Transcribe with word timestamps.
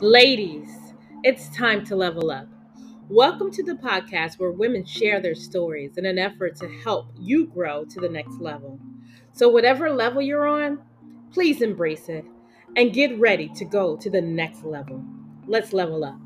Ladies, 0.00 0.68
it's 1.24 1.48
time 1.56 1.82
to 1.86 1.96
level 1.96 2.30
up. 2.30 2.48
Welcome 3.08 3.50
to 3.52 3.62
the 3.62 3.76
podcast 3.76 4.38
where 4.38 4.50
women 4.50 4.84
share 4.84 5.20
their 5.20 5.34
stories 5.34 5.96
in 5.96 6.04
an 6.04 6.18
effort 6.18 6.56
to 6.56 6.68
help 6.84 7.06
you 7.18 7.46
grow 7.46 7.86
to 7.86 8.00
the 8.00 8.08
next 8.10 8.38
level. 8.38 8.78
So, 9.32 9.48
whatever 9.48 9.88
level 9.88 10.20
you're 10.20 10.46
on, 10.46 10.80
please 11.32 11.62
embrace 11.62 12.10
it 12.10 12.26
and 12.76 12.92
get 12.92 13.18
ready 13.18 13.48
to 13.54 13.64
go 13.64 13.96
to 13.96 14.10
the 14.10 14.20
next 14.20 14.64
level. 14.64 15.02
Let's 15.46 15.72
level 15.72 16.04
up. 16.04 16.20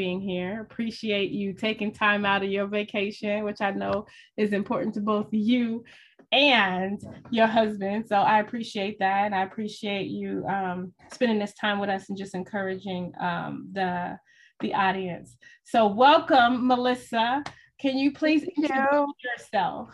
Being 0.00 0.18
here. 0.22 0.62
Appreciate 0.62 1.30
you 1.30 1.52
taking 1.52 1.92
time 1.92 2.24
out 2.24 2.42
of 2.42 2.48
your 2.48 2.66
vacation, 2.66 3.44
which 3.44 3.60
I 3.60 3.70
know 3.72 4.06
is 4.38 4.54
important 4.54 4.94
to 4.94 5.02
both 5.02 5.26
you 5.30 5.84
and 6.32 6.98
your 7.30 7.46
husband. 7.46 8.06
So 8.08 8.16
I 8.16 8.40
appreciate 8.40 8.98
that. 9.00 9.26
And 9.26 9.34
I 9.34 9.42
appreciate 9.42 10.06
you 10.06 10.42
um, 10.48 10.94
spending 11.12 11.38
this 11.38 11.52
time 11.52 11.80
with 11.80 11.90
us 11.90 12.08
and 12.08 12.16
just 12.16 12.34
encouraging 12.34 13.12
um, 13.20 13.68
the, 13.72 14.18
the 14.60 14.72
audience. 14.72 15.36
So 15.64 15.86
welcome, 15.86 16.66
Melissa. 16.66 17.44
Can 17.78 17.98
you 17.98 18.10
please 18.10 18.44
introduce 18.56 18.86
you. 18.92 19.14
yourself? 19.22 19.90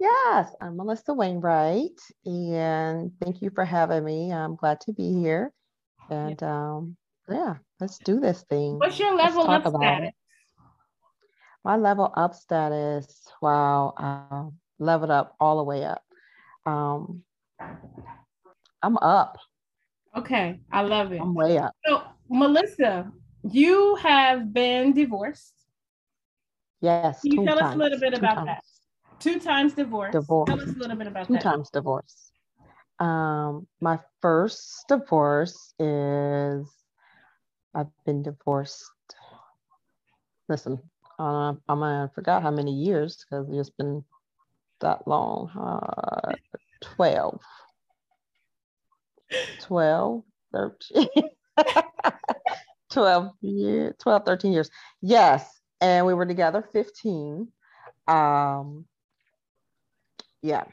Yes, 0.00 0.56
I'm 0.60 0.76
Melissa 0.76 1.14
Wainwright, 1.14 2.00
and 2.24 3.12
thank 3.22 3.42
you 3.42 3.50
for 3.54 3.64
having 3.64 4.04
me. 4.04 4.32
I'm 4.32 4.56
glad 4.56 4.80
to 4.82 4.92
be 4.92 5.12
here. 5.12 5.52
And 6.10 6.42
um, 6.42 6.96
yeah, 7.30 7.54
let's 7.80 7.98
do 7.98 8.20
this 8.20 8.42
thing. 8.48 8.78
What's 8.78 8.98
your 8.98 9.14
level 9.14 9.48
up 9.50 9.66
status? 9.66 10.08
It. 10.08 10.14
My 11.64 11.76
level 11.76 12.12
up 12.16 12.34
status, 12.34 13.26
wow. 13.42 13.94
Um, 13.96 14.58
leveled 14.78 15.10
up 15.10 15.36
all 15.40 15.58
the 15.58 15.64
way 15.64 15.84
up. 15.84 16.02
Um, 16.64 17.22
I'm 18.82 18.96
up. 18.98 19.38
Okay, 20.16 20.60
I 20.72 20.82
love 20.82 21.12
it. 21.12 21.20
I'm 21.20 21.34
way 21.34 21.58
up. 21.58 21.74
So, 21.86 22.02
Melissa, 22.28 23.10
you 23.42 23.96
have 23.96 24.52
been 24.52 24.92
divorced. 24.92 25.54
Yes. 26.80 27.20
Can 27.22 27.32
you 27.32 27.44
tell 27.44 27.58
times, 27.58 27.70
us 27.70 27.74
a 27.74 27.78
little 27.78 28.00
bit 28.00 28.14
about 28.14 28.34
times. 28.36 28.46
that? 28.46 28.64
Two 29.20 29.40
times 29.40 29.74
divorced. 29.74 30.12
Divorce. 30.12 30.48
Tell 30.48 30.60
us 30.60 30.68
a 30.68 30.78
little 30.78 30.96
bit 30.96 31.06
about 31.08 31.26
two 31.26 31.34
that. 31.34 31.42
Two 31.42 31.48
times 31.48 31.70
divorce. 31.70 32.32
Um, 33.00 33.66
my 33.80 33.98
first 34.22 34.84
divorce 34.88 35.74
is 35.78 36.68
I've 37.78 38.04
been 38.04 38.24
divorced. 38.24 38.90
Listen, 40.48 40.80
uh, 41.16 41.54
I'm 41.68 41.82
I 41.84 42.08
forgot 42.12 42.42
how 42.42 42.50
many 42.50 42.72
years 42.72 43.24
because 43.24 43.46
it's 43.52 43.70
been 43.70 44.02
that 44.80 45.06
long. 45.06 45.48
Uh, 45.56 46.34
12. 46.80 47.40
12, 49.60 50.22
13. 50.52 51.08
12 52.90 53.30
years, 53.42 53.94
12, 54.00 54.22
13 54.26 54.52
years. 54.52 54.70
Yes. 55.00 55.60
And 55.80 56.04
we 56.04 56.14
were 56.14 56.26
together 56.26 56.68
15. 56.72 57.46
Um, 58.08 58.86
yeah, 60.42 60.64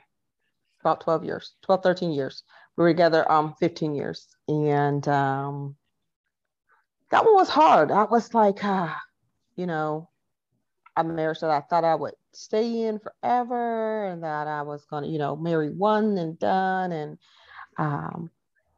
about 0.82 1.02
12 1.02 1.24
years, 1.24 1.54
12, 1.62 1.84
13 1.84 2.12
years. 2.14 2.42
We 2.78 2.84
were 2.84 2.90
together 2.90 3.32
um 3.32 3.54
15 3.60 3.94
years. 3.94 4.28
And 4.48 5.08
um, 5.08 5.76
that 7.12 7.26
one 7.26 7.36
was 7.36 7.50
hard. 7.50 7.92
I 7.92 8.04
was 8.04 8.34
like, 8.34 8.64
uh, 8.64 8.94
you 9.56 9.66
know, 9.66 10.10
a 10.98 11.04
marriage 11.04 11.40
that 11.40 11.50
I 11.50 11.62
thought 11.62 11.84
I 11.84 11.96
would 11.96 12.14
stay 12.34 12.84
in 12.84 13.00
forever 13.00 14.06
and 14.06 14.24
that 14.24 14.48
I 14.48 14.62
was 14.62 14.86
to, 15.04 15.10
you 15.10 15.18
know, 15.18 15.36
marry 15.36 15.70
one 15.70 16.18
and 16.18 16.40
done. 16.40 16.92
And 16.92 17.18
um, 17.78 18.32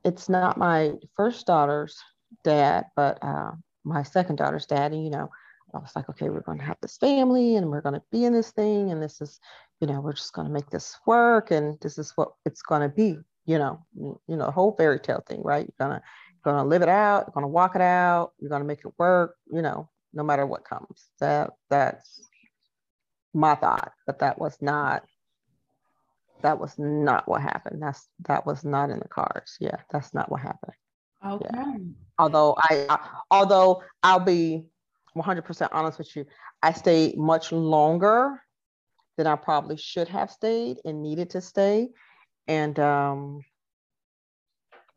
it's 0.04 0.28
not 0.28 0.58
my 0.58 0.94
first 1.16 1.46
daughter's 1.46 1.98
dad, 2.44 2.86
but 2.96 3.20
uh, 3.22 3.52
my 3.84 4.04
second 4.04 4.38
daughter's 4.38 4.66
dad. 4.66 4.94
And, 4.94 5.04
you 5.04 5.12
know, 5.12 5.30
I 5.74 5.80
was 5.80 5.92
like, 5.96 6.10
okay, 6.10 6.30
we're 6.30 6.42
to 6.60 6.66
have 6.66 6.78
this 6.82 6.98
family 6.98 7.56
and 7.56 7.70
we're 7.70 7.82
to 7.94 8.04
be 8.12 8.26
in 8.26 8.34
this 8.34 8.52
thing. 8.52 8.92
And 8.92 9.02
this 9.02 9.22
is, 9.22 9.40
you 9.80 9.88
know, 9.88 10.00
we're 10.02 10.14
just 10.14 10.34
to 10.48 10.54
make 10.54 10.70
this 10.70 10.98
work. 11.06 11.52
And 11.52 11.80
this 11.82 11.98
is 11.98 12.14
what 12.16 12.30
it's 12.46 12.62
to 12.82 12.90
be, 12.90 13.18
you 13.46 13.60
know, 13.60 13.86
you 13.96 14.20
know, 14.28 14.46
the 14.46 14.52
whole 14.52 14.76
fairy 14.76 15.00
tale 15.00 15.24
thing, 15.28 15.44
right? 15.44 15.68
You're 15.68 15.88
going 15.88 16.02
to 16.56 16.64
live 16.64 16.82
it 16.82 16.90
out. 16.90 17.26
You're 17.28 17.34
going 17.34 17.44
to 17.44 17.50
walk 17.50 17.76
it 17.76 17.82
out. 17.82 18.32
You're 18.40 18.50
going 18.50 18.62
to 18.62 18.68
make 18.68 18.80
it 18.86 18.94
work, 18.98 19.36
you 19.52 19.62
know, 19.62 19.90
no 20.14 20.24
matter 20.24 20.46
what 20.46 20.64
comes. 20.64 21.06
That 21.20 21.52
that's 21.70 22.22
my 23.34 23.56
thought, 23.56 23.92
but 24.06 24.20
that 24.20 24.40
was 24.40 24.58
not 24.62 25.04
that 26.42 26.60
was 26.60 26.78
not 26.78 27.28
what 27.28 27.42
happened. 27.42 27.82
That's 27.82 28.08
that 28.28 28.46
was 28.46 28.64
not 28.64 28.90
in 28.90 29.00
the 29.00 29.08
cards. 29.08 29.58
Yeah, 29.60 29.78
that's 29.92 30.14
not 30.14 30.32
what 30.32 30.42
happened. 30.42 30.74
Okay. 31.26 31.50
Yeah. 31.52 31.78
Although 32.20 32.56
I, 32.58 32.86
I 32.90 33.10
although 33.32 33.84
I'll 34.04 34.20
be 34.20 34.66
100% 35.16 35.70
honest 35.72 35.98
with 35.98 36.16
you, 36.16 36.26
I 36.62 36.74
stayed 36.74 37.18
much 37.18 37.52
longer 37.52 38.42
than 39.18 39.28
I 39.28 39.36
probably 39.36 39.78
should 39.78 40.08
have 40.10 40.30
stayed 40.30 40.78
and 40.86 41.02
needed 41.02 41.32
to 41.32 41.42
stay, 41.42 41.90
and 42.48 42.78
um, 42.80 43.44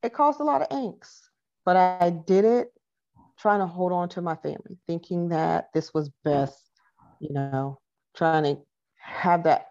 it 0.02 0.12
caused 0.12 0.40
a 0.40 0.44
lot 0.44 0.62
of 0.62 0.68
angst. 0.68 1.29
But 1.64 1.76
I 1.76 2.10
did 2.10 2.44
it 2.44 2.72
trying 3.38 3.60
to 3.60 3.66
hold 3.66 3.92
on 3.92 4.08
to 4.10 4.22
my 4.22 4.36
family, 4.36 4.78
thinking 4.86 5.28
that 5.28 5.68
this 5.72 5.94
was 5.94 6.10
best, 6.24 6.70
you 7.20 7.32
know, 7.32 7.78
trying 8.14 8.44
to 8.44 8.60
have 8.96 9.44
that, 9.44 9.66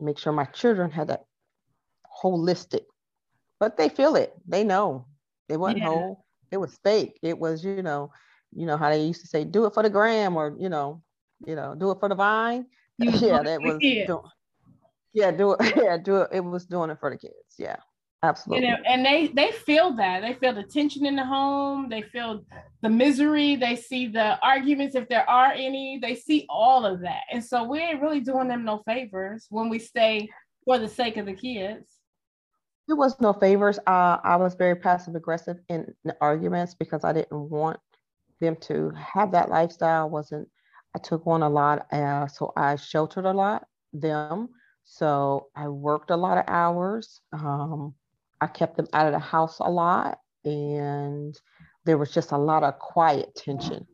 make 0.00 0.18
sure 0.18 0.32
my 0.32 0.44
children 0.46 0.90
had 0.90 1.08
that 1.08 1.24
holistic, 2.22 2.84
but 3.58 3.76
they 3.76 3.88
feel 3.88 4.14
it. 4.16 4.34
They 4.46 4.62
know 4.62 5.06
it 5.48 5.56
wasn't 5.56 5.80
yeah. 5.80 5.86
whole. 5.86 6.24
It 6.50 6.58
was 6.58 6.78
fake. 6.84 7.18
It 7.22 7.38
was, 7.38 7.64
you 7.64 7.82
know, 7.82 8.12
you 8.54 8.66
know 8.66 8.76
how 8.76 8.90
they 8.90 9.02
used 9.02 9.22
to 9.22 9.26
say, 9.26 9.44
do 9.44 9.64
it 9.64 9.74
for 9.74 9.82
the 9.82 9.90
gram 9.90 10.36
or, 10.36 10.54
you 10.58 10.68
know, 10.68 11.02
you 11.44 11.56
know, 11.56 11.74
do 11.74 11.90
it 11.90 11.98
for 11.98 12.08
the 12.08 12.14
vine. 12.14 12.66
yeah, 12.98 13.42
that 13.42 13.60
was, 13.60 13.78
doing, 13.78 14.22
yeah, 15.12 15.30
do 15.30 15.56
it. 15.58 15.76
Yeah, 15.76 15.96
do 15.96 16.18
it. 16.18 16.28
It 16.32 16.40
was 16.40 16.66
doing 16.66 16.90
it 16.90 17.00
for 17.00 17.10
the 17.10 17.16
kids. 17.16 17.54
Yeah. 17.58 17.76
Absolutely. 18.24 18.66
You 18.66 18.70
know, 18.70 18.78
and 18.86 19.04
they 19.04 19.28
they 19.28 19.50
feel 19.50 19.92
that. 19.94 20.20
They 20.20 20.34
feel 20.34 20.54
the 20.54 20.62
tension 20.62 21.06
in 21.06 21.16
the 21.16 21.24
home. 21.24 21.88
They 21.88 22.02
feel 22.02 22.44
the 22.80 22.88
misery. 22.88 23.56
They 23.56 23.74
see 23.74 24.06
the 24.06 24.38
arguments 24.40 24.94
if 24.94 25.08
there 25.08 25.28
are 25.28 25.52
any. 25.52 25.98
They 26.00 26.14
see 26.14 26.46
all 26.48 26.86
of 26.86 27.00
that. 27.00 27.22
And 27.32 27.44
so 27.44 27.64
we 27.64 27.80
ain't 27.80 28.00
really 28.00 28.20
doing 28.20 28.48
them 28.48 28.64
no 28.64 28.82
favors 28.86 29.46
when 29.50 29.68
we 29.68 29.80
stay 29.80 30.28
for 30.64 30.78
the 30.78 30.88
sake 30.88 31.16
of 31.16 31.26
the 31.26 31.32
kids. 31.32 31.98
It 32.88 32.94
was 32.94 33.20
no 33.20 33.32
favors. 33.32 33.78
Uh, 33.86 34.18
I 34.22 34.36
was 34.36 34.54
very 34.54 34.76
passive 34.76 35.14
aggressive 35.16 35.56
in 35.68 35.92
the 36.04 36.16
arguments 36.20 36.74
because 36.74 37.04
I 37.04 37.12
didn't 37.12 37.50
want 37.50 37.80
them 38.40 38.56
to 38.56 38.90
have 38.90 39.32
that 39.32 39.50
lifestyle. 39.50 40.08
wasn't 40.10 40.48
I 40.94 40.98
took 40.98 41.26
on 41.26 41.42
a 41.42 41.48
lot, 41.48 41.86
uh, 41.92 42.26
so 42.26 42.52
I 42.56 42.76
sheltered 42.76 43.24
a 43.24 43.32
lot 43.32 43.66
them. 43.92 44.48
So 44.84 45.48
I 45.54 45.68
worked 45.68 46.10
a 46.10 46.16
lot 46.16 46.38
of 46.38 46.44
hours. 46.48 47.20
Um, 47.32 47.94
I 48.42 48.48
kept 48.48 48.76
them 48.76 48.88
out 48.92 49.06
of 49.06 49.12
the 49.12 49.20
house 49.20 49.60
a 49.60 49.70
lot, 49.70 50.18
and 50.44 51.38
there 51.84 51.96
was 51.96 52.12
just 52.12 52.32
a 52.32 52.36
lot 52.36 52.64
of 52.64 52.76
quiet 52.80 53.34
tension. 53.36 53.86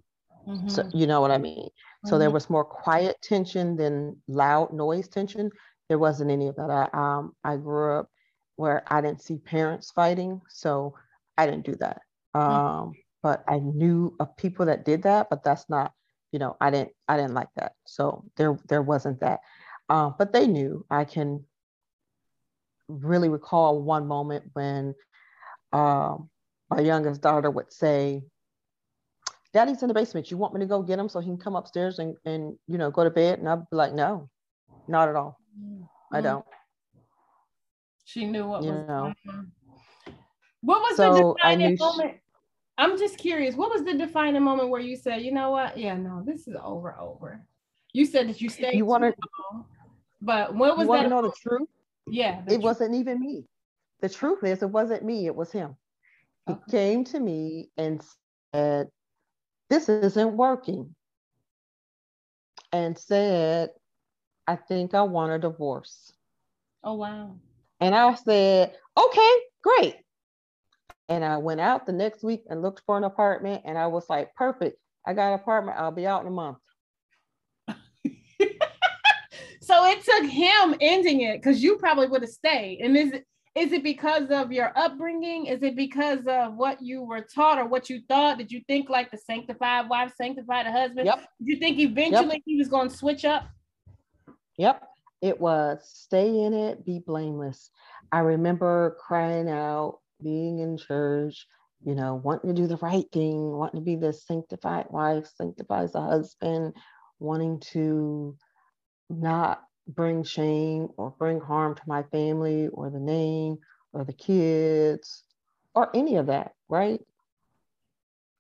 Mm-hmm. 0.49 0.69
So 0.69 0.89
you 0.95 1.07
know 1.07 1.21
what 1.21 1.31
I 1.31 1.37
mean. 1.37 1.67
Mm-hmm. 1.67 2.09
So 2.09 2.19
there 2.19 2.29
mm-hmm. 2.29 2.35
was 2.35 2.49
more 2.49 2.65
quiet 2.65 3.17
tension 3.23 3.77
than 3.77 4.17
loud 4.27 4.73
noise 4.73 5.09
tension. 5.09 5.51
There 5.91 5.99
wasn't 5.99 6.31
any 6.31 6.49
of 6.49 6.57
that. 6.57 6.71
I 6.71 6.89
um 6.95 7.37
I 7.45 7.57
grew 7.57 7.99
up 7.99 8.09
where 8.57 8.83
I 8.87 9.03
didn't 9.03 9.21
see 9.21 9.37
parents 9.37 9.91
fighting, 9.91 10.41
so 10.49 10.95
I 11.37 11.45
didn't 11.45 11.67
do 11.67 11.77
that. 11.77 12.01
Mm-hmm. 12.35 12.51
Um, 12.51 12.93
but 13.23 13.45
I 13.47 13.59
knew 13.59 14.17
of 14.19 14.35
people 14.39 14.65
that 14.67 14.87
did 14.87 15.03
that, 15.03 15.29
but 15.29 15.45
that's 15.45 15.69
not, 15.69 15.93
you 16.33 16.39
know, 16.39 16.57
I 16.59 16.71
didn't 16.71 16.93
I 17.07 17.19
didn't 17.19 17.35
like 17.35 17.53
that. 17.57 17.73
So 17.87 18.25
there 18.37 18.59
there 18.69 18.83
wasn't 18.83 19.21
that. 19.21 19.41
Um, 19.91 20.15
but 20.19 20.33
they 20.33 20.47
knew 20.47 20.87
I 20.91 21.05
can 21.05 21.45
really 22.89 23.29
recall 23.29 23.81
one 23.83 24.07
moment 24.07 24.45
when 24.55 24.95
um, 25.73 26.29
my 26.71 26.81
youngest 26.81 27.21
daughter 27.21 27.51
would 27.51 27.73
say, 27.73 28.23
Daddy's 29.53 29.83
in 29.83 29.89
the 29.89 29.95
basement. 29.95 30.31
You 30.31 30.37
want 30.37 30.53
me 30.55 30.61
to 30.61 30.67
go 30.67 30.83
get 30.83 30.99
him 30.99 31.09
so 31.09 31.21
he 31.21 31.27
can 31.27 31.39
come 31.39 31.57
upstairs 31.57 31.99
and, 31.99 32.17
and 32.25 32.57
you 32.67 32.77
know, 32.77 32.91
go 32.91 33.05
to 33.05 33.11
bed? 33.11 33.39
And 33.39 33.49
I'd 33.49 33.69
be 33.71 33.77
like, 33.77 33.95
no, 33.95 34.29
not 34.87 35.09
at 35.09 35.17
all. 35.17 35.41
Mm-hmm. 35.59 35.85
I 36.15 36.21
don't. 36.21 36.45
She 38.05 38.27
knew 38.27 38.47
what 38.47 38.63
you 38.63 38.73
was 38.73 38.89
know. 38.89 39.15
What 40.61 40.81
was 40.83 40.97
so 40.97 41.15
the 41.15 41.35
defining 41.35 41.77
moment? 41.79 42.13
She, 42.15 42.21
I'm 42.79 42.99
just 42.99 43.19
curious. 43.19 43.55
What 43.55 43.71
was 43.71 43.85
the 43.85 43.95
defining 43.95 44.43
moment 44.43 44.71
where 44.71 44.81
you 44.81 44.97
said, 44.97 45.23
you 45.23 45.33
know 45.33 45.51
what? 45.51 45.77
Yeah, 45.77 45.97
no, 45.97 46.23
this 46.25 46.47
is 46.47 46.57
over, 46.63 46.99
over. 46.99 47.45
You 47.93 48.05
said 48.05 48.29
that 48.29 48.41
you 48.41 48.49
stayed. 48.49 48.77
You 48.77 48.85
want 48.85 49.05
to, 49.05 49.15
but 50.21 50.55
what 50.55 50.77
was 50.77 50.87
you 50.87 50.93
that? 50.93 51.09
know 51.09 51.23
the 51.23 51.33
truth? 51.33 51.69
Yeah. 52.11 52.43
It 52.49 52.61
wasn't 52.61 52.95
even 52.95 53.21
me. 53.21 53.45
The 54.01 54.09
truth 54.09 54.45
is, 54.45 54.63
it 54.63 54.71
wasn't 54.71 55.05
me, 55.05 55.27
it 55.27 55.35
was 55.35 55.51
him. 55.51 55.77
He 56.47 56.53
okay. 56.53 56.63
came 56.71 57.05
to 57.05 57.21
me 57.21 57.71
and 57.77 58.03
said, 58.55 58.89
this 59.69 59.89
isn't 59.89 60.37
working 60.37 60.95
and 62.73 62.97
said, 62.97 63.71
I 64.47 64.57
think 64.57 64.95
I 64.95 65.03
want 65.03 65.33
a 65.33 65.39
divorce. 65.39 66.13
Oh, 66.83 66.95
wow. 66.95 67.37
And 67.81 67.95
I 67.95 68.15
said, 68.15 68.75
okay, 68.97 69.33
great. 69.63 69.97
And 71.09 71.25
I 71.25 71.39
went 71.39 71.61
out 71.61 71.87
the 71.87 71.93
next 71.93 72.23
week 72.23 72.45
and 72.49 72.63
looked 72.63 72.83
for 72.87 72.97
an 72.97 73.05
apartment. 73.05 73.63
And 73.65 73.77
I 73.77 73.87
was 73.87 74.09
like, 74.09 74.35
perfect. 74.35 74.79
I 75.07 75.15
got 75.15 75.29
an 75.29 75.41
apartment. 75.41 75.79
I'll 75.79 75.91
be 75.91 76.07
out 76.07 76.23
in 76.23 76.29
a 76.29 76.31
month. 76.31 76.59
So 79.69 79.85
it 79.85 80.03
took 80.03 80.25
him 80.25 80.75
ending 80.81 81.21
it 81.21 81.43
because 81.43 81.63
you 81.63 81.77
probably 81.77 82.07
would 82.07 82.23
have 82.23 82.31
stayed. 82.31 82.81
And 82.81 82.97
is 82.97 83.13
it 83.13 83.27
is 83.55 83.73
it 83.73 83.83
because 83.83 84.31
of 84.31 84.51
your 84.51 84.73
upbringing? 84.77 85.47
Is 85.47 85.63
it 85.63 85.77
because 85.77 86.21
of 86.27 86.55
what 86.55 86.81
you 86.81 87.03
were 87.03 87.21
taught 87.21 87.59
or 87.59 87.67
what 87.67 87.91
you 87.91 88.01
thought? 88.09 88.39
Did 88.39 88.51
you 88.51 88.63
think 88.67 88.89
like 88.89 89.11
the 89.11 89.19
sanctified 89.19 89.89
wife 89.89 90.13
sanctified 90.17 90.67
husband? 90.67 91.07
Yep. 91.07 91.19
Did 91.41 91.49
you 91.49 91.57
think 91.59 91.79
eventually 91.81 92.37
yep. 92.37 92.43
he 92.47 92.57
was 92.57 92.69
going 92.69 92.89
to 92.89 92.97
switch 92.97 93.25
up? 93.25 93.49
Yep. 94.57 94.83
It 95.21 95.39
was 95.39 95.81
stay 95.83 96.41
in 96.45 96.55
it, 96.55 96.87
be 96.87 97.01
blameless. 97.01 97.71
I 98.11 98.21
remember 98.21 98.97
crying 99.05 99.51
out, 99.51 99.99
being 100.23 100.61
in 100.61 100.79
church, 100.79 101.47
you 101.85 101.95
know, 101.95 102.15
wanting 102.25 102.55
to 102.55 102.63
do 102.63 102.69
the 102.69 102.77
right 102.79 103.07
thing, 103.13 103.51
wanting 103.51 103.81
to 103.81 103.85
be 103.85 103.97
the 103.97 104.13
sanctified 104.13 104.87
wife, 104.91 105.29
sanctifies 105.37 105.93
the 105.93 106.01
husband, 106.01 106.75
wanting 107.19 107.61
to 107.73 108.37
not 109.09 109.63
bring 109.87 110.23
shame 110.23 110.89
or 110.97 111.15
bring 111.19 111.41
harm 111.41 111.75
to 111.75 111.83
my 111.87 112.03
family 112.05 112.69
or 112.69 112.91
the 112.91 113.01
name 113.01 113.59
or 113.93 114.05
the 114.05 114.13
kids 114.13 115.25
or 115.75 115.95
any 115.95 116.17
of 116.17 116.27
that, 116.27 116.53
right? 116.69 117.01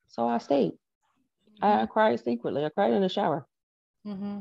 So 0.08 0.26
I 0.26 0.38
stayed. 0.38 0.72
Mm-hmm. 1.62 1.64
I 1.64 1.86
cried 1.86 2.20
secretly. 2.22 2.64
I 2.64 2.68
cried 2.70 2.92
in 2.92 3.02
the 3.02 3.08
shower. 3.08 3.46
Mm-hmm. 4.06 4.40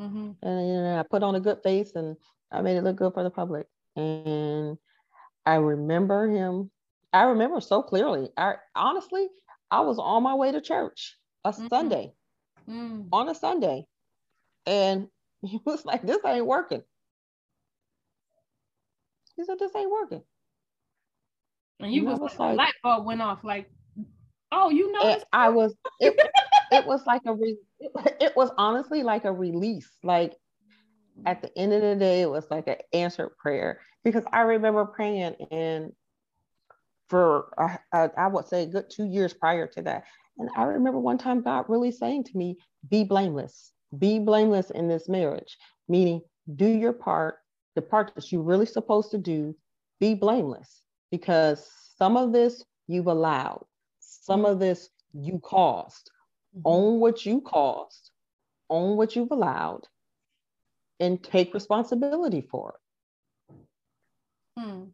Mm-hmm. 0.00 0.30
And 0.42 0.68
you 0.68 0.74
know, 0.74 0.98
I 0.98 1.02
put 1.02 1.22
on 1.22 1.34
a 1.34 1.40
good 1.40 1.58
face 1.62 1.92
and 1.94 2.16
I 2.52 2.60
made 2.62 2.76
it 2.76 2.84
look 2.84 2.96
good 2.96 3.14
for 3.14 3.22
the 3.22 3.30
public. 3.30 3.66
And 3.96 4.78
I 5.44 5.56
remember 5.56 6.28
him. 6.28 6.70
I 7.12 7.22
remember 7.22 7.60
so 7.60 7.82
clearly. 7.82 8.28
I 8.36 8.54
honestly, 8.76 9.28
I 9.70 9.80
was 9.80 9.98
on 9.98 10.22
my 10.22 10.34
way 10.34 10.52
to 10.52 10.60
church 10.60 11.16
a 11.44 11.50
mm-hmm. 11.50 11.66
Sunday, 11.68 12.12
mm. 12.68 13.08
on 13.12 13.28
a 13.28 13.34
Sunday, 13.34 13.86
and 14.66 15.08
he 15.42 15.60
was 15.64 15.84
like, 15.84 16.06
"This 16.06 16.18
ain't 16.24 16.46
working." 16.46 16.82
He 19.36 19.44
said, 19.44 19.58
"This 19.58 19.74
ain't 19.76 19.90
working." 19.90 20.22
And 21.80 21.92
you 21.92 22.00
and 22.00 22.10
was, 22.10 22.18
was, 22.18 22.38
like, 22.38 22.56
light 22.56 22.74
bulb 22.82 23.06
went 23.06 23.22
off. 23.22 23.44
Like, 23.44 23.70
oh, 24.50 24.70
you 24.70 24.90
know. 24.90 25.20
I 25.32 25.48
was. 25.50 25.76
It, 26.00 26.18
it 26.72 26.86
was 26.86 27.06
like 27.06 27.22
a. 27.26 27.34
Re- 27.34 27.58
it 28.20 28.36
was 28.36 28.50
honestly 28.58 29.02
like 29.02 29.24
a 29.24 29.32
release. 29.32 29.90
Like 30.02 30.34
at 31.26 31.42
the 31.42 31.56
end 31.56 31.72
of 31.72 31.82
the 31.82 31.96
day, 31.96 32.22
it 32.22 32.30
was 32.30 32.46
like 32.50 32.66
an 32.68 32.76
answered 32.92 33.36
prayer 33.38 33.80
because 34.04 34.24
I 34.32 34.40
remember 34.40 34.84
praying 34.84 35.34
and 35.50 35.92
for 37.08 37.52
uh, 37.92 38.08
I 38.16 38.26
would 38.26 38.46
say 38.46 38.64
a 38.64 38.66
good 38.66 38.90
two 38.90 39.06
years 39.06 39.32
prior 39.32 39.66
to 39.68 39.82
that. 39.82 40.04
And 40.38 40.48
I 40.56 40.64
remember 40.64 40.98
one 41.00 41.18
time 41.18 41.42
God 41.42 41.64
really 41.68 41.90
saying 41.90 42.24
to 42.24 42.36
me, 42.36 42.58
be 42.88 43.04
blameless, 43.04 43.72
be 43.96 44.18
blameless 44.18 44.70
in 44.70 44.88
this 44.88 45.08
marriage, 45.08 45.56
meaning 45.88 46.20
do 46.54 46.66
your 46.66 46.92
part, 46.92 47.36
the 47.74 47.82
part 47.82 48.12
that 48.14 48.30
you're 48.30 48.42
really 48.42 48.66
supposed 48.66 49.10
to 49.12 49.18
do, 49.18 49.54
be 50.00 50.14
blameless 50.14 50.82
because 51.10 51.68
some 51.96 52.16
of 52.16 52.32
this 52.32 52.64
you've 52.86 53.06
allowed, 53.06 53.64
some 54.00 54.44
of 54.44 54.58
this 54.58 54.90
you 55.12 55.38
caused. 55.38 56.10
Mm-hmm. 56.56 56.62
Own 56.64 57.00
what 57.00 57.26
you 57.26 57.40
caused, 57.40 58.10
own 58.70 58.96
what 58.96 59.16
you've 59.16 59.30
allowed, 59.30 59.82
and 61.00 61.22
take 61.22 61.54
responsibility 61.54 62.40
for 62.40 62.74
it. 63.48 63.54
Hmm. 64.58 64.84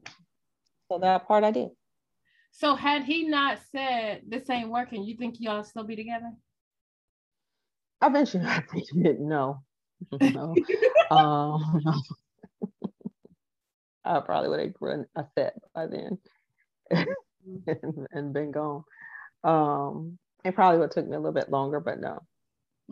So 0.89 0.99
that 0.99 1.27
part 1.27 1.45
I 1.45 1.51
did. 1.51 1.71
So 2.51 2.75
had 2.75 3.05
he 3.05 3.27
not 3.27 3.59
said 3.73 4.23
this 4.29 4.49
ain't 4.51 4.71
working, 4.71 5.05
you 5.05 5.17
think 5.17 5.37
y'all 5.39 5.65
still 5.65 5.85
be 5.85 5.97
together? 5.97 6.33
Eventually, 8.03 8.45
I 8.47 8.61
think 8.61 8.85
he 8.93 9.03
didn't 9.03 9.29
know. 9.29 9.63
no. 10.21 10.55
um, 11.11 11.83
I 14.05 14.21
probably 14.21 14.51
would 14.51 14.61
have 14.61 14.75
grown 14.75 15.07
upset 15.17 15.55
by 15.75 15.87
then 15.87 16.19
and, 16.91 18.07
and, 18.13 18.33
been 18.35 18.51
gone. 18.51 18.85
Um, 19.43 20.19
it 20.45 20.55
probably 20.55 20.79
would 20.79 20.87
have 20.87 20.93
took 20.93 21.09
me 21.09 21.17
a 21.17 21.19
little 21.19 21.33
bit 21.33 21.51
longer, 21.51 21.81
but 21.81 22.01
no. 22.01 22.21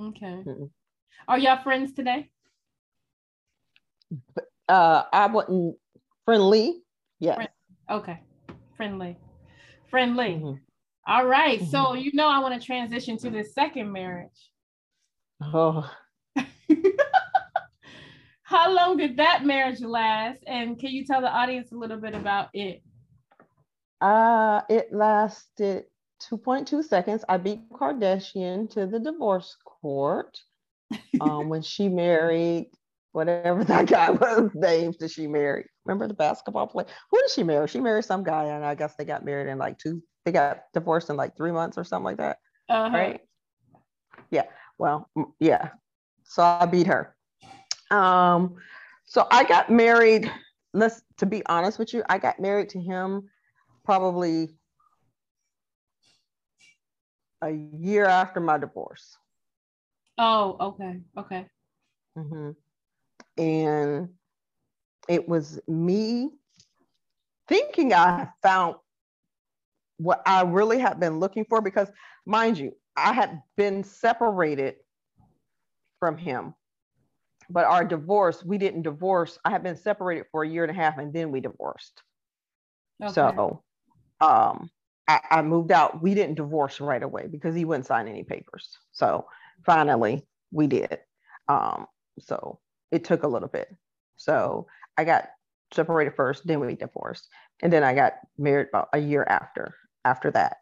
Okay. 0.00 0.42
mm 0.46 0.70
Are 1.28 1.38
y'all 1.38 1.62
friends 1.62 1.92
today? 1.92 2.30
Uh, 4.68 5.02
I 5.12 5.26
wouldn't 5.26 5.76
friendly. 6.24 6.82
Yes. 7.18 7.36
Friend. 7.36 7.50
Okay. 7.90 8.20
Friendly. 8.76 9.18
Friendly. 9.90 10.34
Mm-hmm. 10.34 10.54
All 11.06 11.26
right. 11.26 11.60
Mm-hmm. 11.60 11.70
So 11.70 11.94
you 11.94 12.10
know 12.14 12.28
I 12.28 12.38
want 12.38 12.58
to 12.58 12.64
transition 12.64 13.18
to 13.18 13.30
the 13.30 13.44
second 13.44 13.92
marriage. 13.92 14.51
Oh. 15.42 15.90
How 18.42 18.70
long 18.72 18.96
did 18.96 19.16
that 19.16 19.44
marriage 19.44 19.80
last? 19.80 20.42
And 20.46 20.78
can 20.78 20.90
you 20.90 21.04
tell 21.04 21.20
the 21.20 21.30
audience 21.30 21.72
a 21.72 21.76
little 21.76 21.96
bit 21.98 22.14
about 22.14 22.48
it? 22.52 22.82
Uh, 24.00 24.60
it 24.68 24.92
lasted 24.92 25.84
2.2 26.30 26.84
seconds. 26.84 27.24
I 27.28 27.38
beat 27.38 27.68
Kardashian 27.70 28.70
to 28.70 28.86
the 28.86 28.98
divorce 28.98 29.56
court 29.64 30.38
um, 31.20 31.48
when 31.48 31.62
she 31.62 31.88
married 31.90 32.70
whatever 33.12 33.64
that 33.64 33.86
guy 33.86 34.10
was 34.10 34.50
named 34.54 34.96
that 35.00 35.10
she 35.10 35.26
married. 35.26 35.66
Remember 35.84 36.08
the 36.08 36.14
basketball 36.14 36.66
player? 36.66 36.86
Who 37.10 37.20
did 37.20 37.30
she 37.30 37.42
marry? 37.42 37.68
She 37.68 37.80
married 37.80 38.04
some 38.04 38.22
guy, 38.24 38.44
and 38.44 38.64
I 38.64 38.74
guess 38.74 38.94
they 38.96 39.04
got 39.04 39.24
married 39.24 39.50
in 39.50 39.58
like 39.58 39.78
two. 39.78 40.02
They 40.24 40.32
got 40.32 40.64
divorced 40.72 41.10
in 41.10 41.16
like 41.16 41.36
three 41.36 41.52
months 41.52 41.78
or 41.78 41.84
something 41.84 42.04
like 42.04 42.18
that. 42.18 42.38
Uh-huh. 42.68 42.96
Right? 42.96 43.20
Yeah. 44.30 44.44
Well, 44.82 45.08
yeah. 45.38 45.68
So 46.24 46.42
I 46.42 46.66
beat 46.66 46.88
her. 46.88 47.14
Um, 47.92 48.56
so 49.04 49.28
I 49.30 49.44
got 49.44 49.70
married. 49.70 50.28
Let's 50.74 51.02
to 51.18 51.26
be 51.26 51.46
honest 51.46 51.78
with 51.78 51.94
you, 51.94 52.02
I 52.08 52.18
got 52.18 52.40
married 52.40 52.70
to 52.70 52.80
him 52.80 53.28
probably 53.84 54.48
a 57.42 57.52
year 57.52 58.06
after 58.06 58.40
my 58.40 58.58
divorce. 58.58 59.16
Oh, 60.18 60.56
okay, 60.60 61.00
okay. 61.16 61.46
Mm-hmm 62.18 62.50
and 63.38 64.08
it 65.08 65.28
was 65.28 65.60
me 65.66 66.30
thinking 67.48 67.94
I 67.94 68.28
found 68.42 68.76
what 69.96 70.22
I 70.26 70.42
really 70.42 70.78
had 70.78 70.98
been 71.00 71.18
looking 71.18 71.44
for 71.44 71.60
because, 71.62 71.88
mind 72.26 72.58
you, 72.58 72.74
I 72.96 73.12
had 73.12 73.42
been 73.56 73.84
separated 73.84 74.76
from 75.98 76.16
him. 76.16 76.54
But 77.50 77.64
our 77.64 77.84
divorce, 77.84 78.44
we 78.44 78.58
didn't 78.58 78.82
divorce. 78.82 79.38
I 79.44 79.50
had 79.50 79.62
been 79.62 79.76
separated 79.76 80.26
for 80.30 80.42
a 80.42 80.48
year 80.48 80.64
and 80.64 80.70
a 80.70 80.74
half 80.74 80.98
and 80.98 81.12
then 81.12 81.30
we 81.30 81.40
divorced. 81.40 82.02
Okay. 83.02 83.12
So 83.12 83.62
um, 84.20 84.70
I, 85.08 85.20
I 85.30 85.42
moved 85.42 85.72
out. 85.72 86.02
We 86.02 86.14
didn't 86.14 86.36
divorce 86.36 86.80
right 86.80 87.02
away 87.02 87.26
because 87.30 87.54
he 87.54 87.64
wouldn't 87.64 87.86
sign 87.86 88.08
any 88.08 88.24
papers. 88.24 88.78
So 88.92 89.26
finally 89.66 90.26
we 90.50 90.66
did. 90.66 90.98
Um, 91.48 91.86
so 92.20 92.60
it 92.90 93.04
took 93.04 93.22
a 93.22 93.28
little 93.28 93.48
bit. 93.48 93.68
So 94.16 94.66
I 94.96 95.04
got 95.04 95.28
separated 95.74 96.14
first, 96.14 96.46
then 96.46 96.60
we 96.60 96.74
divorced. 96.74 97.28
And 97.62 97.72
then 97.72 97.82
I 97.82 97.94
got 97.94 98.14
married 98.38 98.68
about 98.68 98.88
a 98.92 98.98
year 98.98 99.24
after 99.28 99.74
after 100.04 100.30
that. 100.32 100.56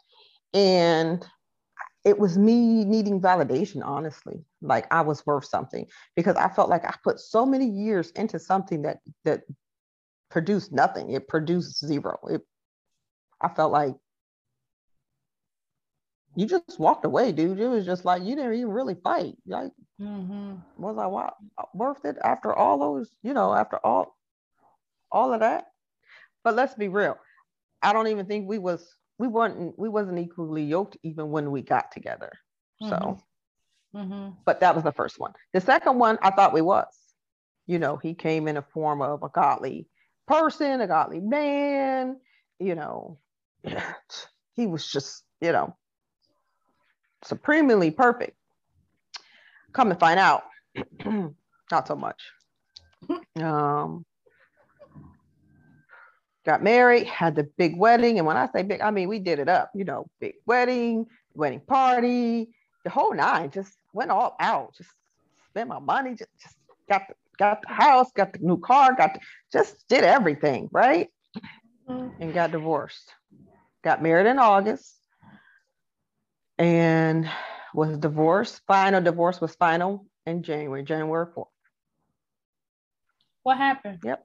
And 0.55 1.27
it 2.05 2.19
was 2.19 2.39
me 2.39 2.85
needing 2.85 3.21
validation, 3.21 3.85
honestly. 3.85 4.45
Like 4.63 4.87
I 4.93 5.03
was 5.03 5.25
worth 5.27 5.45
something 5.45 5.87
because 6.17 6.37
I 6.37 6.49
felt 6.49 6.71
like 6.71 6.85
I 6.85 6.95
put 7.05 7.21
so 7.21 7.45
many 7.45 7.67
years 7.67 8.11
into 8.13 8.39
something 8.39 8.83
that 8.83 8.99
that 9.25 9.43
produced 10.31 10.73
nothing. 10.73 11.11
It 11.11 11.29
produced 11.29 11.85
zero. 11.85 12.19
It 12.29 12.43
I 13.41 13.49
felt 13.49 13.73
like 13.73 13.95
you 16.37 16.47
just 16.47 16.79
walked 16.79 17.05
away, 17.05 17.33
dude. 17.33 17.59
It 17.59 17.69
was 17.69 17.85
just 17.85 18.05
like 18.05 18.23
you 18.23 18.37
didn't 18.37 18.55
even 18.55 18.71
really 18.71 18.95
fight. 18.95 19.35
Like, 19.47 19.73
mm-hmm. 20.01 20.55
was 20.79 20.97
I 20.97 21.67
worth 21.75 22.05
it 22.05 22.17
after 22.23 22.55
all 22.55 22.79
those, 22.79 23.11
you 23.23 23.35
know, 23.35 23.53
after 23.53 23.79
all, 23.85 24.17
all 25.11 25.33
of 25.33 25.41
that? 25.41 25.67
But 26.45 26.55
let's 26.55 26.75
be 26.75 26.89
real. 26.89 27.19
I 27.83 27.93
don't 27.93 28.09
even 28.09 28.27
think 28.27 28.49
we 28.49 28.59
was 28.59 28.87
we 29.21 29.29
weren't 29.29 29.79
we 29.79 29.91
wasn't 29.91 30.19
equally 30.19 30.65
yoked 30.65 30.97
even 31.03 31.31
when 31.31 31.51
we 31.51 31.61
got 31.61 31.93
together. 31.93 32.33
Mm-hmm. 32.83 32.89
So, 32.89 33.19
mm-hmm. 33.95 34.31
but 34.47 34.61
that 34.61 34.75
was 34.75 34.83
the 34.83 34.93
first 34.93 35.21
one. 35.21 35.35
The 35.53 35.61
second 35.61 35.99
one, 35.99 36.19
I 36.23 36.31
thought 36.31 36.55
we 36.55 36.63
was. 36.63 36.87
You 37.67 37.79
know, 37.79 37.99
he 37.99 38.15
came 38.15 38.49
in 38.49 38.57
a 38.57 38.63
form 38.63 39.03
of 39.03 39.23
a 39.23 39.29
godly 39.29 39.87
person, 40.27 40.81
a 40.81 40.87
godly 40.87 41.21
man. 41.21 42.17
You 42.59 42.75
know, 42.75 43.19
he 44.55 44.67
was 44.67 44.91
just, 44.91 45.23
you 45.43 45.53
know, 45.53 45.77
supremely 47.23 47.91
perfect. 47.91 48.39
Come 49.75 49.91
to 49.91 49.97
find 49.97 50.19
out, 50.19 50.45
not 51.05 51.87
so 51.87 51.95
much. 51.95 52.23
Um, 53.41 54.05
got 56.45 56.63
married, 56.63 57.07
had 57.07 57.35
the 57.37 57.45
big 57.57 57.77
wedding. 57.77 58.19
And 58.19 58.27
when 58.27 58.37
I 58.37 58.49
say 58.55 58.63
big, 58.63 58.81
I 58.81 58.91
mean, 58.91 59.09
we 59.09 59.19
did 59.19 59.39
it 59.39 59.49
up, 59.49 59.71
you 59.75 59.85
know, 59.85 60.07
big 60.21 60.35
wedding, 60.47 61.07
wedding 61.35 61.61
party, 61.61 62.49
the 62.85 62.91
whole 62.91 63.15
nine, 63.15 63.51
just 63.51 63.77
went 63.93 64.11
all 64.11 64.37
out, 64.41 64.75
just 64.77 64.91
spent 65.49 65.69
my 65.69 65.79
money, 65.79 66.15
just, 66.15 66.31
just 66.43 66.57
got 66.89 67.03
the, 67.09 67.15
got 67.39 67.63
the 67.63 67.73
house, 67.73 68.11
got 68.13 68.33
the 68.33 68.39
new 68.41 68.59
car, 68.59 68.95
got 68.95 69.15
the, 69.15 69.21
just 69.53 69.87
did 69.89 70.05
everything, 70.05 70.69
right? 70.73 71.09
Mm-hmm. 71.89 72.23
And 72.23 72.35
got 72.35 72.53
divorced. 72.53 73.13
Got 73.83 74.03
married 74.03 74.27
in 74.27 74.39
August 74.39 74.95
and 76.59 77.29
was 77.75 77.97
divorced. 77.99 78.61
Final 78.67 79.01
divorce 79.01 79.41
was 79.41 79.55
final 79.55 80.07
in 80.27 80.43
January, 80.43 80.83
January 80.83 81.27
4th. 81.27 81.47
What 83.43 83.57
happened? 83.57 84.01
Yep. 84.05 84.25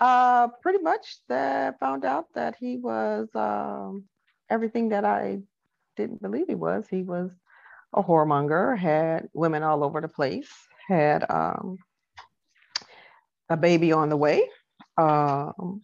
Uh, 0.00 0.48
pretty 0.60 0.82
much 0.82 1.18
that 1.28 1.78
found 1.78 2.04
out 2.04 2.26
that 2.34 2.56
he 2.58 2.78
was 2.78 3.28
um, 3.34 4.04
everything 4.50 4.88
that 4.88 5.04
I 5.04 5.40
didn't 5.96 6.20
believe 6.20 6.46
he 6.48 6.56
was. 6.56 6.86
He 6.88 7.02
was 7.02 7.30
a 7.92 8.02
whoremonger, 8.02 8.76
had 8.76 9.28
women 9.32 9.62
all 9.62 9.84
over 9.84 10.00
the 10.00 10.08
place, 10.08 10.50
had 10.88 11.24
um, 11.30 11.78
a 13.48 13.56
baby 13.56 13.92
on 13.92 14.08
the 14.08 14.16
way, 14.16 14.48
um, 14.98 15.82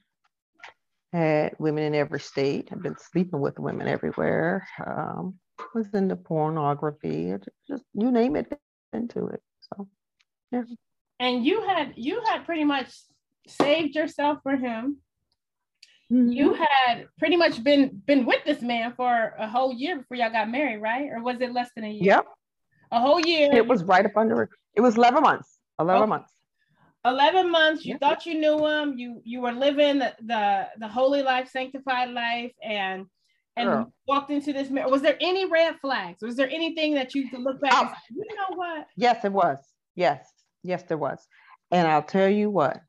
had 1.13 1.55
women 1.59 1.85
in 1.85 1.95
every 1.95 2.21
state, 2.21 2.69
had 2.69 2.83
been 2.83 2.97
sleeping 2.99 3.41
with 3.41 3.59
women 3.59 3.87
everywhere, 3.87 4.67
um, 4.85 5.35
was 5.75 5.87
into 5.95 6.17
pornography, 6.17 7.33
just 7.69 7.85
you 7.95 8.11
name 8.11 8.35
it, 8.37 8.53
into 8.93 9.27
it. 9.29 9.43
So, 9.61 9.89
yeah. 10.51 10.63
And 11.21 11.45
you 11.45 11.63
had 11.63 11.93
you 11.97 12.23
had 12.27 12.45
pretty 12.45 12.65
much 12.65 12.93
saved 13.47 13.95
yourself 13.95 14.39
for 14.43 14.57
him. 14.57 14.99
Mm-hmm. 16.13 16.33
You 16.33 16.55
had 16.55 17.07
pretty 17.19 17.37
much 17.37 17.63
been 17.63 18.03
been 18.05 18.27
with 18.27 18.45
this 18.45 18.63
man 18.63 18.95
for 18.97 19.35
a 19.39 19.49
whole 19.49 19.73
year 19.73 19.99
before 19.99 20.17
y'all 20.17 20.31
got 20.31 20.51
married, 20.51 20.79
right? 20.79 21.09
Or 21.11 21.23
was 21.23 21.41
it 21.41 21.53
less 21.53 21.71
than 21.77 21.85
a 21.85 21.91
year? 21.91 22.03
Yep. 22.03 22.27
A 22.91 23.01
whole 23.01 23.21
year. 23.21 23.51
It 23.53 23.67
was 23.67 23.85
right 23.85 24.05
up 24.05 24.17
under 24.17 24.51
it 24.75 24.81
was 24.81 24.97
11 24.97 25.23
months. 25.23 25.59
11 25.79 26.03
okay. 26.03 26.09
months. 26.09 26.33
11 27.07 27.51
months 27.51 27.85
you 27.85 27.93
yep. 27.93 28.01
thought 28.01 28.27
you 28.27 28.39
knew 28.39 28.67
him 28.67 28.99
you 28.99 29.23
you 29.25 29.41
were 29.41 29.53
living 29.53 29.99
the 29.99 30.15
the, 30.27 30.69
the 30.79 30.89
holy 30.89 31.23
life 31.23 31.49
sanctified 31.49 32.11
life 32.11 32.53
and 32.63 33.07
and 33.57 33.69
Girl. 33.69 33.93
walked 34.07 34.31
into 34.31 34.53
this 34.53 34.69
was 34.69 35.01
there 35.01 35.17
any 35.21 35.47
red 35.47 35.77
flags 35.81 36.21
was 36.21 36.37
there 36.37 36.51
anything 36.51 36.95
that 36.95 37.15
you 37.15 37.31
could 37.31 37.41
look 37.41 37.59
back 37.61 37.73
oh. 37.75 37.81
and 37.81 37.89
say, 37.89 37.97
you 38.11 38.37
know 38.37 38.57
what 38.57 38.87
yes 38.97 39.25
it 39.25 39.33
was 39.33 39.57
yes 39.95 40.27
yes 40.63 40.83
there 40.89 40.99
was 40.99 41.27
and 41.71 41.89
i'll 41.89 42.03
tell 42.03 42.29
you 42.29 42.51
what 42.51 42.83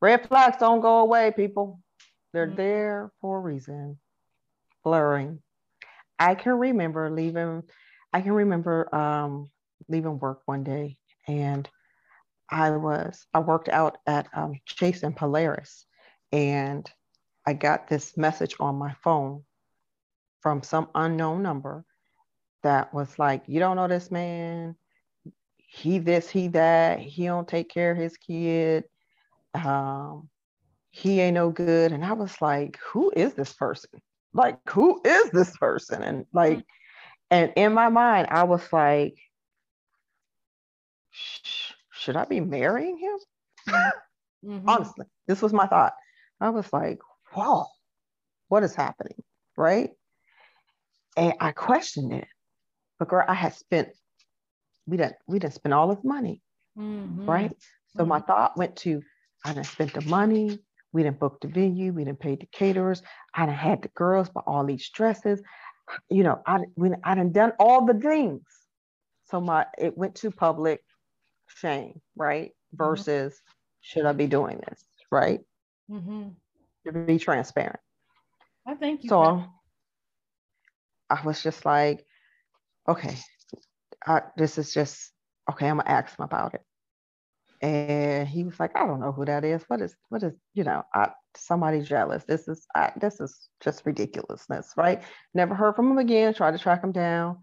Red 0.00 0.28
flags 0.28 0.58
don't 0.58 0.80
go 0.80 0.98
away, 0.98 1.32
people. 1.34 1.80
They're 2.32 2.46
mm-hmm. 2.46 2.56
there 2.56 3.12
for 3.20 3.38
a 3.38 3.40
reason. 3.40 3.98
Blurring. 4.84 5.40
I 6.18 6.34
can 6.34 6.52
remember 6.52 7.10
leaving, 7.10 7.64
I 8.12 8.20
can 8.20 8.32
remember 8.32 8.94
um, 8.94 9.50
leaving 9.88 10.18
work 10.18 10.42
one 10.46 10.64
day 10.64 10.98
and 11.26 11.68
I 12.50 12.70
was, 12.70 13.26
I 13.34 13.40
worked 13.40 13.68
out 13.68 13.98
at 14.06 14.28
um, 14.32 14.54
Chase 14.66 15.02
and 15.02 15.16
Polaris 15.16 15.84
and 16.32 16.90
I 17.46 17.52
got 17.52 17.88
this 17.88 18.16
message 18.16 18.54
on 18.60 18.76
my 18.76 18.94
phone 19.02 19.44
from 20.40 20.62
some 20.62 20.88
unknown 20.94 21.42
number 21.42 21.84
that 22.62 22.92
was 22.92 23.18
like, 23.18 23.44
you 23.46 23.60
don't 23.60 23.76
know 23.76 23.88
this 23.88 24.10
man. 24.10 24.76
He 25.56 25.98
this, 25.98 26.28
he 26.30 26.48
that. 26.48 26.98
He 27.00 27.26
don't 27.26 27.46
take 27.46 27.68
care 27.68 27.92
of 27.92 27.98
his 27.98 28.16
kid 28.16 28.84
um, 29.54 30.28
he 30.90 31.20
ain't 31.20 31.34
no 31.34 31.50
good. 31.50 31.92
And 31.92 32.04
I 32.04 32.12
was 32.12 32.40
like, 32.40 32.78
who 32.90 33.12
is 33.14 33.34
this 33.34 33.52
person? 33.52 33.90
Like, 34.32 34.58
who 34.68 35.00
is 35.04 35.30
this 35.30 35.56
person? 35.56 36.02
And 36.02 36.26
like, 36.32 36.64
and 37.30 37.52
in 37.56 37.72
my 37.72 37.88
mind, 37.88 38.28
I 38.30 38.44
was 38.44 38.72
like, 38.72 39.16
should 41.92 42.16
I 42.16 42.24
be 42.24 42.40
marrying 42.40 42.98
him? 42.98 43.18
Mm-hmm. 44.44 44.68
Honestly, 44.68 45.06
this 45.26 45.42
was 45.42 45.52
my 45.52 45.66
thought. 45.66 45.94
I 46.40 46.50
was 46.50 46.72
like, 46.72 47.00
wow, 47.36 47.66
what 48.48 48.62
is 48.62 48.74
happening? 48.74 49.22
Right. 49.56 49.90
And 51.16 51.34
I 51.40 51.52
questioned 51.52 52.12
it. 52.12 52.28
But 52.98 53.08
girl, 53.08 53.24
I 53.26 53.34
had 53.34 53.54
spent, 53.54 53.88
we 54.86 54.96
didn't, 54.96 55.16
we 55.26 55.38
didn't 55.38 55.54
spend 55.54 55.74
all 55.74 55.88
this 55.94 56.04
money. 56.04 56.40
Mm-hmm. 56.78 57.28
Right. 57.28 57.52
So 57.96 58.00
mm-hmm. 58.00 58.08
my 58.08 58.20
thought 58.20 58.56
went 58.56 58.76
to, 58.76 59.02
I 59.44 59.52
done 59.52 59.64
spent 59.64 59.94
the 59.94 60.02
money. 60.02 60.58
We 60.92 61.02
didn't 61.02 61.20
book 61.20 61.40
the 61.40 61.48
venue. 61.48 61.92
We 61.92 62.04
didn't 62.04 62.20
pay 62.20 62.36
the 62.36 62.46
caterers. 62.46 63.02
I 63.34 63.46
done 63.46 63.54
had 63.54 63.82
the 63.82 63.88
girls 63.88 64.28
buy 64.28 64.42
all 64.46 64.64
these 64.64 64.88
dresses. 64.90 65.42
You 66.10 66.22
know, 66.22 66.42
I 66.46 66.60
we 66.76 66.90
I 67.04 67.14
done 67.14 67.32
done 67.32 67.52
all 67.58 67.84
the 67.86 67.94
things. 67.94 68.42
So 69.30 69.40
my 69.40 69.66
it 69.78 69.96
went 69.96 70.16
to 70.16 70.30
public 70.30 70.82
shame, 71.46 72.00
right? 72.16 72.50
Mm-hmm. 72.50 72.84
Versus 72.84 73.34
mm-hmm. 73.34 73.52
should 73.80 74.06
I 74.06 74.12
be 74.12 74.26
doing 74.26 74.60
this, 74.68 74.84
right? 75.10 75.40
Mm-hmm. 75.90 76.28
To 76.86 76.92
be 76.92 77.18
transparent. 77.18 77.80
I 78.66 78.74
thank 78.74 79.02
you. 79.04 79.08
So 79.08 79.44
I 81.10 81.22
was 81.24 81.42
just 81.42 81.64
like, 81.64 82.04
okay, 82.86 83.16
I, 84.06 84.22
this 84.36 84.58
is 84.58 84.72
just 84.72 85.10
okay. 85.50 85.68
I'm 85.68 85.78
gonna 85.78 85.88
ask 85.88 86.16
them 86.16 86.24
about 86.24 86.54
it 86.54 86.62
and 87.60 88.28
he 88.28 88.44
was 88.44 88.58
like 88.60 88.76
i 88.76 88.86
don't 88.86 89.00
know 89.00 89.12
who 89.12 89.24
that 89.24 89.44
is. 89.44 89.62
What 89.68 89.80
is 89.80 89.94
what 90.08 90.22
is 90.22 90.34
you 90.54 90.64
know 90.64 90.84
I, 90.94 91.10
somebody 91.36 91.82
jealous. 91.82 92.24
This 92.24 92.48
is 92.48 92.66
I, 92.74 92.92
this 93.00 93.20
is 93.20 93.48
just 93.60 93.84
ridiculousness 93.84 94.74
right? 94.76 95.02
Never 95.34 95.54
heard 95.54 95.76
from 95.76 95.90
him 95.90 95.98
again. 95.98 96.34
Tried 96.34 96.52
to 96.52 96.58
track 96.58 96.82
him 96.84 96.92
down. 96.92 97.38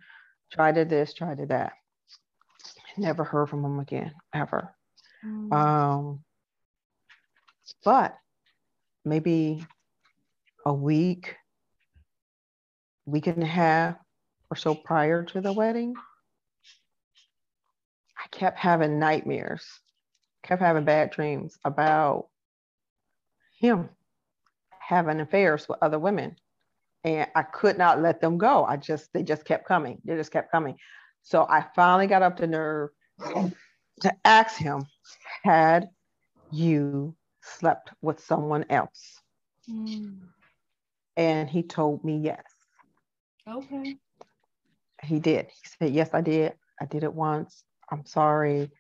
Tried 0.52 0.76
to 0.76 0.86
this 0.86 1.14
tried 1.14 1.40
to 1.40 1.46
that. 1.48 1.74
Never 2.98 3.24
heard 3.24 3.50
from 3.50 3.64
him 3.64 3.80
again 3.80 4.14
ever. 4.34 4.74
Mm. 5.26 5.54
um 5.54 6.24
but 7.84 8.16
maybe 9.04 9.66
a 10.66 10.74
week 10.74 11.36
week 13.06 13.28
and 13.28 13.44
a 13.44 13.48
half 13.48 13.96
or 14.52 14.58
so 14.58 14.76
prior 14.76 15.24
to 15.24 15.42
the 15.42 15.54
wedding 15.54 15.96
i 18.18 18.28
kept 18.30 18.60
having 18.60 19.00
nightmares 19.00 19.66
kept 20.46 20.62
having 20.62 20.86
bad 20.86 21.10
dreams 21.10 21.58
about 21.66 22.28
him 23.60 23.90
having 24.80 25.20
affairs 25.20 25.68
with 25.68 25.80
other 25.82 26.00
women. 26.00 26.36
And 27.04 27.28
I 27.36 27.44
could 27.44 27.78
not 27.78 28.02
let 28.02 28.22
them 28.22 28.38
go. 28.38 28.64
I 28.66 28.78
just, 28.78 29.12
they 29.14 29.24
just 29.24 29.46
kept 29.46 29.68
coming. 29.68 30.02
They 30.06 30.16
just 30.16 30.32
kept 30.32 30.52
coming. 30.52 30.78
So 31.24 31.46
I 31.50 31.66
finally 31.76 32.08
got 32.08 32.22
up 32.22 32.38
the 32.38 32.48
nerve 32.48 32.90
to 34.02 34.16
ask 34.24 34.58
him, 34.58 34.86
had 35.44 35.90
you 36.52 37.16
slept 37.42 37.92
with 38.02 38.20
someone 38.20 38.66
else? 38.70 39.20
Mm. 39.70 40.18
And 41.18 41.50
he 41.50 41.64
told 41.64 42.04
me 42.04 42.18
yes. 42.18 42.44
Okay. 43.48 43.98
He 45.04 45.20
did. 45.20 45.48
He 45.48 45.68
said, 45.80 45.94
Yes, 45.94 46.10
I 46.14 46.22
did. 46.22 46.54
I 46.82 46.86
did 46.86 47.04
it 47.04 47.14
once. 47.14 47.64
I'm 47.92 48.06
sorry 48.06 48.72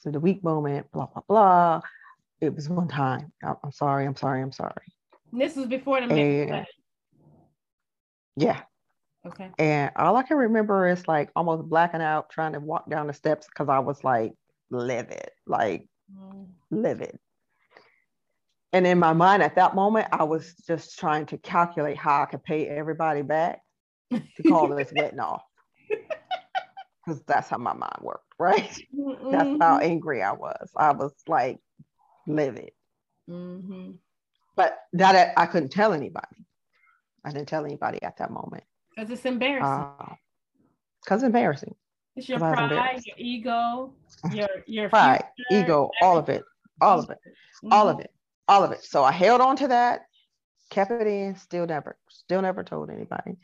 to 0.00 0.10
the 0.10 0.20
weak 0.20 0.42
moment, 0.42 0.90
blah, 0.92 1.06
blah, 1.06 1.22
blah. 1.28 1.80
It 2.40 2.54
was 2.54 2.68
one 2.68 2.88
time. 2.88 3.32
I'm 3.42 3.72
sorry, 3.72 4.06
I'm 4.06 4.16
sorry, 4.16 4.42
I'm 4.42 4.52
sorry. 4.52 4.92
This 5.32 5.56
was 5.56 5.66
before 5.66 6.00
the 6.00 6.12
and, 6.12 6.66
Yeah. 8.36 8.60
Okay. 9.24 9.50
And 9.58 9.92
all 9.96 10.16
I 10.16 10.24
can 10.24 10.36
remember 10.36 10.88
is 10.88 11.06
like 11.06 11.30
almost 11.36 11.68
blacking 11.68 12.02
out 12.02 12.30
trying 12.30 12.54
to 12.54 12.60
walk 12.60 12.90
down 12.90 13.06
the 13.06 13.12
steps 13.12 13.46
because 13.46 13.68
I 13.68 13.78
was 13.78 14.02
like 14.02 14.32
livid, 14.70 15.30
like 15.46 15.86
mm. 16.12 16.46
livid. 16.70 17.18
And 18.72 18.86
in 18.86 18.98
my 18.98 19.12
mind 19.12 19.42
at 19.42 19.54
that 19.56 19.74
moment, 19.74 20.08
I 20.10 20.24
was 20.24 20.54
just 20.66 20.98
trying 20.98 21.26
to 21.26 21.38
calculate 21.38 21.96
how 21.96 22.22
I 22.22 22.26
could 22.26 22.42
pay 22.42 22.66
everybody 22.66 23.22
back 23.22 23.60
to 24.10 24.42
call 24.48 24.68
this 24.68 24.90
getting 24.96 25.20
off. 25.20 25.42
Because 25.88 27.22
that's 27.26 27.48
how 27.48 27.58
my 27.58 27.74
mind 27.74 27.98
worked 28.00 28.31
right? 28.42 28.76
Mm-hmm. 28.94 29.30
That's 29.30 29.44
how 29.44 29.78
mm-hmm. 29.78 29.84
angry 29.84 30.22
I 30.22 30.32
was. 30.32 30.70
I 30.76 30.92
was 30.92 31.12
like 31.26 31.58
livid. 32.26 32.72
Mm-hmm. 33.30 33.92
But 34.56 34.78
that 34.94 35.32
I 35.36 35.46
couldn't 35.46 35.70
tell 35.70 35.92
anybody. 35.92 36.44
I 37.24 37.30
didn't 37.30 37.48
tell 37.48 37.64
anybody 37.64 38.02
at 38.02 38.18
that 38.18 38.30
moment. 38.30 38.64
Because 38.94 39.10
it's 39.10 39.24
embarrassing. 39.24 40.16
Because 41.02 41.22
uh, 41.22 41.26
embarrassing. 41.26 41.74
It's 42.16 42.28
your 42.28 42.40
pride, 42.40 43.00
your 43.06 43.16
ego, 43.16 43.94
your 44.32 44.48
your 44.66 44.90
pride, 44.90 45.24
future, 45.48 45.64
ego, 45.64 45.90
all 46.02 46.18
of 46.18 46.28
it, 46.28 46.44
all 46.82 46.98
of 46.98 47.08
it, 47.08 47.18
mm-hmm. 47.64 47.72
all 47.72 47.88
of 47.88 48.00
it, 48.00 48.10
all 48.48 48.62
of 48.62 48.70
it. 48.72 48.84
So 48.84 49.02
I 49.02 49.12
held 49.12 49.40
on 49.40 49.56
to 49.56 49.68
that, 49.68 50.02
kept 50.68 50.90
it 50.90 51.06
in, 51.06 51.36
still 51.36 51.66
never, 51.66 51.96
still 52.10 52.42
never 52.42 52.64
told 52.64 52.90
anybody. 52.90 53.38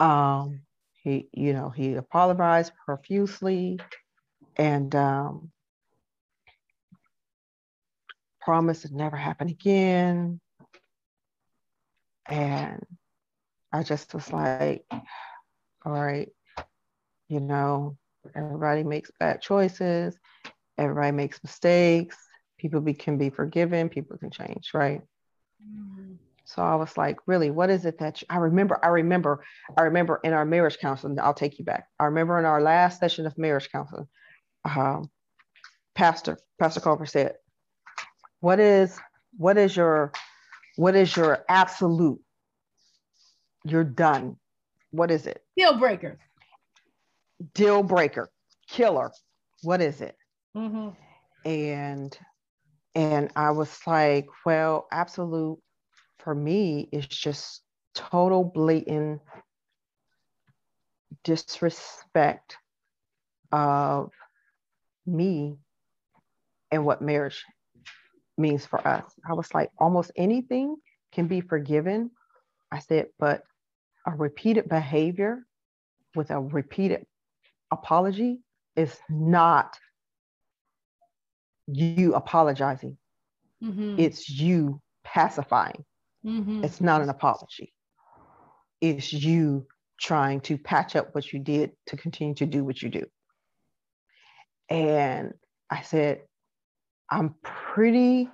Um, 0.00 0.62
he, 1.04 1.28
you 1.32 1.52
know, 1.52 1.70
he 1.70 1.94
apologized 1.94 2.72
profusely 2.84 3.78
and 4.56 4.94
um, 4.94 5.50
promised 8.40 8.84
it 8.84 8.92
never 8.92 9.16
happen 9.16 9.48
again. 9.48 10.40
And 12.26 12.84
I 13.72 13.82
just 13.82 14.14
was 14.14 14.32
like, 14.32 14.84
all 15.84 15.92
right, 15.92 16.28
you 17.28 17.40
know, 17.40 17.96
everybody 18.34 18.84
makes 18.84 19.10
bad 19.18 19.40
choices, 19.40 20.16
everybody 20.78 21.12
makes 21.12 21.42
mistakes, 21.42 22.16
people 22.58 22.80
be, 22.80 22.94
can 22.94 23.18
be 23.18 23.30
forgiven, 23.30 23.88
people 23.88 24.16
can 24.18 24.30
change, 24.30 24.70
right? 24.74 25.00
Mm-hmm. 25.62 26.14
So 26.44 26.62
I 26.62 26.74
was 26.74 26.96
like, 26.96 27.18
really, 27.26 27.50
what 27.50 27.70
is 27.70 27.86
it 27.86 27.98
that 27.98 28.20
you, 28.20 28.26
I 28.28 28.36
remember? 28.36 28.78
I 28.84 28.88
remember, 28.88 29.44
I 29.76 29.82
remember 29.82 30.20
in 30.22 30.32
our 30.32 30.44
marriage 30.44 30.78
counseling, 30.78 31.18
I'll 31.18 31.34
take 31.34 31.58
you 31.58 31.64
back. 31.64 31.86
I 31.98 32.04
remember 32.04 32.38
in 32.38 32.44
our 32.44 32.60
last 32.60 33.00
session 33.00 33.26
of 33.26 33.38
marriage 33.38 33.70
counseling, 33.70 34.08
um, 34.64 35.10
Pastor, 35.94 36.38
Pastor 36.58 36.80
Culver 36.80 37.06
said, 37.06 37.34
what 38.40 38.60
is, 38.60 38.98
what 39.36 39.56
is 39.58 39.76
your, 39.76 40.12
what 40.76 40.94
is 40.94 41.16
your 41.16 41.44
absolute? 41.48 42.20
You're 43.64 43.84
done. 43.84 44.36
What 44.90 45.10
is 45.10 45.26
it? 45.26 45.42
Deal 45.56 45.78
breaker. 45.78 46.18
Deal 47.54 47.82
breaker. 47.82 48.30
Killer. 48.68 49.12
What 49.62 49.80
is 49.80 50.00
it? 50.00 50.16
Mm-hmm. 50.56 50.88
And 51.48 52.18
and 52.94 53.30
I 53.36 53.50
was 53.50 53.78
like, 53.86 54.26
well, 54.44 54.86
absolute 54.92 55.58
for 56.18 56.34
me 56.34 56.88
is 56.92 57.06
just 57.06 57.62
total 57.94 58.44
blatant 58.44 59.20
disrespect 61.24 62.56
of 63.50 64.10
me 65.06 65.56
and 66.70 66.84
what 66.84 67.02
marriage 67.02 67.44
means 68.38 68.64
for 68.64 68.86
us. 68.86 69.04
I 69.28 69.34
was 69.34 69.52
like, 69.54 69.70
almost 69.78 70.10
anything 70.16 70.76
can 71.12 71.28
be 71.28 71.40
forgiven. 71.40 72.10
I 72.70 72.78
said, 72.78 73.08
but 73.18 73.42
a 74.06 74.12
repeated 74.12 74.68
behavior 74.68 75.44
with 76.14 76.30
a 76.30 76.40
repeated 76.40 77.06
apology 77.70 78.40
is 78.76 78.96
not 79.08 79.78
you 81.66 82.14
apologizing. 82.14 82.96
Mm-hmm. 83.62 83.96
It's 83.98 84.28
you 84.28 84.80
pacifying. 85.04 85.84
Mm-hmm. 86.24 86.64
It's 86.64 86.80
not 86.80 87.02
an 87.02 87.08
apology. 87.08 87.72
It's 88.80 89.12
you 89.12 89.66
trying 90.00 90.40
to 90.40 90.58
patch 90.58 90.96
up 90.96 91.14
what 91.14 91.32
you 91.32 91.38
did 91.38 91.72
to 91.86 91.96
continue 91.96 92.34
to 92.34 92.46
do 92.46 92.64
what 92.64 92.82
you 92.82 92.88
do. 92.88 93.04
And 94.68 95.34
I 95.70 95.82
said, 95.82 96.22
I'm 97.10 97.34
pretty 97.42 98.30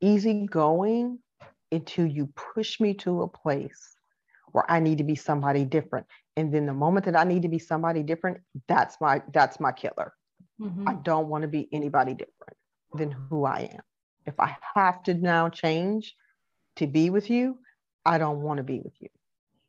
easygoing 0.00 1.18
until 1.72 2.06
you 2.06 2.28
push 2.54 2.80
me 2.80 2.94
to 2.94 3.22
a 3.22 3.28
place 3.28 3.96
where 4.52 4.70
I 4.70 4.78
need 4.80 4.98
to 4.98 5.04
be 5.04 5.14
somebody 5.14 5.64
different. 5.64 6.06
And 6.36 6.52
then 6.52 6.66
the 6.66 6.74
moment 6.74 7.06
that 7.06 7.16
I 7.16 7.24
need 7.24 7.42
to 7.42 7.48
be 7.48 7.58
somebody 7.58 8.02
different, 8.02 8.38
that's 8.68 9.00
my 9.00 9.22
that's 9.32 9.58
my 9.58 9.72
killer. 9.72 10.12
Mm-hmm. 10.60 10.88
I 10.88 10.94
don't 10.94 11.28
want 11.28 11.42
to 11.42 11.48
be 11.48 11.68
anybody 11.72 12.12
different 12.12 12.56
than 12.94 13.10
who 13.10 13.44
I 13.44 13.70
am. 13.72 13.80
If 14.26 14.38
I 14.38 14.56
have 14.74 15.02
to 15.04 15.14
now 15.14 15.48
change 15.48 16.14
to 16.76 16.86
be 16.86 17.10
with 17.10 17.30
you, 17.30 17.58
I 18.04 18.18
don't 18.18 18.42
want 18.42 18.58
to 18.58 18.62
be 18.62 18.80
with 18.80 18.94
you. 19.00 19.08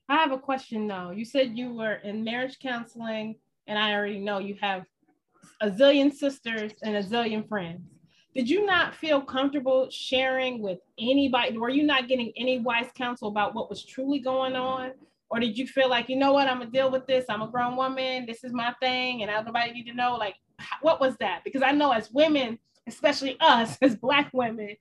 I 0.07 0.17
have 0.17 0.31
a 0.31 0.37
question 0.37 0.87
though. 0.87 1.11
You 1.11 1.25
said 1.25 1.57
you 1.57 1.73
were 1.73 1.95
in 1.95 2.23
marriage 2.23 2.59
counseling, 2.59 3.35
and 3.67 3.79
I 3.79 3.93
already 3.93 4.19
know 4.19 4.39
you 4.39 4.55
have 4.61 4.85
a 5.61 5.69
zillion 5.69 6.13
sisters 6.13 6.71
and 6.83 6.95
a 6.95 7.03
zillion 7.03 7.47
friends. 7.47 7.81
Did 8.33 8.49
you 8.49 8.65
not 8.65 8.93
feel 8.95 9.21
comfortable 9.21 9.89
sharing 9.89 10.61
with 10.61 10.79
anybody? 10.99 11.57
Were 11.57 11.69
you 11.69 11.83
not 11.83 12.09
getting 12.09 12.33
any 12.35 12.59
wise 12.59 12.89
counsel 12.93 13.29
about 13.29 13.55
what 13.55 13.69
was 13.69 13.85
truly 13.85 14.19
going 14.19 14.55
on? 14.55 14.91
Or 15.29 15.39
did 15.39 15.57
you 15.57 15.65
feel 15.67 15.89
like, 15.89 16.09
you 16.09 16.17
know 16.17 16.33
what, 16.33 16.47
I'm 16.47 16.59
gonna 16.59 16.69
deal 16.69 16.91
with 16.91 17.07
this. 17.07 17.25
I'm 17.29 17.41
a 17.41 17.47
grown 17.47 17.75
woman. 17.75 18.25
This 18.25 18.43
is 18.43 18.53
my 18.53 18.73
thing, 18.81 19.23
and 19.23 19.45
nobody 19.45 19.71
need 19.71 19.87
to 19.87 19.93
know. 19.93 20.15
Like, 20.15 20.35
what 20.81 20.99
was 20.99 21.15
that? 21.17 21.43
Because 21.43 21.61
I 21.61 21.71
know 21.71 21.91
as 21.91 22.11
women, 22.11 22.59
especially 22.87 23.37
us 23.39 23.77
as 23.81 23.95
Black 23.95 24.29
women, 24.33 24.75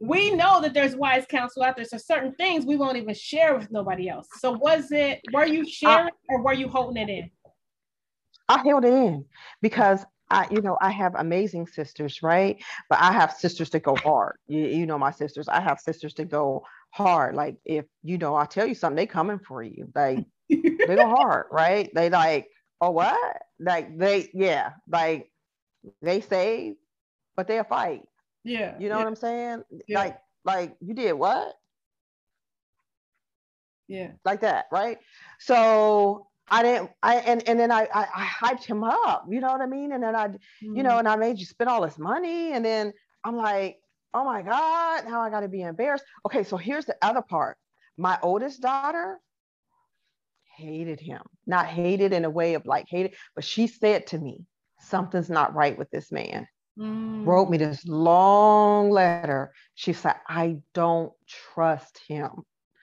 we 0.00 0.30
know 0.34 0.60
that 0.60 0.74
there's 0.74 0.96
wise 0.96 1.24
counsel 1.26 1.62
out 1.62 1.76
there. 1.76 1.84
So 1.84 1.98
certain 1.98 2.34
things 2.34 2.66
we 2.66 2.76
won't 2.76 2.96
even 2.96 3.14
share 3.14 3.56
with 3.56 3.70
nobody 3.70 4.08
else. 4.08 4.28
So 4.38 4.52
was 4.52 4.90
it, 4.90 5.20
were 5.32 5.46
you 5.46 5.68
sharing 5.68 6.10
or 6.28 6.42
were 6.42 6.52
you 6.52 6.68
holding 6.68 7.02
it 7.02 7.10
in? 7.10 7.30
I 8.48 8.62
held 8.62 8.84
it 8.84 8.92
in 8.92 9.24
because 9.62 10.04
I, 10.34 10.48
you 10.50 10.60
know, 10.60 10.76
I 10.80 10.90
have 10.90 11.14
amazing 11.14 11.66
sisters, 11.68 12.22
right? 12.22 12.62
But 12.88 12.98
I 13.00 13.12
have 13.12 13.32
sisters 13.32 13.70
that 13.70 13.82
go 13.82 13.94
hard. 14.04 14.36
You, 14.48 14.66
you 14.66 14.86
know, 14.86 14.98
my 14.98 15.12
sisters, 15.12 15.48
I 15.48 15.60
have 15.60 15.80
sisters 15.80 16.14
that 16.14 16.28
go 16.28 16.64
hard. 16.90 17.34
Like 17.34 17.56
if, 17.64 17.84
you 18.02 18.18
know, 18.18 18.34
I 18.34 18.46
tell 18.46 18.66
you 18.66 18.74
something, 18.74 18.96
they 18.96 19.06
coming 19.06 19.38
for 19.38 19.62
you. 19.62 19.90
Like 19.94 20.24
they 20.48 20.96
go 20.96 21.08
hard, 21.08 21.46
right? 21.50 21.90
They 21.94 22.10
like, 22.10 22.48
oh, 22.80 22.90
what? 22.90 23.42
Like 23.60 23.96
they, 23.96 24.28
yeah, 24.34 24.72
like 24.90 25.30
they 26.02 26.20
say, 26.20 26.74
but 27.36 27.46
they'll 27.46 27.64
fight. 27.64 28.02
Yeah. 28.42 28.74
You 28.78 28.88
know 28.88 28.96
yeah. 28.96 28.98
what 28.98 29.06
I'm 29.06 29.16
saying? 29.16 29.62
Yeah. 29.86 29.98
Like, 29.98 30.18
like 30.44 30.76
you 30.80 30.94
did 30.94 31.12
what? 31.12 31.54
Yeah. 33.86 34.12
Like 34.24 34.40
that, 34.40 34.66
right? 34.72 34.98
So 35.38 36.26
I 36.48 36.62
didn't 36.62 36.90
I 37.02 37.16
and 37.16 37.46
and 37.48 37.58
then 37.58 37.70
I, 37.70 37.88
I, 37.94 38.06
I 38.14 38.24
hyped 38.26 38.64
him 38.64 38.84
up, 38.84 39.26
you 39.28 39.40
know 39.40 39.48
what 39.48 39.60
I 39.60 39.66
mean? 39.66 39.92
And 39.92 40.02
then 40.02 40.14
I 40.14 40.28
mm-hmm. 40.28 40.76
you 40.76 40.82
know, 40.82 40.90
mm-hmm. 40.90 40.98
and 41.00 41.08
I 41.08 41.16
made 41.16 41.38
you 41.38 41.46
spend 41.46 41.70
all 41.70 41.82
this 41.82 41.98
money 41.98 42.52
and 42.52 42.64
then 42.64 42.92
I'm 43.24 43.36
like, 43.36 43.78
"Oh 44.12 44.24
my 44.24 44.42
god, 44.42 45.04
now 45.06 45.20
I 45.20 45.30
got 45.30 45.40
to 45.40 45.48
be 45.48 45.62
embarrassed." 45.62 46.04
Okay, 46.26 46.44
so 46.44 46.56
here's 46.56 46.84
the 46.84 46.96
other 47.00 47.22
part. 47.22 47.56
My 47.96 48.18
oldest 48.22 48.60
daughter 48.60 49.18
hated 50.56 51.00
him. 51.00 51.22
Not 51.46 51.66
hated 51.66 52.12
in 52.12 52.24
a 52.24 52.30
way 52.30 52.54
of 52.54 52.66
like 52.66 52.86
hated, 52.88 53.14
but 53.34 53.44
she 53.44 53.66
said 53.66 54.06
to 54.08 54.18
me, 54.18 54.44
"Something's 54.80 55.30
not 55.30 55.54
right 55.54 55.76
with 55.76 55.90
this 55.90 56.12
man." 56.12 56.46
Mm. 56.78 57.24
Wrote 57.24 57.48
me 57.48 57.56
this 57.56 57.86
long 57.86 58.90
letter. 58.90 59.52
She 59.74 59.94
said, 59.94 60.16
"I 60.28 60.58
don't 60.74 61.12
trust 61.26 62.00
him. 62.06 62.30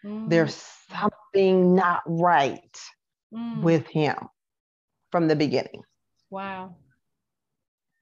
Mm. 0.03 0.29
There's 0.29 0.55
something 0.89 1.75
not 1.75 2.01
right." 2.07 2.79
Mm. 3.33 3.61
with 3.61 3.87
him 3.87 4.15
from 5.11 5.27
the 5.27 5.35
beginning. 5.35 5.83
Wow. 6.29 6.75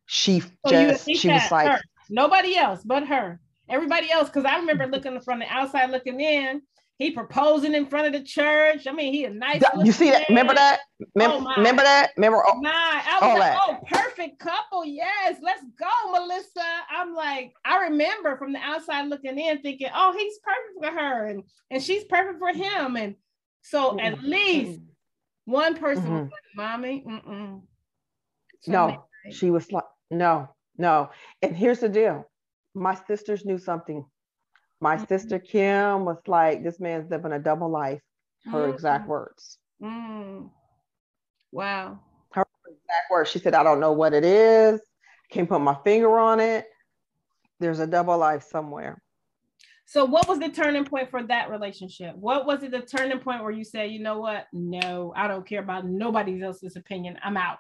She 0.06 0.42
so 0.42 0.50
just 0.72 1.06
she 1.06 1.30
was 1.30 1.52
like 1.52 1.72
her. 1.72 1.82
nobody 2.10 2.56
else 2.56 2.82
but 2.84 3.08
her. 3.08 3.40
Everybody 3.70 4.12
else, 4.12 4.28
because 4.30 4.46
I 4.46 4.58
remember 4.58 4.88
looking 4.88 5.20
from 5.22 5.40
the 5.40 5.46
outside 5.48 5.92
looking 5.92 6.20
in. 6.20 6.62
He 6.98 7.12
proposing 7.12 7.76
in 7.76 7.86
front 7.86 8.08
of 8.08 8.14
the 8.14 8.28
church. 8.28 8.86
I 8.86 8.92
mean, 8.92 9.14
he 9.14 9.24
a 9.24 9.30
nice. 9.30 9.62
You 9.86 9.94
see 9.94 10.12
that? 10.12 10.28
Remember 10.28 10.54
that? 10.54 10.82
Remember, 11.16 11.48
oh 11.50 11.54
remember 11.56 11.82
that? 11.82 12.12
Remember 12.18 12.44
all, 12.44 12.62
my, 12.62 12.72
I 12.74 13.20
was 13.22 13.40
like, 13.40 13.54
that. 13.54 13.62
oh, 13.68 13.78
perfect 13.90 14.40
couple. 14.40 14.84
Yes, 14.84 15.38
let's 15.42 15.64
go, 15.80 16.12
Melissa. 16.12 16.62
I'm 16.92 17.14
like, 17.14 17.54
I 17.64 17.84
remember 17.84 18.36
from 18.38 18.52
the 18.52 18.60
outside 18.60 19.08
looking 19.08 19.40
in, 19.40 19.62
thinking, 19.62 19.88
oh, 19.96 20.12
he's 20.12 20.40
perfect 20.40 20.94
for 20.94 21.00
her, 21.00 21.28
and 21.28 21.44
and 21.72 21.82
she's 21.82 22.04
perfect 22.04 22.40
for 22.40 22.52
him, 22.52 22.98
and 22.98 23.16
so 23.62 23.98
at 23.98 24.22
least 24.22 24.82
one 25.50 25.76
person 25.76 26.04
mm-hmm. 26.04 26.14
was 26.14 26.32
like, 26.32 26.56
"Mommy, 26.56 27.04
mm-mm. 27.06 27.62
no." 28.68 29.06
She 29.32 29.50
was 29.50 29.72
like, 29.72 29.84
"No, 30.12 30.50
no." 30.78 31.10
And 31.42 31.56
here's 31.56 31.80
the 31.80 31.90
deal: 31.90 32.26
my 32.76 32.96
sisters 33.08 33.46
knew 33.46 33.58
something. 33.58 34.06
My 34.80 34.96
mm-hmm. 34.96 35.06
sister 35.06 35.40
Kim 35.40 36.06
was 36.06 36.18
like, 36.28 36.64
"This 36.64 36.80
man's 36.80 37.10
living 37.10 37.34
a 37.34 37.40
double 37.40 37.70
life." 37.70 38.02
Her 38.46 38.64
mm-hmm. 38.64 38.74
exact 38.74 39.08
words. 39.08 39.58
Mm. 39.82 40.50
Wow. 41.52 42.00
Her 42.32 42.46
exact 42.66 43.12
words. 43.12 43.30
She 43.30 43.40
said, 43.40 43.56
"I 43.56 43.64
don't 43.64 43.80
know 43.80 43.94
what 43.94 44.14
it 44.14 44.24
is. 44.24 44.80
Can't 45.32 45.50
put 45.50 45.62
my 45.62 45.78
finger 45.84 46.18
on 46.18 46.40
it. 46.40 46.66
There's 47.60 47.80
a 47.80 47.88
double 47.88 48.18
life 48.18 48.44
somewhere." 48.44 49.02
So 49.90 50.06
what 50.06 50.28
was 50.28 50.38
the 50.38 50.50
turning 50.50 50.86
point 50.86 51.10
for 51.10 51.24
that 51.24 51.50
relationship? 51.50 52.16
What 52.16 52.46
was 52.46 52.62
it 52.62 52.70
the 52.70 52.82
turning 52.82 53.18
point 53.18 53.42
where 53.42 53.52
you 53.52 53.64
said, 53.64 53.90
you 53.90 53.98
know 53.98 54.20
what? 54.20 54.46
No, 54.54 55.12
I 55.16 55.28
don't 55.28 55.48
care 55.48 55.62
about 55.62 55.88
nobody 55.88 56.44
else's 56.44 56.76
opinion. 56.76 57.18
I'm 57.24 57.36
out. 57.36 57.58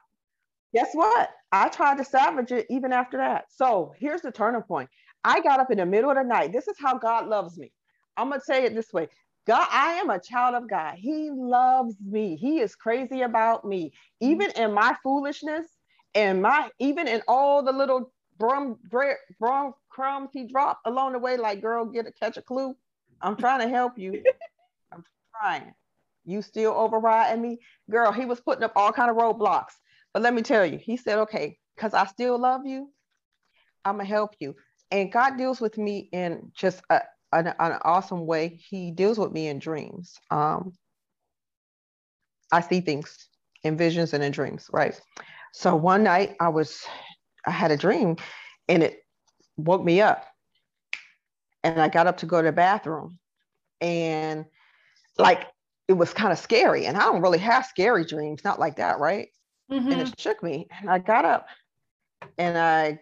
Guess 0.75 0.89
what? 0.93 1.31
I 1.51 1.69
tried 1.69 1.97
to 1.97 2.05
salvage 2.05 2.51
it 2.51 2.67
even 2.69 2.93
after 2.93 3.17
that. 3.17 3.45
So 3.49 3.95
here's 3.97 4.21
the 4.21 4.31
turning 4.31 4.61
point. 4.61 4.91
I 5.23 5.39
got 5.39 5.59
up 5.59 5.71
in 5.71 5.79
the 5.79 5.87
middle 5.87 6.11
of 6.11 6.17
the 6.17 6.23
night. 6.23 6.53
This 6.53 6.67
is 6.67 6.77
how 6.79 6.99
God 6.99 7.27
loves 7.27 7.57
me. 7.57 7.71
I'm 8.15 8.29
gonna 8.29 8.41
say 8.41 8.63
it 8.63 8.75
this 8.75 8.93
way. 8.93 9.07
God, 9.47 9.67
I 9.71 9.93
am 9.93 10.11
a 10.11 10.19
child 10.19 10.53
of 10.53 10.69
God. 10.69 10.97
He 10.99 11.31
loves 11.33 11.95
me. 11.99 12.35
He 12.35 12.59
is 12.59 12.75
crazy 12.75 13.23
about 13.23 13.65
me. 13.65 13.91
Mm-hmm. 14.21 14.31
Even 14.31 14.51
in 14.51 14.73
my 14.75 14.95
foolishness 15.01 15.65
and 16.13 16.43
my 16.43 16.69
even 16.77 17.07
in 17.07 17.23
all 17.27 17.63
the 17.63 17.71
little 17.71 18.11
brum, 18.39 18.77
brum 19.39 19.73
crumbs 19.89 20.29
he 20.33 20.45
dropped 20.45 20.87
along 20.87 21.13
the 21.13 21.19
way, 21.19 21.37
like, 21.37 21.61
girl, 21.61 21.85
get 21.85 22.07
a 22.07 22.11
catch 22.11 22.37
a 22.37 22.41
clue. 22.41 22.75
I'm 23.21 23.35
trying 23.35 23.61
to 23.61 23.67
help 23.67 23.97
you. 23.97 24.23
I'm 24.91 25.03
trying. 25.39 25.73
You 26.25 26.41
still 26.41 26.73
overriding 26.73 27.41
me? 27.41 27.59
Girl, 27.89 28.11
he 28.11 28.25
was 28.25 28.39
putting 28.39 28.63
up 28.63 28.73
all 28.75 28.91
kind 28.91 29.11
of 29.11 29.17
roadblocks. 29.17 29.73
But 30.13 30.23
let 30.23 30.33
me 30.33 30.41
tell 30.41 30.65
you, 30.65 30.77
he 30.77 30.97
said, 30.97 31.19
okay, 31.19 31.57
because 31.75 31.93
I 31.93 32.05
still 32.05 32.39
love 32.39 32.65
you, 32.65 32.91
I'm 33.85 33.97
gonna 33.97 34.05
help 34.05 34.35
you. 34.39 34.55
And 34.91 35.11
God 35.11 35.37
deals 35.37 35.61
with 35.61 35.77
me 35.77 36.09
in 36.11 36.51
just 36.55 36.81
a, 36.89 37.01
an, 37.31 37.47
an 37.47 37.79
awesome 37.83 38.25
way. 38.25 38.59
He 38.69 38.91
deals 38.91 39.19
with 39.19 39.31
me 39.31 39.47
in 39.47 39.59
dreams. 39.59 40.17
Um, 40.31 40.73
I 42.51 42.61
see 42.61 42.81
things 42.81 43.29
in 43.63 43.77
visions 43.77 44.13
and 44.13 44.23
in 44.23 44.31
dreams, 44.31 44.67
right? 44.71 44.99
So 45.53 45.75
one 45.75 46.03
night 46.03 46.35
I 46.39 46.49
was, 46.49 46.83
I 47.45 47.51
had 47.51 47.71
a 47.71 47.77
dream 47.77 48.17
and 48.67 48.83
it 48.83 49.03
woke 49.57 49.83
me 49.83 50.01
up. 50.01 50.25
And 51.63 51.81
I 51.81 51.89
got 51.89 52.07
up 52.07 52.17
to 52.17 52.25
go 52.25 52.41
to 52.41 52.47
the 52.47 52.51
bathroom. 52.51 53.19
And 53.81 54.45
like 55.17 55.47
it 55.87 55.93
was 55.93 56.13
kind 56.13 56.31
of 56.31 56.39
scary. 56.39 56.85
And 56.85 56.97
I 56.97 57.01
don't 57.01 57.21
really 57.21 57.39
have 57.39 57.65
scary 57.65 58.05
dreams, 58.05 58.43
not 58.43 58.59
like 58.59 58.77
that, 58.77 58.99
right? 58.99 59.29
Mm-hmm. 59.71 59.91
And 59.91 60.01
it 60.01 60.19
shook 60.19 60.41
me. 60.43 60.67
And 60.79 60.89
I 60.89 60.99
got 60.99 61.25
up 61.25 61.47
and 62.37 62.57
I 62.57 62.99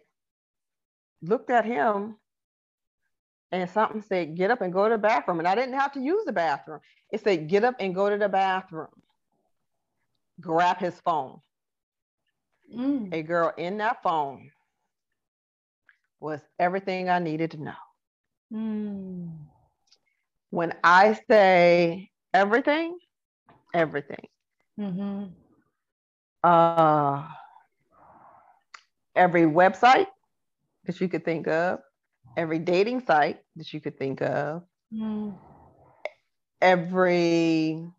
looked 1.22 1.50
at 1.50 1.66
him 1.66 2.16
and 3.52 3.70
something 3.70 4.02
said, 4.02 4.36
get 4.36 4.52
up 4.52 4.62
and 4.62 4.74
go 4.74 4.88
to 4.88 4.96
the 4.96 4.98
bathroom. 4.98 5.40
And 5.40 5.48
I 5.48 5.56
didn't 5.56 5.80
have 5.80 5.94
to 5.94 6.02
use 6.02 6.26
the 6.26 6.34
bathroom. 6.34 6.80
It 7.12 7.24
said, 7.24 7.48
get 7.48 7.64
up 7.64 7.76
and 7.80 7.96
go 7.96 8.10
to 8.10 8.18
the 8.18 8.30
bathroom. 8.30 8.88
Grab 10.40 10.80
his 10.80 11.00
phone. 11.02 11.40
Mm. 12.76 13.14
A 13.14 13.22
girl 13.24 13.54
in 13.58 13.78
that 13.78 14.04
phone 14.04 14.52
was 16.20 16.42
everything 16.60 17.10
I 17.10 17.20
needed 17.20 17.52
to 17.52 17.64
know. 17.64 17.74
Mm. 18.54 19.32
When 20.50 20.74
I 20.84 21.20
say 21.30 22.10
everything, 22.34 22.98
everything. 23.74 24.28
Mm-hmm. 24.80 25.26
Uh, 26.44 27.28
every 29.16 29.44
website 29.44 30.08
that 30.86 31.02
you 31.02 31.10
could 31.10 31.26
think 31.26 31.48
of, 31.48 31.80
every 32.38 32.60
dating 32.60 33.02
site 33.06 33.40
that 33.56 33.74
you 33.74 33.82
could 33.82 33.98
think 33.98 34.22
of, 34.22 34.64
mm. 34.94 35.34
every 36.62 37.92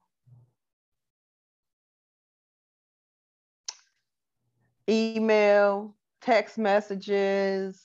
email, 4.88 5.94
text 6.20 6.58
messages, 6.58 7.82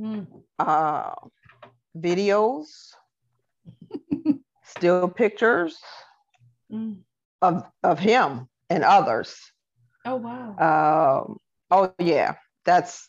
mm. 0.00 0.26
uh, 0.58 1.14
videos, 1.96 2.66
still 4.64 5.08
pictures 5.08 5.76
mm. 6.72 6.96
of 7.42 7.64
of 7.82 7.98
him 7.98 8.48
and 8.70 8.84
others. 8.84 9.36
Oh 10.04 10.16
wow. 10.16 11.24
Um, 11.26 11.38
oh 11.70 11.94
yeah, 11.98 12.34
that's 12.64 13.08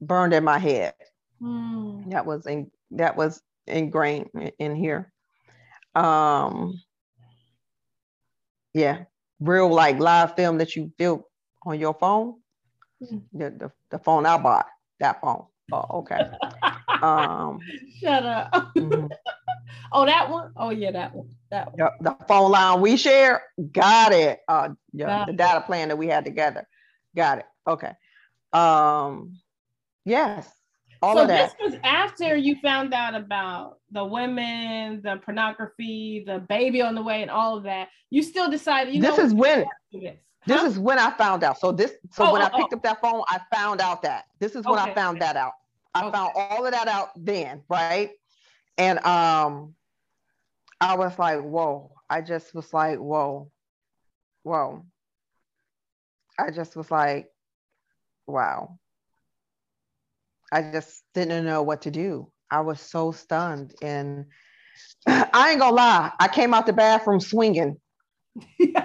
burned 0.00 0.32
in 0.34 0.44
my 0.44 0.58
head. 0.58 0.94
Mm. 1.42 2.10
That 2.10 2.26
was 2.26 2.46
in 2.46 2.70
that 2.92 3.16
was 3.16 3.42
ingrained 3.66 4.30
in 4.58 4.76
here. 4.76 5.12
Um, 5.94 6.80
yeah, 8.72 9.04
real 9.40 9.68
like 9.72 9.98
live 9.98 10.34
film 10.34 10.58
that 10.58 10.74
you 10.74 10.92
feel 10.98 11.26
on 11.64 11.78
your 11.78 11.94
phone. 11.94 12.34
Mm. 13.02 13.22
The, 13.32 13.50
the, 13.50 13.72
the 13.90 13.98
phone 13.98 14.26
I 14.26 14.38
bought, 14.38 14.66
that 15.00 15.20
phone. 15.20 15.46
Oh, 15.72 15.98
okay. 16.00 16.18
um, 17.02 17.58
Shut 18.00 18.24
up. 18.24 18.52
Mm-hmm. 18.76 19.06
oh, 19.92 20.06
that 20.06 20.30
one. 20.30 20.52
Oh, 20.56 20.70
yeah, 20.70 20.90
that 20.92 21.14
one. 21.14 21.28
That 21.50 21.72
one. 21.72 21.90
The, 22.00 22.10
the 22.10 22.24
phone 22.26 22.50
line 22.50 22.80
we 22.80 22.96
share. 22.96 23.42
Got 23.72 24.12
it. 24.12 24.40
Uh, 24.46 24.70
yeah, 24.92 25.24
the 25.26 25.32
data 25.32 25.62
plan 25.62 25.88
that 25.88 25.96
we 25.96 26.06
had 26.06 26.24
together. 26.24 26.66
Got 27.16 27.38
it. 27.38 27.46
Okay. 27.66 27.92
Um, 28.52 29.38
yes. 30.04 30.48
All 31.02 31.16
so 31.16 31.22
of 31.22 31.28
that. 31.28 31.54
this 31.58 31.72
was 31.72 31.80
after 31.84 32.34
you 32.34 32.56
found 32.62 32.94
out 32.94 33.14
about 33.14 33.78
the 33.90 34.04
women, 34.04 35.02
the 35.02 35.20
pornography, 35.24 36.24
the 36.26 36.38
baby 36.38 36.80
on 36.80 36.94
the 36.94 37.02
way, 37.02 37.22
and 37.22 37.30
all 37.30 37.56
of 37.56 37.64
that. 37.64 37.88
You 38.10 38.22
still 38.22 38.50
decided. 38.50 38.94
You 38.94 39.00
know, 39.00 39.10
this 39.10 39.26
is 39.26 39.34
when. 39.34 39.66
This. 39.92 40.14
This 40.46 40.62
is 40.62 40.78
when 40.78 40.98
I 40.98 41.10
found 41.12 41.42
out. 41.42 41.58
So 41.58 41.72
this, 41.72 41.92
so 42.10 42.26
oh, 42.26 42.32
when 42.32 42.42
oh, 42.42 42.46
I 42.46 42.48
picked 42.50 42.72
oh. 42.72 42.76
up 42.76 42.82
that 42.82 43.00
phone, 43.00 43.22
I 43.28 43.40
found 43.54 43.80
out 43.80 44.02
that 44.02 44.24
this 44.40 44.54
is 44.54 44.64
when 44.64 44.78
okay. 44.78 44.90
I 44.90 44.94
found 44.94 45.20
that 45.22 45.36
out. 45.36 45.52
I 45.94 46.04
okay. 46.04 46.12
found 46.16 46.32
all 46.34 46.66
of 46.66 46.72
that 46.72 46.88
out 46.88 47.10
then, 47.16 47.62
right? 47.68 48.10
And 48.76 48.98
um, 49.04 49.74
I 50.80 50.96
was 50.96 51.18
like, 51.18 51.40
whoa. 51.40 51.92
I 52.10 52.20
just 52.20 52.54
was 52.54 52.72
like, 52.72 52.98
whoa, 52.98 53.50
whoa. 54.42 54.84
I 56.38 56.50
just 56.50 56.76
was 56.76 56.90
like, 56.90 57.28
wow. 58.26 58.78
I 60.52 60.62
just 60.62 61.02
didn't 61.14 61.44
know 61.44 61.62
what 61.62 61.82
to 61.82 61.90
do. 61.90 62.30
I 62.50 62.60
was 62.60 62.80
so 62.80 63.12
stunned. 63.12 63.74
And 63.82 64.26
I 65.06 65.50
ain't 65.50 65.60
gonna 65.60 65.74
lie, 65.74 66.12
I 66.20 66.28
came 66.28 66.54
out 66.54 66.66
the 66.66 66.72
bathroom 66.72 67.20
swinging. 67.20 67.80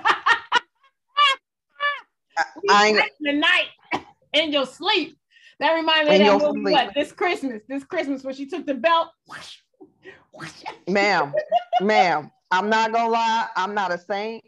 I 2.69 3.09
the 3.19 3.33
night 3.33 4.05
in 4.33 4.51
your 4.51 4.65
sleep. 4.65 5.17
That 5.59 5.73
reminds 5.73 6.09
me 6.09 6.21
of 6.21 6.39
that 6.41 6.53
movie. 6.53 6.71
What 6.71 6.93
this 6.95 7.11
Christmas? 7.11 7.61
This 7.67 7.83
Christmas 7.83 8.23
when 8.23 8.33
she 8.33 8.45
took 8.45 8.65
the 8.65 8.75
belt. 8.75 9.09
ma'am, 10.87 11.33
ma'am, 11.81 12.31
I'm 12.51 12.69
not 12.69 12.91
gonna 12.93 13.09
lie. 13.09 13.47
I'm 13.55 13.73
not 13.73 13.91
a 13.91 13.97
saint. 13.97 14.43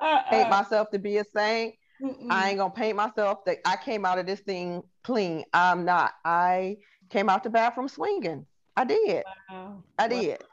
Uh-uh. 0.00 0.30
Paint 0.30 0.50
myself 0.50 0.90
to 0.90 0.98
be 0.98 1.18
a 1.18 1.24
saint. 1.24 1.74
Mm-mm. 2.00 2.30
I 2.30 2.50
ain't 2.50 2.58
gonna 2.58 2.72
paint 2.72 2.96
myself 2.96 3.44
that 3.46 3.58
I 3.64 3.76
came 3.76 4.04
out 4.04 4.18
of 4.18 4.26
this 4.26 4.40
thing 4.40 4.82
clean. 5.02 5.44
I'm 5.52 5.84
not. 5.84 6.12
I 6.24 6.76
came 7.10 7.28
out 7.28 7.42
the 7.42 7.50
bathroom 7.50 7.88
swinging. 7.88 8.46
I 8.76 8.84
did. 8.84 9.24
Wow. 9.50 9.82
I 9.98 10.08
did. 10.08 10.38
Wow. 10.40 10.46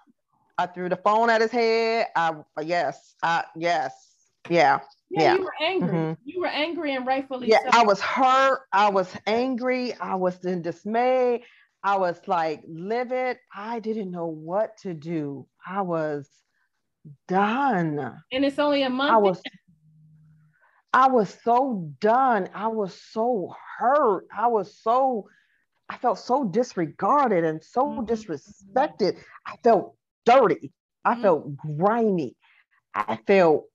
I 0.57 0.65
threw 0.67 0.87
the 0.87 0.97
phone 0.97 1.29
at 1.29 1.41
his 1.41 1.51
head. 1.51 2.07
I 2.15 2.33
yes. 2.61 3.15
I 3.21 3.43
yes. 3.55 3.93
Yeah. 4.49 4.79
Yeah, 5.13 5.21
yeah. 5.21 5.35
you 5.35 5.43
were 5.43 5.53
angry. 5.61 5.89
Mm-hmm. 5.89 6.13
You 6.25 6.41
were 6.41 6.47
angry 6.47 6.95
and 6.95 7.05
rightfully 7.05 7.47
yeah, 7.47 7.59
so. 7.59 7.69
I 7.71 7.83
was 7.83 8.01
hurt. 8.01 8.61
I 8.73 8.89
was 8.89 9.13
angry. 9.27 9.93
I 9.93 10.15
was 10.15 10.43
in 10.43 10.63
dismay. 10.63 11.43
I 11.83 11.97
was 11.97 12.19
like 12.27 12.63
livid. 12.67 13.37
I 13.53 13.79
didn't 13.79 14.09
know 14.09 14.25
what 14.25 14.77
to 14.79 14.93
do. 14.93 15.47
I 15.65 15.81
was 15.81 16.27
done. 17.27 18.17
And 18.31 18.45
it's 18.45 18.57
only 18.57 18.83
a 18.83 18.89
month. 18.89 19.11
I 19.11 19.17
was 19.17 19.41
I 20.93 21.07
was 21.09 21.35
so 21.43 21.91
done. 21.99 22.49
I 22.53 22.67
was 22.67 22.99
so 23.11 23.53
hurt. 23.77 24.25
I 24.35 24.47
was 24.47 24.75
so 24.81 25.27
I 25.89 25.97
felt 25.97 26.17
so 26.17 26.45
disregarded 26.45 27.43
and 27.43 27.63
so 27.63 27.85
mm-hmm. 27.85 28.05
disrespected. 28.05 29.19
I 29.45 29.57
felt 29.63 29.95
dirty. 30.25 30.73
I 31.05 31.13
mm-hmm. 31.13 31.21
felt 31.21 31.57
grimy. 31.57 32.35
I 32.95 33.19
felt 33.27 33.65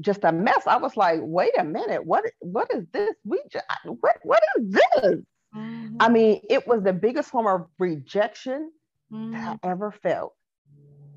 just 0.00 0.24
a 0.24 0.32
mess. 0.32 0.66
I 0.66 0.76
was 0.76 0.96
like, 0.96 1.20
wait 1.22 1.52
a 1.58 1.64
minute, 1.64 2.04
what 2.04 2.24
what 2.40 2.70
is 2.74 2.84
this? 2.92 3.14
We 3.24 3.40
just, 3.50 3.64
what 3.84 4.16
what 4.22 4.42
is 4.58 4.72
this? 4.72 5.20
Mm-hmm. 5.54 5.96
I 6.00 6.08
mean, 6.08 6.40
it 6.50 6.66
was 6.66 6.82
the 6.82 6.92
biggest 6.92 7.30
form 7.30 7.46
of 7.46 7.68
rejection 7.78 8.72
mm-hmm. 9.12 9.32
that 9.32 9.48
I 9.48 9.54
mm-hmm. 9.54 9.70
ever 9.70 9.92
felt. 9.92 10.34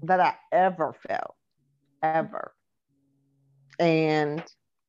That 0.03 0.19
I 0.19 0.35
ever 0.51 0.95
felt. 1.07 1.35
Ever. 2.03 2.53
And 3.79 4.43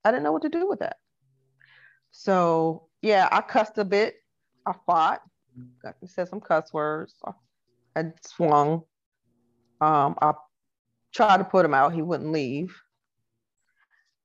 I 0.05 0.11
didn't 0.11 0.25
know 0.25 0.33
what 0.33 0.43
to 0.43 0.51
do 0.51 0.69
with 0.69 0.81
that. 0.81 0.97
So 2.11 2.89
yeah, 3.01 3.29
I 3.33 3.41
cussed 3.41 3.79
a 3.79 3.85
bit. 3.85 4.17
I 4.67 4.75
fought. 4.87 5.23
I 5.85 5.93
said 6.05 6.29
some 6.29 6.41
cuss 6.41 6.73
words. 6.73 7.15
I 7.97 8.05
swung. 8.23 8.83
Um, 9.81 10.15
I 10.21 10.33
tried 11.15 11.39
to 11.39 11.45
put 11.45 11.65
him 11.65 11.75
out. 11.75 11.95
He 11.95 12.03
wouldn't 12.03 12.33
leave. 12.33 12.77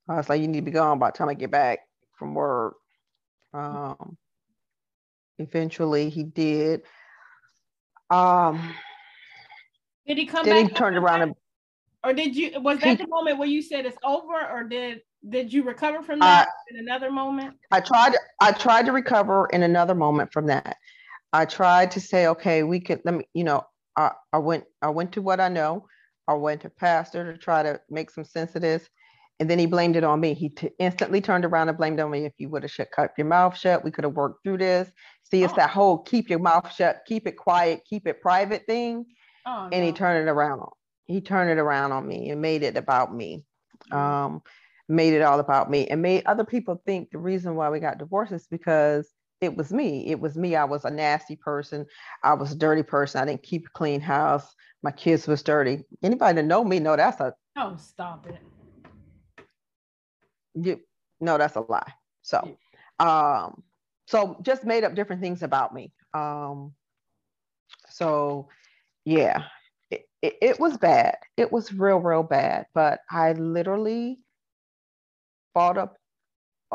I 0.07 0.15
was 0.15 0.29
like, 0.29 0.41
you 0.41 0.47
need 0.47 0.59
to 0.59 0.65
be 0.65 0.71
gone 0.71 0.99
by 0.99 1.09
the 1.09 1.17
time 1.17 1.29
I 1.29 1.33
get 1.33 1.51
back 1.51 1.79
from 2.17 2.33
work. 2.33 2.75
Um, 3.53 4.17
eventually 5.37 6.09
he 6.09 6.23
did. 6.23 6.81
Um, 8.09 8.73
did 10.05 10.17
he 10.17 10.25
come 10.25 10.45
then 10.45 10.63
back? 10.63 10.71
he 10.71 10.77
turned 10.77 10.97
around 10.97 11.21
and, 11.21 11.35
or 12.03 12.13
did 12.13 12.35
you 12.35 12.59
was 12.59 12.79
that 12.79 12.89
he, 12.89 12.95
the 12.95 13.07
moment 13.07 13.37
where 13.37 13.47
you 13.47 13.61
said 13.61 13.85
it's 13.85 13.97
over 14.03 14.45
or 14.51 14.63
did 14.63 15.01
did 15.29 15.53
you 15.53 15.63
recover 15.63 16.03
from 16.03 16.19
that 16.19 16.47
uh, 16.47 16.51
in 16.69 16.79
another 16.79 17.09
moment? 17.09 17.55
I 17.71 17.79
tried 17.79 18.13
I 18.41 18.51
tried 18.51 18.85
to 18.87 18.91
recover 18.91 19.47
in 19.53 19.63
another 19.63 19.95
moment 19.95 20.33
from 20.33 20.47
that. 20.47 20.77
I 21.31 21.45
tried 21.45 21.91
to 21.91 22.01
say, 22.01 22.27
okay, 22.27 22.61
we 22.63 22.79
could 22.79 23.01
let 23.05 23.15
me, 23.15 23.25
you 23.33 23.43
know, 23.43 23.63
I, 23.97 24.11
I 24.31 24.37
went 24.39 24.65
I 24.81 24.89
went 24.89 25.13
to 25.13 25.21
what 25.21 25.39
I 25.39 25.47
know. 25.47 25.87
I 26.27 26.33
went 26.33 26.61
to 26.61 26.69
pastor 26.69 27.31
to 27.31 27.37
try 27.37 27.63
to 27.63 27.81
make 27.89 28.11
some 28.11 28.25
sense 28.25 28.55
of 28.55 28.61
this. 28.61 28.87
And 29.39 29.49
then 29.49 29.59
he 29.59 29.65
blamed 29.65 29.95
it 29.95 30.03
on 30.03 30.19
me. 30.19 30.33
He 30.33 30.49
t- 30.49 30.69
instantly 30.79 31.19
turned 31.19 31.43
around 31.43 31.69
and 31.69 31.77
blamed 31.77 31.99
on 31.99 32.11
me. 32.11 32.25
If 32.25 32.33
you 32.37 32.49
would 32.49 32.63
have 32.63 32.71
shut, 32.71 32.91
kept 32.91 33.17
your 33.17 33.27
mouth 33.27 33.57
shut, 33.57 33.83
we 33.83 33.91
could 33.91 34.03
have 34.03 34.13
worked 34.13 34.43
through 34.43 34.59
this. 34.59 34.89
See, 35.23 35.43
it's 35.43 35.53
oh. 35.53 35.57
that 35.57 35.71
whole 35.71 35.97
keep 35.97 36.29
your 36.29 36.39
mouth 36.39 36.71
shut, 36.73 37.01
keep 37.05 37.27
it 37.27 37.37
quiet, 37.37 37.81
keep 37.89 38.07
it 38.07 38.21
private 38.21 38.65
thing. 38.67 39.05
Oh, 39.45 39.69
and 39.71 39.81
no. 39.81 39.85
he 39.85 39.91
turned 39.91 40.27
it 40.27 40.31
around 40.31 40.59
on. 40.59 40.71
He 41.05 41.19
turned 41.19 41.49
it 41.49 41.57
around 41.57 41.91
on 41.91 42.07
me 42.07 42.29
and 42.29 42.41
made 42.41 42.63
it 42.63 42.77
about 42.77 43.13
me. 43.13 43.43
Mm-hmm. 43.91 43.97
Um, 43.97 44.41
made 44.89 45.13
it 45.13 45.21
all 45.21 45.39
about 45.39 45.69
me 45.69 45.87
and 45.87 46.01
made 46.01 46.25
other 46.25 46.43
people 46.43 46.81
think 46.85 47.09
the 47.09 47.17
reason 47.17 47.55
why 47.55 47.69
we 47.69 47.79
got 47.79 47.97
divorced 47.97 48.33
is 48.33 48.47
because 48.47 49.09
it 49.41 49.57
was 49.57 49.73
me. 49.73 50.07
It 50.07 50.19
was 50.19 50.37
me. 50.37 50.55
I 50.55 50.63
was 50.63 50.85
a 50.85 50.89
nasty 50.89 51.35
person. 51.35 51.85
I 52.23 52.33
was 52.33 52.53
a 52.53 52.55
dirty 52.55 52.83
person. 52.83 53.21
I 53.21 53.25
didn't 53.25 53.43
keep 53.43 53.65
a 53.65 53.69
clean 53.71 53.99
house. 53.99 54.53
My 54.83 54.91
kids 54.91 55.27
was 55.27 55.43
dirty. 55.43 55.83
Anybody 56.01 56.35
that 56.35 56.45
know 56.45 56.63
me 56.63 56.79
know 56.79 56.95
that's 56.95 57.19
a 57.19 57.33
oh 57.57 57.75
stop 57.77 58.25
it. 58.27 58.37
You 60.55 60.79
no, 61.19 61.37
that's 61.37 61.55
a 61.55 61.61
lie. 61.61 61.93
So 62.21 62.57
um 62.99 63.63
so 64.07 64.37
just 64.41 64.65
made 64.65 64.83
up 64.83 64.95
different 64.95 65.21
things 65.21 65.43
about 65.43 65.73
me. 65.73 65.91
Um 66.13 66.73
so 67.89 68.47
yeah, 69.05 69.43
it, 69.91 70.07
it, 70.21 70.35
it 70.41 70.59
was 70.59 70.77
bad. 70.77 71.17
It 71.37 71.51
was 71.51 71.73
real, 71.73 71.99
real 71.99 72.23
bad. 72.23 72.65
But 72.73 72.99
I 73.09 73.33
literally 73.33 74.19
fought 75.53 75.77
up 75.77 75.97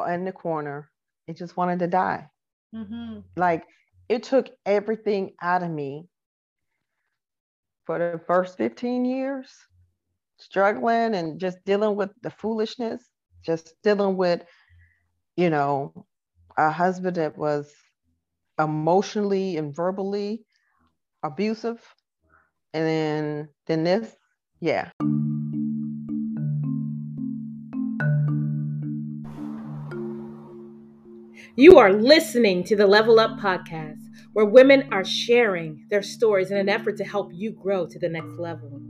in 0.09 0.25
the 0.25 0.33
corner 0.33 0.91
and 1.27 1.37
just 1.37 1.57
wanted 1.57 1.81
to 1.81 1.87
die. 1.87 2.29
Mm-hmm. 2.75 3.21
Like 3.37 3.65
it 4.09 4.23
took 4.23 4.49
everything 4.65 5.33
out 5.43 5.63
of 5.63 5.71
me 5.71 6.07
for 7.85 7.99
the 7.99 8.21
first 8.27 8.57
15 8.59 9.05
years, 9.05 9.51
struggling 10.39 11.15
and 11.15 11.41
just 11.41 11.59
dealing 11.65 11.97
with 11.97 12.11
the 12.23 12.31
foolishness, 12.31 13.03
just 13.45 13.75
dealing 13.83 14.17
with, 14.17 14.43
you 15.37 15.51
know, 15.51 16.07
a 16.57 16.71
husband 16.71 17.17
that 17.17 17.39
was 17.39 17.73
emotionally 18.59 19.57
and 19.57 19.75
verbally 19.75 20.45
abusive. 21.23 21.83
And 22.75 22.87
then 22.87 23.49
then 23.67 23.85
this, 23.85 24.15
yeah. 24.61 24.91
You 31.57 31.79
are 31.79 31.93
listening 31.93 32.63
to 32.65 32.77
the 32.77 32.87
Level 32.87 33.19
Up 33.19 33.39
Podcast, 33.41 34.01
where 34.33 34.47
women 34.47 34.89
are 34.93 35.05
sharing 35.05 35.87
their 35.91 36.03
stories 36.03 36.53
in 36.53 36.57
an 36.57 36.69
effort 36.69 36.97
to 36.99 37.05
help 37.05 37.33
you 37.35 37.51
grow 37.51 37.87
to 37.87 37.99
the 37.99 38.09
next 38.09 38.39
level. 38.39 38.81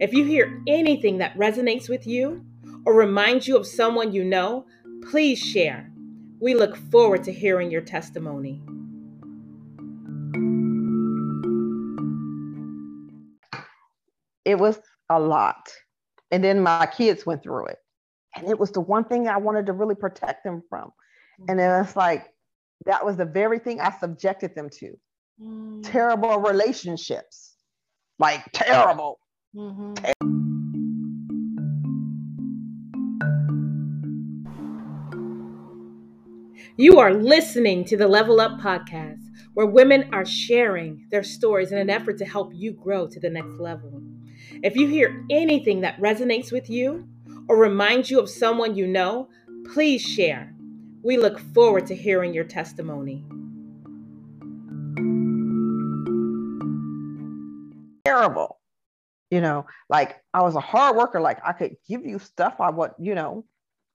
If 0.00 0.14
you 0.14 0.24
hear 0.24 0.62
anything 0.66 1.18
that 1.18 1.36
resonates 1.36 1.90
with 1.90 2.06
you 2.06 2.44
or 2.86 2.94
reminds 2.94 3.46
you 3.46 3.56
of 3.56 3.66
someone 3.66 4.12
you 4.12 4.24
know, 4.24 4.64
please 5.10 5.38
share. 5.38 5.90
We 6.40 6.54
look 6.54 6.76
forward 6.76 7.24
to 7.24 7.32
hearing 7.32 7.70
your 7.70 7.82
testimony. 7.82 8.62
It 14.44 14.58
was 14.58 14.78
a 15.10 15.20
lot. 15.20 15.68
And 16.30 16.42
then 16.42 16.62
my 16.62 16.86
kids 16.86 17.26
went 17.26 17.42
through 17.42 17.66
it. 17.66 17.78
And 18.34 18.48
it 18.48 18.58
was 18.58 18.70
the 18.70 18.80
one 18.80 19.04
thing 19.04 19.28
I 19.28 19.36
wanted 19.36 19.66
to 19.66 19.72
really 19.72 19.94
protect 19.94 20.44
them 20.44 20.62
from 20.68 20.92
and 21.48 21.58
then 21.58 21.84
it's 21.84 21.96
like, 21.96 22.26
that 22.84 23.04
was 23.04 23.16
the 23.16 23.24
very 23.24 23.58
thing 23.58 23.80
I 23.80 23.90
subjected 23.98 24.54
them 24.54 24.68
to. 24.78 24.92
Mm. 25.42 25.82
Terrible 25.82 26.38
relationships, 26.38 27.56
like 28.18 28.44
terrible. 28.52 29.18
Mm-hmm. 29.54 30.45
You 36.78 36.98
are 36.98 37.14
listening 37.14 37.86
to 37.86 37.96
the 37.96 38.06
Level 38.06 38.38
Up 38.38 38.60
Podcast, 38.60 39.22
where 39.54 39.64
women 39.64 40.10
are 40.12 40.26
sharing 40.26 41.06
their 41.10 41.22
stories 41.22 41.72
in 41.72 41.78
an 41.78 41.88
effort 41.88 42.18
to 42.18 42.26
help 42.26 42.52
you 42.54 42.74
grow 42.74 43.06
to 43.06 43.18
the 43.18 43.30
next 43.30 43.58
level. 43.58 44.02
If 44.62 44.76
you 44.76 44.86
hear 44.86 45.24
anything 45.30 45.80
that 45.80 45.98
resonates 45.98 46.52
with 46.52 46.68
you 46.68 47.08
or 47.48 47.56
reminds 47.56 48.10
you 48.10 48.20
of 48.20 48.28
someone 48.28 48.76
you 48.76 48.86
know, 48.86 49.30
please 49.72 50.02
share. 50.02 50.54
We 51.02 51.16
look 51.16 51.38
forward 51.38 51.86
to 51.86 51.96
hearing 51.96 52.34
your 52.34 52.44
testimony. 52.44 53.24
Terrible. 58.04 58.60
You 59.30 59.40
know, 59.40 59.64
like 59.88 60.16
I 60.34 60.42
was 60.42 60.56
a 60.56 60.60
hard 60.60 60.94
worker, 60.94 61.22
like 61.22 61.38
I 61.42 61.54
could 61.54 61.76
give 61.88 62.04
you 62.04 62.18
stuff 62.18 62.56
I 62.60 62.68
want, 62.68 62.92
you 62.98 63.14
know, 63.14 63.46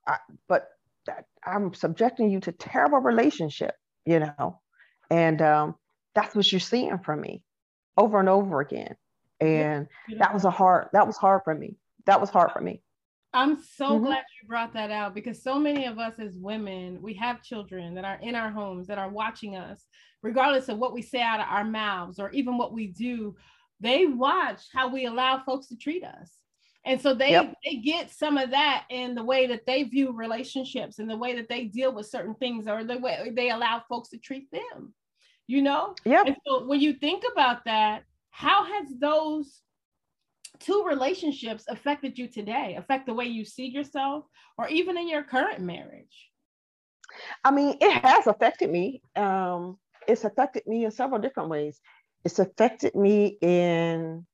I, 0.04 0.16
but 0.48 0.66
I'm 1.44 1.74
subjecting 1.74 2.30
you 2.30 2.40
to 2.40 2.52
terrible 2.52 2.98
relationship, 2.98 3.74
you 4.04 4.20
know, 4.20 4.60
and 5.10 5.42
um, 5.42 5.74
that's 6.14 6.34
what 6.34 6.50
you're 6.50 6.60
seeing 6.60 6.98
from 6.98 7.20
me 7.20 7.42
over 7.96 8.20
and 8.20 8.28
over 8.28 8.60
again. 8.60 8.96
And 9.40 9.88
that 10.18 10.32
was 10.32 10.44
a 10.44 10.50
hard, 10.50 10.88
that 10.92 11.06
was 11.06 11.16
hard 11.16 11.42
for 11.44 11.54
me. 11.54 11.76
That 12.06 12.20
was 12.20 12.30
hard 12.30 12.52
for 12.52 12.60
me. 12.60 12.82
I'm 13.34 13.62
so 13.62 13.92
mm-hmm. 13.92 14.04
glad 14.04 14.24
you 14.40 14.48
brought 14.48 14.74
that 14.74 14.90
out 14.90 15.14
because 15.14 15.42
so 15.42 15.58
many 15.58 15.86
of 15.86 15.98
us 15.98 16.14
as 16.18 16.36
women, 16.36 17.00
we 17.00 17.14
have 17.14 17.42
children 17.42 17.94
that 17.94 18.04
are 18.04 18.18
in 18.22 18.34
our 18.34 18.50
homes 18.50 18.86
that 18.88 18.98
are 18.98 19.08
watching 19.08 19.56
us, 19.56 19.86
regardless 20.22 20.68
of 20.68 20.78
what 20.78 20.92
we 20.92 21.00
say 21.02 21.22
out 21.22 21.40
of 21.40 21.46
our 21.48 21.64
mouths 21.64 22.18
or 22.18 22.30
even 22.30 22.58
what 22.58 22.72
we 22.72 22.88
do. 22.88 23.34
They 23.80 24.06
watch 24.06 24.60
how 24.72 24.88
we 24.88 25.06
allow 25.06 25.42
folks 25.44 25.66
to 25.68 25.76
treat 25.76 26.04
us. 26.04 26.30
And 26.84 27.00
so 27.00 27.14
they 27.14 27.30
yep. 27.30 27.54
they 27.64 27.76
get 27.76 28.10
some 28.10 28.36
of 28.36 28.50
that 28.50 28.84
in 28.90 29.14
the 29.14 29.22
way 29.22 29.46
that 29.46 29.66
they 29.66 29.84
view 29.84 30.12
relationships 30.12 30.98
and 30.98 31.08
the 31.08 31.16
way 31.16 31.36
that 31.36 31.48
they 31.48 31.64
deal 31.64 31.92
with 31.92 32.06
certain 32.06 32.34
things 32.34 32.66
or 32.66 32.82
the 32.82 32.98
way 32.98 33.30
they 33.34 33.50
allow 33.50 33.82
folks 33.88 34.08
to 34.10 34.18
treat 34.18 34.50
them. 34.50 34.92
You 35.46 35.62
know? 35.62 35.94
Yeah. 36.04 36.24
And 36.26 36.36
so 36.46 36.64
when 36.66 36.80
you 36.80 36.94
think 36.94 37.24
about 37.30 37.64
that, 37.66 38.04
how 38.30 38.64
has 38.64 38.86
those 38.98 39.60
two 40.58 40.84
relationships 40.86 41.64
affected 41.68 42.18
you 42.18 42.28
today, 42.28 42.76
affect 42.78 43.06
the 43.06 43.14
way 43.14 43.26
you 43.26 43.44
see 43.44 43.66
yourself, 43.66 44.24
or 44.58 44.68
even 44.68 44.96
in 44.96 45.08
your 45.08 45.22
current 45.22 45.60
marriage? 45.60 46.30
I 47.44 47.50
mean, 47.50 47.76
it 47.80 47.92
has 48.02 48.26
affected 48.26 48.70
me. 48.70 49.02
Um, 49.14 49.78
it's 50.08 50.24
affected 50.24 50.66
me 50.66 50.84
in 50.84 50.90
several 50.90 51.20
different 51.20 51.50
ways. 51.50 51.80
It's 52.24 52.38
affected 52.38 52.94
me 52.94 53.38
in 53.40 54.26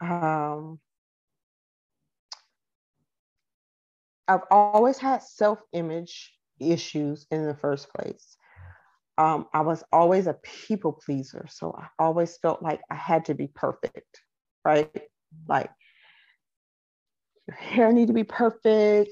um, 0.00 0.80
I've 4.28 4.44
always 4.50 4.98
had 4.98 5.22
self 5.22 5.58
image 5.72 6.32
issues 6.60 7.26
in 7.30 7.46
the 7.46 7.54
first 7.54 7.88
place. 7.94 8.36
Um, 9.16 9.46
I 9.52 9.62
was 9.62 9.82
always 9.92 10.26
a 10.26 10.36
people 10.44 10.92
pleaser. 10.92 11.46
So 11.48 11.74
I 11.76 11.88
always 11.98 12.36
felt 12.36 12.62
like 12.62 12.80
I 12.90 12.94
had 12.94 13.24
to 13.26 13.34
be 13.34 13.48
perfect, 13.52 14.20
right? 14.64 14.90
Like 15.48 15.70
your 17.48 17.56
hair 17.56 17.92
need 17.92 18.08
to 18.08 18.12
be 18.12 18.24
perfect, 18.24 19.10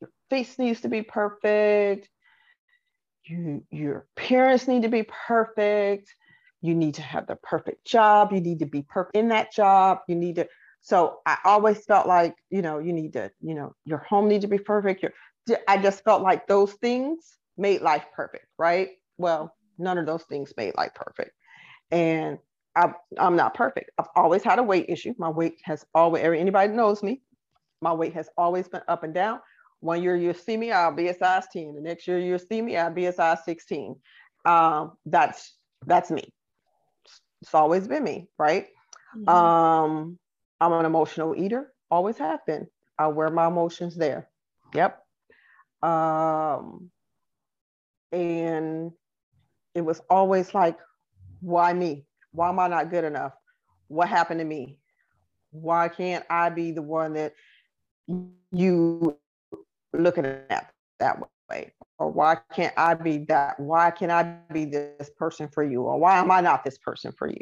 your 0.00 0.10
face 0.28 0.58
needs 0.58 0.82
to 0.82 0.88
be 0.88 1.02
perfect, 1.02 2.08
you 3.24 3.64
your 3.70 4.06
appearance 4.16 4.68
need 4.68 4.82
to 4.82 4.88
be 4.88 5.04
perfect, 5.04 6.12
you 6.60 6.74
need 6.74 6.94
to 6.94 7.02
have 7.02 7.26
the 7.26 7.36
perfect 7.36 7.86
job, 7.86 8.32
you 8.32 8.40
need 8.40 8.58
to 8.58 8.66
be 8.66 8.82
perfect 8.82 9.16
in 9.16 9.28
that 9.28 9.52
job, 9.52 10.00
you 10.08 10.16
need 10.16 10.36
to 10.36 10.48
so 10.86 11.18
I 11.26 11.38
always 11.44 11.84
felt 11.84 12.06
like, 12.06 12.36
you 12.48 12.62
know, 12.62 12.78
you 12.78 12.92
need 12.92 13.14
to, 13.14 13.32
you 13.40 13.56
know, 13.56 13.74
your 13.86 13.98
home 13.98 14.28
need 14.28 14.42
to 14.42 14.46
be 14.46 14.58
perfect. 14.58 15.02
Your, 15.02 15.10
I 15.66 15.78
just 15.78 16.04
felt 16.04 16.22
like 16.22 16.46
those 16.46 16.74
things 16.74 17.38
made 17.58 17.80
life 17.80 18.04
perfect, 18.14 18.46
right? 18.56 18.90
Well, 19.18 19.52
none 19.78 19.98
of 19.98 20.06
those 20.06 20.22
things 20.22 20.52
made 20.56 20.76
life 20.76 20.92
perfect. 20.94 21.32
And 21.90 22.38
I, 22.76 22.92
I'm 23.18 23.34
not 23.34 23.54
perfect. 23.54 23.90
I've 23.98 24.06
always 24.14 24.44
had 24.44 24.60
a 24.60 24.62
weight 24.62 24.86
issue. 24.88 25.12
My 25.18 25.28
weight 25.28 25.54
has 25.64 25.84
always, 25.92 26.22
anybody 26.22 26.72
knows 26.72 27.02
me, 27.02 27.20
my 27.82 27.92
weight 27.92 28.14
has 28.14 28.28
always 28.38 28.68
been 28.68 28.82
up 28.86 29.02
and 29.02 29.12
down. 29.12 29.40
One 29.80 30.04
year 30.04 30.14
you'll 30.14 30.34
see 30.34 30.56
me, 30.56 30.70
I'll 30.70 30.94
be 30.94 31.08
a 31.08 31.14
size 31.14 31.46
10. 31.52 31.74
The 31.74 31.80
next 31.80 32.06
year 32.06 32.20
you'll 32.20 32.38
see 32.38 32.62
me, 32.62 32.76
I'll 32.76 32.94
be 32.94 33.06
a 33.06 33.12
size 33.12 33.44
16. 33.44 33.96
Um, 34.44 34.92
that's 35.04 35.52
that's 35.84 36.12
me. 36.12 36.32
It's 37.42 37.52
always 37.52 37.88
been 37.88 38.04
me, 38.04 38.28
right? 38.38 38.68
Mm-hmm. 39.16 39.28
Um, 39.28 40.18
I'm 40.60 40.72
an 40.72 40.86
emotional 40.86 41.34
eater, 41.36 41.72
always 41.90 42.18
have 42.18 42.44
been. 42.46 42.66
I 42.98 43.08
wear 43.08 43.30
my 43.30 43.46
emotions 43.46 43.96
there. 43.96 44.28
Yep. 44.74 45.02
Um, 45.82 46.90
and 48.12 48.92
it 49.74 49.82
was 49.82 50.00
always 50.08 50.54
like, 50.54 50.78
why 51.40 51.72
me? 51.72 52.06
Why 52.32 52.48
am 52.48 52.58
I 52.58 52.68
not 52.68 52.90
good 52.90 53.04
enough? 53.04 53.32
What 53.88 54.08
happened 54.08 54.40
to 54.40 54.46
me? 54.46 54.80
Why 55.50 55.88
can't 55.88 56.24
I 56.30 56.48
be 56.48 56.72
the 56.72 56.82
one 56.82 57.14
that 57.14 57.34
you 58.52 59.16
looking 59.92 60.26
at 60.26 60.72
that 60.98 61.20
way? 61.50 61.72
Or 61.98 62.10
why 62.10 62.38
can't 62.52 62.74
I 62.76 62.94
be 62.94 63.18
that? 63.28 63.58
Why 63.60 63.90
can't 63.90 64.12
I 64.12 64.38
be 64.52 64.64
this 64.64 65.10
person 65.16 65.48
for 65.48 65.62
you? 65.62 65.82
Or 65.82 65.98
why 65.98 66.18
am 66.18 66.30
I 66.30 66.40
not 66.40 66.64
this 66.64 66.78
person 66.78 67.12
for 67.12 67.28
you? 67.28 67.40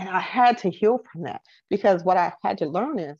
And 0.00 0.08
I 0.08 0.20
had 0.20 0.56
to 0.58 0.70
heal 0.70 1.04
from 1.12 1.24
that 1.24 1.42
because 1.68 2.02
what 2.02 2.16
I 2.16 2.32
had 2.42 2.56
to 2.58 2.66
learn 2.66 2.98
is 2.98 3.18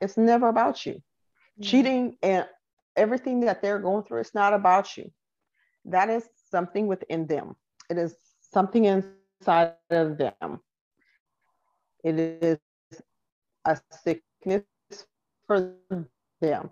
it's 0.00 0.16
never 0.16 0.48
about 0.48 0.86
you. 0.86 0.92
Mm-hmm. 0.92 1.62
Cheating 1.62 2.16
and 2.22 2.46
everything 2.94 3.40
that 3.40 3.60
they're 3.60 3.80
going 3.80 4.04
through, 4.04 4.20
it's 4.20 4.34
not 4.34 4.54
about 4.54 4.96
you. 4.96 5.10
That 5.86 6.08
is 6.08 6.28
something 6.52 6.86
within 6.86 7.26
them. 7.26 7.56
It 7.90 7.98
is 7.98 8.14
something 8.52 8.84
inside 8.84 9.74
of 9.90 10.18
them. 10.18 10.60
It 12.04 12.18
is 12.20 12.58
a 13.64 13.76
sickness 14.04 14.62
for 15.48 15.74
them. 16.40 16.70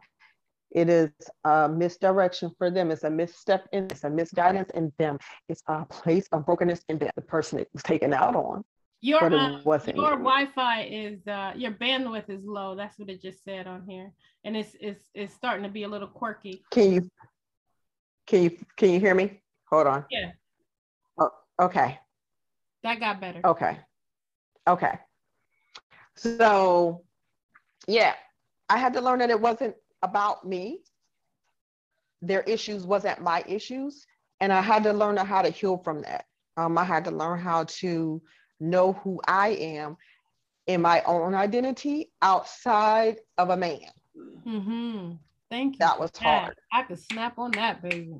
It 0.71 0.89
is 0.89 1.11
a 1.43 1.69
misdirection 1.69 2.53
for 2.59 2.71
them. 2.71 2.93
It's 2.93 3.03
a 3.03 3.11
misstep 3.11 3.67
in. 3.73 3.87
It's 3.87 4.05
a 4.05 4.11
misguidance 4.11 4.71
in 4.71 4.93
them. 4.99 5.19
It's 5.49 5.65
a 5.67 5.85
place 5.85 6.29
of 6.31 6.47
brokenness 6.47 6.85
in 6.89 6.99
them. 6.99 7.11
The 7.17 7.23
person 7.23 7.59
it 7.59 7.69
was 7.73 7.83
taken 7.83 8.15
out 8.15 8.37
on. 8.37 8.65
Your 9.01 9.25
uh, 9.33 9.61
your 9.95 10.17
Wi-Fi 10.17 10.83
is 10.83 11.27
uh, 11.29 11.53
your 11.57 11.71
bandwidth 11.71 12.29
is 12.29 12.45
low. 12.45 12.75
That's 12.75 12.99
what 12.99 13.09
it 13.09 13.23
just 13.23 13.45
said 13.45 13.69
on 13.69 13.85
here, 13.87 14.13
and 14.45 14.57
it's 14.57 14.77
it's 14.81 15.09
it's 15.15 15.33
starting 15.33 15.63
to 15.63 15.69
be 15.69 15.85
a 15.85 15.89
little 15.89 16.09
quirky. 16.09 16.65
Can 16.73 16.93
you 16.93 17.11
can 18.27 18.43
you 18.43 18.51
can 18.77 18.91
you 18.91 18.99
hear 18.99 19.15
me? 19.15 19.41
Hold 19.71 19.87
on. 19.87 20.05
Yeah. 20.11 20.33
Oh, 21.17 21.31
okay. 21.61 22.01
That 22.83 22.99
got 22.99 23.21
better. 23.21 23.41
Okay. 23.45 23.79
Okay. 24.67 24.99
So, 26.15 27.05
yeah, 27.87 28.15
I 28.69 28.79
had 28.79 28.93
to 28.95 29.01
learn 29.01 29.21
that 29.21 29.31
it 29.31 29.41
wasn't 29.41 29.75
about 30.03 30.45
me. 30.45 30.81
Their 32.23 32.43
issues 32.43 32.85
wasn't 32.85 33.23
my 33.23 33.45
issues, 33.47 34.05
and 34.41 34.53
I 34.53 34.61
had 34.61 34.83
to 34.85 34.93
learn 34.93 35.17
how 35.17 35.43
to 35.43 35.51
heal 35.51 35.79
from 35.79 36.03
that. 36.03 36.25
Um, 36.57 36.77
I 36.77 36.85
had 36.85 37.05
to 37.05 37.13
learn 37.13 37.39
how 37.39 37.65
to 37.65 38.21
know 38.61 38.93
who 38.93 39.21
I 39.27 39.49
am 39.51 39.97
in 40.67 40.83
my 40.83 41.03
own 41.03 41.35
identity 41.35 42.11
outside 42.23 43.21
of 43.39 43.51
a 43.51 43.57
man. 43.57 43.91
Mm-hmm. 44.47 45.13
Thank 45.51 45.75
you. 45.75 45.79
That 45.79 45.99
was 45.99 46.11
hard. 46.17 46.57
I 46.73 46.83
could 46.83 46.99
snap 46.99 47.39
on 47.39 47.51
that, 47.53 47.83
baby. 47.83 48.17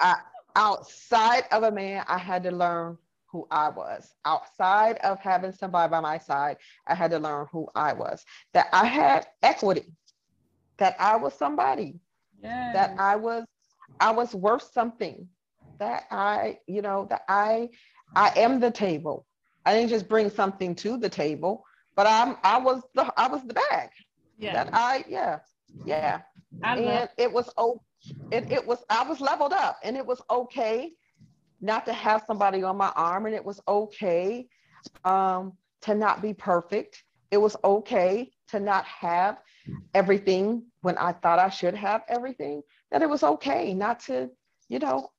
I, 0.00 0.16
outside 0.56 1.44
of 1.52 1.62
a 1.62 1.70
man, 1.70 2.04
I 2.08 2.18
had 2.18 2.42
to 2.44 2.50
learn 2.50 2.96
who 3.26 3.46
I 3.50 3.68
was. 3.68 4.14
Outside 4.24 4.96
of 4.98 5.18
having 5.18 5.52
somebody 5.52 5.90
by 5.90 6.00
my 6.00 6.18
side, 6.18 6.56
I 6.86 6.94
had 6.94 7.10
to 7.10 7.18
learn 7.18 7.46
who 7.50 7.68
I 7.74 7.92
was. 7.92 8.24
That 8.52 8.68
I 8.72 8.86
had 8.86 9.26
equity. 9.42 9.92
That 10.78 10.96
I 10.98 11.16
was 11.16 11.34
somebody. 11.34 12.00
Yes. 12.42 12.74
That 12.74 12.94
I 12.98 13.16
was 13.16 13.44
I 14.00 14.12
was 14.12 14.34
worth 14.34 14.70
something. 14.72 15.28
That 15.78 16.04
I, 16.10 16.58
you 16.66 16.82
know, 16.82 17.06
that 17.10 17.22
I 17.28 17.70
I 18.14 18.32
am 18.36 18.60
the 18.60 18.70
table. 18.70 19.26
I 19.64 19.74
didn't 19.74 19.90
just 19.90 20.08
bring 20.08 20.30
something 20.30 20.74
to 20.76 20.96
the 20.96 21.08
table, 21.08 21.64
but 21.96 22.06
I'm 22.06 22.36
I 22.42 22.58
was 22.58 22.82
the 22.94 23.12
I 23.16 23.28
was 23.28 23.42
the 23.44 23.54
bag. 23.54 23.90
Yeah. 24.38 24.52
That 24.52 24.70
I 24.72 25.04
yeah. 25.08 25.38
Yeah. 25.84 26.20
I 26.62 26.76
and 26.76 27.08
it 27.16 27.32
was 27.32 27.50
oh 27.56 27.80
it, 28.30 28.46
it 28.50 28.66
was 28.66 28.84
I 28.90 29.08
was 29.08 29.20
leveled 29.20 29.52
up 29.52 29.78
and 29.82 29.96
it 29.96 30.04
was 30.04 30.20
okay 30.30 30.92
not 31.60 31.86
to 31.86 31.92
have 31.92 32.24
somebody 32.26 32.62
on 32.62 32.76
my 32.76 32.92
arm 32.94 33.26
and 33.26 33.34
it 33.34 33.44
was 33.44 33.60
okay 33.66 34.46
um, 35.04 35.52
to 35.82 35.94
not 35.94 36.20
be 36.20 36.34
perfect. 36.34 37.02
It 37.30 37.38
was 37.38 37.56
okay 37.64 38.30
to 38.48 38.60
not 38.60 38.84
have 38.84 39.38
everything 39.94 40.64
when 40.82 40.98
I 40.98 41.12
thought 41.12 41.38
I 41.38 41.48
should 41.48 41.74
have 41.74 42.02
everything. 42.08 42.62
That 42.90 43.02
it 43.02 43.08
was 43.08 43.22
okay 43.22 43.72
not 43.74 44.00
to, 44.00 44.30
you 44.68 44.78
know, 44.78 45.10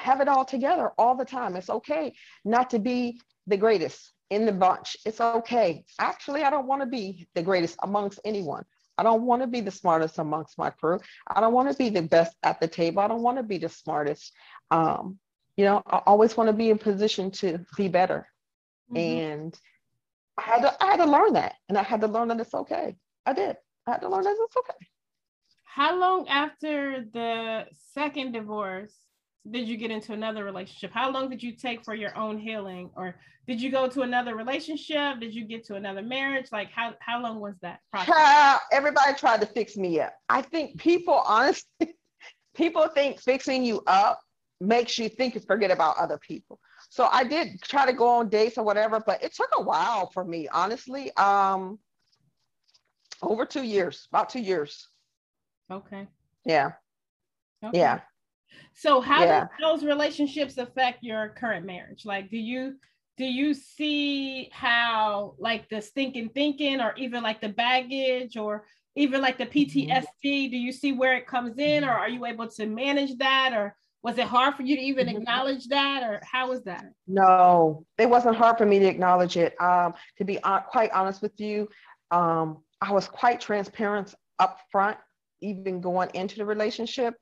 have 0.00 0.20
it 0.20 0.28
all 0.28 0.44
together 0.44 0.92
all 0.98 1.14
the 1.14 1.24
time. 1.24 1.56
It's 1.56 1.70
okay 1.70 2.14
not 2.44 2.70
to 2.70 2.78
be 2.78 3.20
the 3.46 3.56
greatest 3.56 4.12
in 4.30 4.46
the 4.46 4.52
bunch. 4.52 4.96
It's 5.04 5.20
okay. 5.20 5.84
Actually, 5.98 6.42
I 6.42 6.50
don't 6.50 6.66
want 6.66 6.82
to 6.82 6.86
be 6.86 7.28
the 7.34 7.42
greatest 7.42 7.76
amongst 7.82 8.20
anyone. 8.24 8.64
I 8.96 9.02
don't 9.02 9.22
want 9.22 9.42
to 9.42 9.48
be 9.48 9.60
the 9.60 9.70
smartest 9.70 10.18
amongst 10.18 10.58
my 10.58 10.70
crew. 10.70 11.00
I 11.26 11.40
don't 11.40 11.54
want 11.54 11.70
to 11.70 11.76
be 11.76 11.88
the 11.88 12.02
best 12.02 12.36
at 12.42 12.60
the 12.60 12.68
table. 12.68 13.00
I 13.00 13.08
don't 13.08 13.22
want 13.22 13.38
to 13.38 13.42
be 13.42 13.58
the 13.58 13.68
smartest. 13.68 14.32
Um, 14.70 15.18
you 15.56 15.64
know, 15.64 15.82
I 15.86 16.02
always 16.06 16.36
want 16.36 16.48
to 16.48 16.52
be 16.52 16.70
in 16.70 16.78
position 16.78 17.30
to 17.32 17.64
be 17.76 17.88
better. 17.88 18.26
Mm-hmm. 18.92 18.96
And 18.96 19.58
I 20.36 20.42
had 20.42 20.62
to 20.62 20.84
I 20.84 20.86
had 20.92 20.96
to 20.98 21.06
learn 21.06 21.32
that. 21.34 21.54
And 21.68 21.78
I 21.78 21.82
had 21.82 22.00
to 22.02 22.08
learn 22.08 22.28
that 22.28 22.40
it's 22.40 22.54
okay. 22.54 22.96
I 23.26 23.32
did. 23.32 23.56
I 23.86 23.92
had 23.92 24.00
to 24.02 24.08
learn 24.08 24.24
that 24.24 24.36
it's 24.38 24.56
okay. 24.56 24.86
How 25.64 25.98
long 25.98 26.28
after 26.28 27.04
the 27.12 27.66
second 27.94 28.32
divorce 28.32 28.94
did 29.48 29.68
you 29.68 29.76
get 29.76 29.90
into 29.90 30.12
another 30.12 30.44
relationship? 30.44 30.90
How 30.92 31.10
long 31.10 31.30
did 31.30 31.42
you 31.42 31.52
take 31.52 31.84
for 31.84 31.94
your 31.94 32.16
own 32.16 32.38
healing? 32.38 32.90
Or 32.94 33.16
did 33.46 33.60
you 33.60 33.70
go 33.70 33.88
to 33.88 34.02
another 34.02 34.36
relationship? 34.36 35.20
Did 35.20 35.34
you 35.34 35.44
get 35.44 35.64
to 35.66 35.76
another 35.76 36.02
marriage? 36.02 36.48
Like 36.52 36.70
how, 36.70 36.94
how 37.00 37.22
long 37.22 37.40
was 37.40 37.54
that 37.62 37.80
process? 37.90 38.60
everybody 38.70 39.14
tried 39.14 39.40
to 39.40 39.46
fix 39.46 39.76
me 39.76 40.00
up. 40.00 40.12
I 40.28 40.42
think 40.42 40.78
people 40.78 41.14
honestly, 41.26 41.94
people 42.54 42.86
think 42.88 43.20
fixing 43.20 43.64
you 43.64 43.82
up 43.86 44.20
makes 44.60 44.98
you 44.98 45.08
think 45.08 45.34
you 45.34 45.40
forget 45.40 45.70
about 45.70 45.96
other 45.96 46.18
people. 46.18 46.60
So 46.90 47.08
I 47.10 47.24
did 47.24 47.62
try 47.62 47.86
to 47.86 47.92
go 47.92 48.08
on 48.08 48.28
dates 48.28 48.58
or 48.58 48.64
whatever, 48.64 49.00
but 49.04 49.22
it 49.22 49.34
took 49.34 49.48
a 49.56 49.62
while 49.62 50.10
for 50.10 50.24
me, 50.24 50.48
honestly. 50.52 51.14
Um, 51.16 51.78
over 53.22 53.46
two 53.46 53.62
years, 53.62 54.06
about 54.10 54.28
two 54.28 54.40
years. 54.40 54.88
Okay. 55.70 56.06
Yeah. 56.44 56.72
Okay. 57.64 57.78
Yeah. 57.78 58.00
So 58.74 59.00
how 59.00 59.24
yeah. 59.24 59.44
do 59.44 59.48
those 59.60 59.84
relationships 59.84 60.58
affect 60.58 61.02
your 61.02 61.30
current 61.30 61.66
marriage? 61.66 62.04
Like, 62.04 62.30
do 62.30 62.38
you 62.38 62.76
do 63.16 63.24
you 63.26 63.52
see 63.52 64.48
how 64.52 65.34
like 65.38 65.68
the 65.68 65.82
stinking 65.82 66.30
thinking 66.30 66.80
or 66.80 66.94
even 66.96 67.22
like 67.22 67.40
the 67.40 67.50
baggage 67.50 68.36
or 68.36 68.64
even 68.96 69.20
like 69.20 69.38
the 69.38 69.46
PTSD, 69.46 69.88
mm-hmm. 69.88 70.50
do 70.50 70.56
you 70.56 70.72
see 70.72 70.92
where 70.92 71.16
it 71.16 71.26
comes 71.26 71.58
in 71.58 71.84
or 71.84 71.90
are 71.90 72.08
you 72.08 72.24
able 72.26 72.48
to 72.48 72.66
manage 72.66 73.16
that 73.18 73.52
or 73.54 73.76
was 74.02 74.18
it 74.18 74.26
hard 74.26 74.54
for 74.54 74.62
you 74.62 74.76
to 74.76 74.82
even 74.82 75.06
mm-hmm. 75.06 75.18
acknowledge 75.18 75.66
that 75.68 76.02
or 76.02 76.20
how 76.24 76.48
was 76.48 76.62
that 76.64 76.84
no 77.06 77.84
it 77.98 78.08
wasn't 78.08 78.34
hard 78.34 78.56
for 78.56 78.66
me 78.66 78.78
to 78.78 78.86
acknowledge 78.86 79.36
it 79.36 79.54
um, 79.60 79.94
to 80.16 80.24
be 80.24 80.38
uh, 80.42 80.60
quite 80.60 80.90
honest 80.92 81.22
with 81.22 81.38
you 81.38 81.68
um, 82.10 82.58
i 82.80 82.92
was 82.92 83.06
quite 83.06 83.40
transparent 83.40 84.14
up 84.38 84.58
front 84.72 84.96
even 85.40 85.80
going 85.80 86.08
into 86.14 86.36
the 86.36 86.44
relationship 86.44 87.14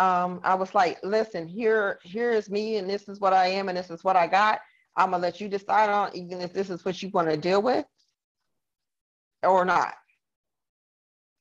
um, 0.00 0.40
i 0.44 0.54
was 0.54 0.74
like 0.74 0.98
listen 1.02 1.46
here 1.46 1.98
here 2.02 2.30
is 2.30 2.50
me 2.50 2.76
and 2.76 2.88
this 2.88 3.08
is 3.08 3.20
what 3.20 3.32
i 3.32 3.46
am 3.46 3.68
and 3.68 3.76
this 3.78 3.90
is 3.90 4.02
what 4.02 4.16
i 4.16 4.26
got 4.26 4.60
i'm 4.96 5.10
gonna 5.10 5.22
let 5.22 5.40
you 5.40 5.48
decide 5.48 5.90
on 5.90 6.10
even 6.14 6.40
if 6.40 6.52
this 6.52 6.70
is 6.70 6.84
what 6.84 7.02
you 7.02 7.08
want 7.10 7.28
to 7.28 7.36
deal 7.36 7.62
with 7.62 7.84
or 9.42 9.64
not 9.64 9.94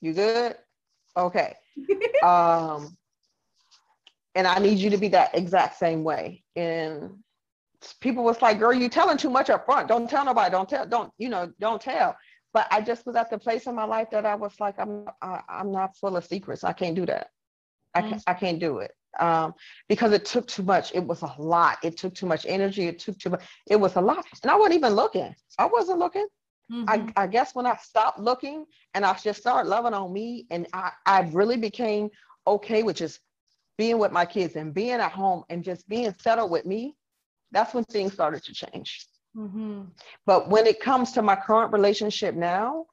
you 0.01 0.13
good 0.13 0.55
okay 1.17 1.55
um 2.23 2.95
and 4.35 4.47
I 4.47 4.59
need 4.59 4.77
you 4.77 4.89
to 4.91 4.97
be 4.97 5.09
that 5.09 5.35
exact 5.35 5.77
same 5.77 6.03
way. 6.03 6.43
And 6.55 7.11
people 7.99 8.23
was 8.23 8.41
like, 8.41 8.59
girl, 8.59 8.73
you 8.73 8.89
telling 8.89 9.17
too 9.17 9.29
much 9.29 9.49
up 9.49 9.65
front. 9.65 9.87
Don't 9.87 10.09
tell 10.09 10.25
nobody. 10.25 10.51
Don't 10.51 10.69
tell, 10.69 10.85
don't, 10.85 11.11
you 11.17 11.29
know, 11.29 11.51
don't 11.59 11.81
tell. 11.81 12.15
But 12.53 12.67
I 12.71 12.81
just 12.81 13.05
was 13.05 13.15
at 13.15 13.29
the 13.29 13.37
place 13.37 13.67
in 13.67 13.75
my 13.75 13.83
life 13.83 14.09
that 14.11 14.25
I 14.25 14.35
was 14.35 14.53
like, 14.59 14.75
I'm 14.79 15.05
I, 15.21 15.41
I'm 15.47 15.71
not 15.71 15.95
full 15.97 16.17
of 16.17 16.25
secrets. 16.25 16.63
I 16.63 16.73
can't 16.73 16.95
do 16.95 17.05
that. 17.05 17.29
I 17.99 18.09
can't, 18.09 18.23
I 18.27 18.33
can't 18.33 18.59
do 18.59 18.79
it. 18.79 18.91
Um, 19.19 19.53
because 19.87 20.11
it 20.13 20.23
took 20.25 20.47
too 20.47 20.63
much. 20.63 20.93
It 20.93 21.03
was 21.05 21.21
a 21.23 21.33
lot. 21.37 21.77
It 21.83 21.97
took 21.97 22.13
too 22.13 22.25
much 22.25 22.45
energy. 22.47 22.87
It 22.87 22.99
took 22.99 23.17
too 23.17 23.31
much. 23.31 23.43
It 23.67 23.75
was 23.75 23.95
a 23.95 24.01
lot. 24.01 24.25
And 24.43 24.51
I 24.51 24.55
wasn't 24.55 24.75
even 24.75 24.93
looking. 24.93 25.33
I 25.57 25.65
wasn't 25.65 25.99
looking. 25.99 26.27
Mm-hmm. 26.71 27.09
I, 27.17 27.23
I 27.23 27.27
guess 27.27 27.55
when 27.55 27.65
I 27.65 27.75
stopped 27.77 28.19
looking 28.19 28.65
and 28.93 29.03
I 29.03 29.13
just 29.15 29.41
started 29.41 29.67
loving 29.67 29.93
on 29.93 30.13
me 30.13 30.45
and 30.51 30.67
I, 30.73 30.91
I 31.05 31.21
really 31.33 31.57
became 31.57 32.09
okay 32.45 32.83
with 32.83 32.97
just 32.97 33.19
being 33.77 33.97
with 33.97 34.11
my 34.11 34.25
kids 34.25 34.55
and 34.55 34.73
being 34.73 34.91
at 34.91 35.11
home 35.11 35.43
and 35.49 35.63
just 35.63 35.89
being 35.89 36.13
settled 36.21 36.51
with 36.51 36.65
me, 36.65 36.95
that's 37.51 37.73
when 37.73 37.83
things 37.85 38.13
started 38.13 38.43
to 38.43 38.53
change. 38.53 39.07
Mm-hmm. 39.35 39.83
But 40.25 40.49
when 40.49 40.67
it 40.67 40.79
comes 40.79 41.11
to 41.13 41.21
my 41.21 41.35
current 41.35 41.73
relationship 41.73 42.35
now, 42.35 42.85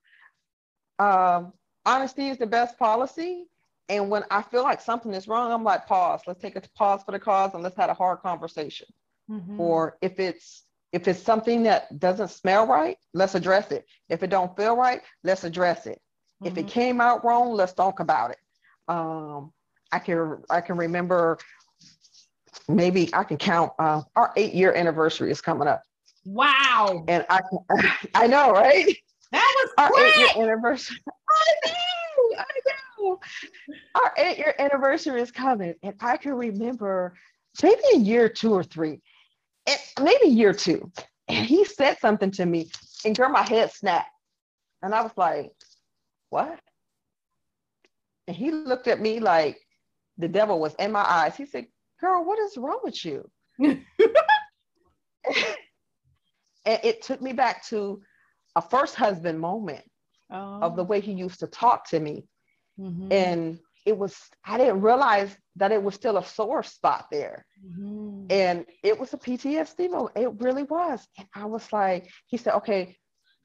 um, 0.98 1.52
honesty 1.84 2.28
is 2.28 2.38
the 2.38 2.46
best 2.46 2.78
policy. 2.78 3.44
And 3.88 4.10
when 4.10 4.24
I 4.30 4.42
feel 4.42 4.62
like 4.62 4.80
something 4.80 5.14
is 5.14 5.28
wrong, 5.28 5.52
I'm 5.52 5.62
like, 5.62 5.86
pause. 5.86 6.22
Let's 6.26 6.40
take 6.40 6.56
a 6.56 6.62
pause 6.74 7.02
for 7.04 7.12
the 7.12 7.18
cause 7.18 7.54
and 7.54 7.62
let's 7.62 7.76
have 7.76 7.90
a 7.90 7.94
hard 7.94 8.18
conversation. 8.20 8.88
Mm-hmm. 9.30 9.60
Or 9.60 9.96
if 10.00 10.18
it's 10.18 10.64
if 10.92 11.08
it's 11.08 11.22
something 11.22 11.64
that 11.64 11.98
doesn't 11.98 12.28
smell 12.28 12.66
right, 12.66 12.96
let's 13.12 13.34
address 13.34 13.70
it. 13.70 13.86
If 14.08 14.22
it 14.22 14.30
don't 14.30 14.56
feel 14.56 14.76
right, 14.76 15.02
let's 15.24 15.44
address 15.44 15.86
it. 15.86 16.00
Mm-hmm. 16.42 16.46
If 16.46 16.58
it 16.58 16.60
mm-hmm. 16.62 16.68
came 16.68 17.00
out 17.00 17.24
wrong, 17.24 17.52
let's 17.52 17.72
talk 17.72 18.00
about 18.00 18.30
it. 18.30 18.38
Um, 18.88 19.52
I 19.92 19.98
can 19.98 20.42
I 20.50 20.60
can 20.60 20.76
remember 20.76 21.38
maybe 22.68 23.10
I 23.12 23.24
can 23.24 23.36
count 23.36 23.72
uh, 23.78 24.02
our 24.16 24.32
eight 24.36 24.54
year 24.54 24.74
anniversary 24.74 25.30
is 25.30 25.40
coming 25.40 25.68
up. 25.68 25.82
Wow. 26.24 27.04
And 27.08 27.24
I 27.28 27.40
I 28.14 28.26
know, 28.26 28.52
right? 28.52 28.96
That 29.32 29.54
was 29.56 29.72
our 29.78 30.04
eight 30.04 30.36
year 30.36 30.50
anniversary. 30.50 30.98
I 33.06 33.14
know, 33.14 33.20
I 33.22 34.02
know. 34.02 34.02
Our 34.02 34.12
eight 34.18 34.38
year 34.38 34.54
anniversary 34.58 35.20
is 35.20 35.30
coming. 35.30 35.74
And 35.82 35.94
I 36.00 36.16
can 36.16 36.34
remember 36.34 37.14
maybe 37.62 37.82
a 37.94 37.98
year 37.98 38.28
two 38.28 38.52
or 38.52 38.64
three, 38.64 39.00
and 39.66 39.78
maybe 40.02 40.28
year 40.28 40.52
two. 40.52 40.90
And 41.28 41.46
he 41.46 41.64
said 41.64 41.98
something 41.98 42.30
to 42.32 42.46
me, 42.46 42.70
and 43.04 43.16
girl, 43.16 43.30
my 43.30 43.42
head 43.42 43.72
snapped. 43.72 44.10
And 44.82 44.94
I 44.94 45.02
was 45.02 45.12
like, 45.16 45.50
what? 46.30 46.60
And 48.28 48.36
he 48.36 48.50
looked 48.50 48.86
at 48.88 49.00
me 49.00 49.20
like, 49.20 49.58
the 50.18 50.28
devil 50.28 50.60
was 50.60 50.74
in 50.78 50.92
my 50.92 51.02
eyes. 51.02 51.36
He 51.36 51.46
said, 51.46 51.66
Girl, 52.00 52.24
what 52.24 52.38
is 52.38 52.56
wrong 52.56 52.80
with 52.82 53.04
you? 53.04 53.28
and 53.58 53.80
it 56.64 57.02
took 57.02 57.22
me 57.22 57.32
back 57.32 57.64
to 57.66 58.02
a 58.54 58.62
first 58.62 58.94
husband 58.94 59.40
moment 59.40 59.84
oh. 60.30 60.60
of 60.60 60.76
the 60.76 60.84
way 60.84 61.00
he 61.00 61.12
used 61.12 61.40
to 61.40 61.46
talk 61.46 61.88
to 61.90 62.00
me. 62.00 62.24
Mm-hmm. 62.78 63.12
And 63.12 63.58
it 63.84 63.96
was, 63.96 64.16
I 64.44 64.58
didn't 64.58 64.80
realize 64.80 65.36
that 65.56 65.72
it 65.72 65.82
was 65.82 65.94
still 65.94 66.18
a 66.18 66.24
sore 66.24 66.62
spot 66.62 67.06
there. 67.10 67.46
Mm-hmm. 67.64 68.26
And 68.30 68.66
it 68.82 68.98
was 68.98 69.14
a 69.14 69.16
PTSD 69.16 69.90
moment. 69.90 70.16
It 70.16 70.30
really 70.40 70.64
was. 70.64 71.06
And 71.16 71.26
I 71.34 71.44
was 71.46 71.72
like, 71.72 72.10
he 72.26 72.36
said, 72.36 72.54
okay, 72.54 72.96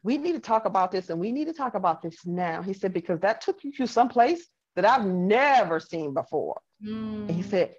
we 0.03 0.17
need 0.17 0.33
to 0.33 0.39
talk 0.39 0.65
about 0.65 0.91
this 0.91 1.09
and 1.09 1.19
we 1.19 1.31
need 1.31 1.45
to 1.45 1.53
talk 1.53 1.75
about 1.75 2.01
this 2.01 2.25
now. 2.25 2.61
He 2.61 2.73
said, 2.73 2.93
because 2.93 3.19
that 3.19 3.41
took 3.41 3.63
you 3.63 3.71
to 3.73 3.87
some 3.87 4.09
place 4.09 4.47
that 4.75 4.85
I've 4.85 5.05
never 5.05 5.79
seen 5.79 6.13
before. 6.13 6.59
Mm. 6.83 7.27
And 7.27 7.31
he 7.31 7.43
said, 7.43 7.75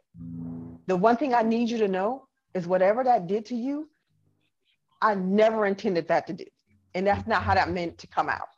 the 0.87 0.97
one 0.97 1.17
thing 1.17 1.35
I 1.35 1.43
need 1.43 1.69
you 1.69 1.79
to 1.79 1.89
know 1.89 2.27
is 2.55 2.67
whatever 2.67 3.03
that 3.05 3.27
did 3.27 3.47
to 3.47 3.57
you, 3.57 3.89
I 5.01 5.15
never 5.15 5.67
intended 5.67 6.09
that 6.09 6.27
to 6.29 6.33
do. 6.33 6.45
And 6.95 7.07
that's 7.07 7.27
not 7.27 7.43
how 7.43 7.55
that 7.55 7.71
meant 7.71 7.99
to 7.99 8.07
come 8.07 8.29
out. 8.29 8.49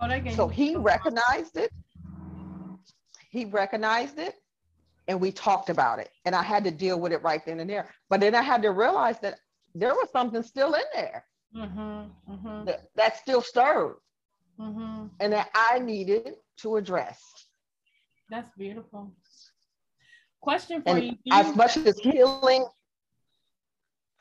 Oh, 0.00 0.08
so 0.34 0.48
he 0.48 0.74
recognized 0.74 1.56
it. 1.56 1.70
He 3.34 3.46
recognized 3.46 4.20
it 4.20 4.36
and 5.08 5.20
we 5.20 5.32
talked 5.32 5.68
about 5.68 5.98
it. 5.98 6.08
And 6.24 6.36
I 6.36 6.42
had 6.44 6.62
to 6.62 6.70
deal 6.70 7.00
with 7.00 7.10
it 7.10 7.20
right 7.24 7.44
then 7.44 7.58
and 7.58 7.68
there. 7.68 7.90
But 8.08 8.20
then 8.20 8.32
I 8.32 8.42
had 8.42 8.62
to 8.62 8.70
realize 8.70 9.18
that 9.22 9.40
there 9.74 9.92
was 9.92 10.08
something 10.12 10.44
still 10.44 10.74
in 10.74 10.84
there 10.94 11.24
mm-hmm, 11.52 12.32
mm-hmm. 12.32 12.64
That, 12.64 12.82
that 12.94 13.16
still 13.16 13.42
stirred 13.42 13.96
mm-hmm. 14.56 15.06
and 15.18 15.32
that 15.32 15.50
I 15.52 15.80
needed 15.80 16.34
to 16.58 16.76
address. 16.76 17.20
That's 18.30 18.48
beautiful. 18.56 19.12
Question 20.40 20.82
for 20.82 20.90
and 20.90 21.04
you. 21.04 21.12
As 21.32 21.48
you... 21.48 21.54
much 21.56 21.76
as 21.76 21.98
healing, 21.98 22.64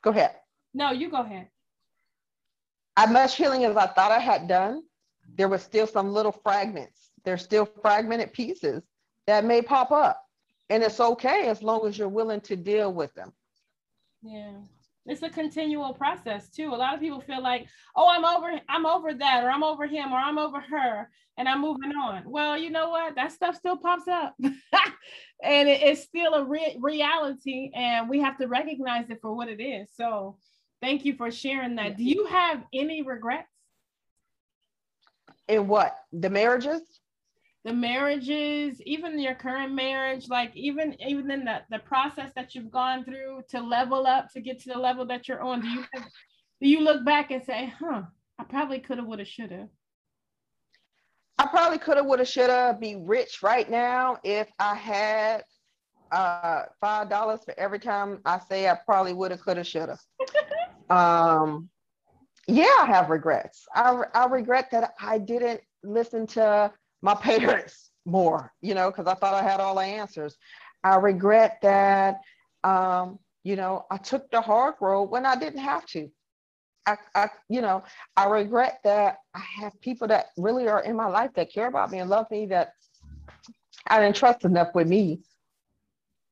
go 0.01 0.09
ahead. 0.09 0.37
No, 0.73 0.89
you 0.89 1.11
go 1.11 1.21
ahead. 1.21 1.49
As 2.97 3.11
much 3.11 3.35
healing 3.35 3.63
as 3.63 3.77
I 3.77 3.85
thought 3.85 4.11
I 4.11 4.17
had 4.17 4.47
done, 4.47 4.81
there 5.35 5.49
was 5.49 5.61
still 5.61 5.85
some 5.85 6.11
little 6.11 6.31
fragments. 6.31 7.11
There's 7.23 7.43
still 7.43 7.69
fragmented 7.83 8.33
pieces 8.33 8.81
that 9.27 9.45
may 9.45 9.61
pop 9.61 9.91
up. 9.91 10.21
And 10.69 10.81
it's 10.81 10.99
okay 10.99 11.47
as 11.47 11.61
long 11.61 11.87
as 11.87 11.97
you're 11.97 12.09
willing 12.09 12.41
to 12.41 12.55
deal 12.55 12.91
with 12.93 13.13
them. 13.13 13.31
Yeah. 14.21 14.53
It's 15.05 15.21
a 15.21 15.29
continual 15.29 15.93
process 15.93 16.49
too. 16.49 16.69
A 16.69 16.75
lot 16.75 16.93
of 16.93 17.01
people 17.01 17.19
feel 17.19 17.43
like, 17.43 17.67
oh, 17.95 18.07
I'm 18.09 18.23
over, 18.23 18.59
I'm 18.69 18.85
over 18.85 19.13
that, 19.13 19.43
or 19.43 19.49
I'm 19.49 19.63
over 19.63 19.85
him, 19.85 20.13
or 20.13 20.17
I'm 20.17 20.37
over 20.37 20.61
her, 20.61 21.09
and 21.37 21.49
I'm 21.49 21.59
moving 21.59 21.91
on. 21.91 22.23
Well, 22.25 22.57
you 22.57 22.69
know 22.69 22.89
what? 22.89 23.15
That 23.15 23.33
stuff 23.33 23.55
still 23.57 23.75
pops 23.75 24.07
up, 24.07 24.33
and 24.41 25.67
it, 25.67 25.81
it's 25.81 26.03
still 26.03 26.33
a 26.35 26.45
re- 26.45 26.77
reality, 26.79 27.71
and 27.75 28.07
we 28.07 28.21
have 28.21 28.37
to 28.37 28.47
recognize 28.47 29.09
it 29.09 29.19
for 29.21 29.35
what 29.35 29.49
it 29.49 29.61
is. 29.61 29.89
So, 29.93 30.37
thank 30.81 31.03
you 31.03 31.15
for 31.15 31.29
sharing 31.31 31.75
that. 31.75 31.97
Do 31.97 32.05
you 32.05 32.25
have 32.27 32.63
any 32.73 33.01
regrets? 33.01 33.49
In 35.49 35.67
what? 35.67 35.97
The 36.13 36.29
marriages? 36.29 36.81
The 37.63 37.73
marriages, 37.73 38.81
even 38.81 39.19
your 39.19 39.35
current 39.35 39.73
marriage, 39.73 40.27
like 40.27 40.55
even 40.55 40.95
even 41.01 41.31
in 41.31 41.45
the, 41.45 41.61
the 41.69 41.79
process 41.79 42.31
that 42.35 42.53
you've 42.53 42.71
gone 42.71 43.05
through 43.05 43.43
to 43.49 43.61
level 43.61 44.05
up 44.05 44.29
to 44.33 44.41
get 44.41 44.59
to 44.61 44.69
the 44.73 44.79
level 44.79 45.05
that 45.05 45.27
you're 45.27 45.41
on, 45.41 45.61
do 45.61 45.67
you 45.67 45.85
have, 45.93 46.03
do 46.61 46.67
you 46.67 46.81
look 46.81 47.05
back 47.05 47.31
and 47.31 47.43
say, 47.43 47.73
huh, 47.79 48.03
I 48.37 48.43
probably 48.43 48.79
could 48.79 48.97
have, 48.97 49.07
would 49.07 49.19
have, 49.19 49.27
should 49.27 49.51
have? 49.51 49.69
I 51.37 51.47
probably 51.47 51.77
could 51.77 51.97
have, 51.97 52.05
would 52.05 52.19
have, 52.19 52.27
should 52.27 52.49
have 52.49 52.79
be 52.81 52.97
rich 52.97 53.41
right 53.41 53.69
now 53.69 54.17
if 54.23 54.49
I 54.59 54.75
had 54.75 55.43
uh 56.11 56.63
five 56.81 57.09
dollars 57.09 57.39
for 57.45 57.57
every 57.57 57.79
time 57.79 58.19
I 58.25 58.39
say 58.39 58.67
I 58.67 58.77
probably 58.85 59.13
would 59.13 59.31
have, 59.31 59.41
could 59.41 59.57
have, 59.57 59.67
should 59.67 59.89
have. 59.89 59.99
um 60.89 61.69
yeah, 62.45 62.75
I 62.81 62.85
have 62.87 63.09
regrets. 63.09 63.65
I, 63.73 64.03
I 64.13 64.25
regret 64.25 64.69
that 64.71 64.95
I 64.99 65.17
didn't 65.17 65.61
listen 65.81 66.27
to 66.27 66.73
my 67.03 67.13
parents 67.21 67.91
more, 68.05 68.51
you 68.61 68.73
know, 68.73 68.89
because 68.89 69.05
I 69.05 69.13
thought 69.13 69.35
I 69.35 69.43
had 69.43 69.59
all 69.59 69.75
the 69.75 69.81
answers. 69.81 70.35
I 70.83 70.95
regret 70.95 71.59
that, 71.61 72.21
um, 72.63 73.19
you 73.43 73.55
know, 73.55 73.85
I 73.91 73.97
took 73.97 74.31
the 74.31 74.41
hard 74.41 74.75
road 74.81 75.11
when 75.11 75.25
I 75.25 75.35
didn't 75.35 75.59
have 75.59 75.85
to. 75.87 76.09
I, 76.85 76.97
I, 77.15 77.29
you 77.47 77.61
know, 77.61 77.83
I 78.17 78.25
regret 78.25 78.79
that 78.83 79.17
I 79.33 79.41
have 79.61 79.79
people 79.79 80.07
that 80.09 80.27
really 80.37 80.67
are 80.67 80.83
in 80.83 80.97
my 80.97 81.07
life 81.07 81.31
that 81.35 81.53
care 81.53 81.67
about 81.67 81.91
me 81.91 81.99
and 81.99 82.09
love 82.09 82.29
me 82.31 82.47
that 82.47 82.73
I 83.87 84.01
didn't 84.01 84.17
trust 84.17 84.43
enough 84.43 84.75
with 84.75 84.87
me 84.87 85.21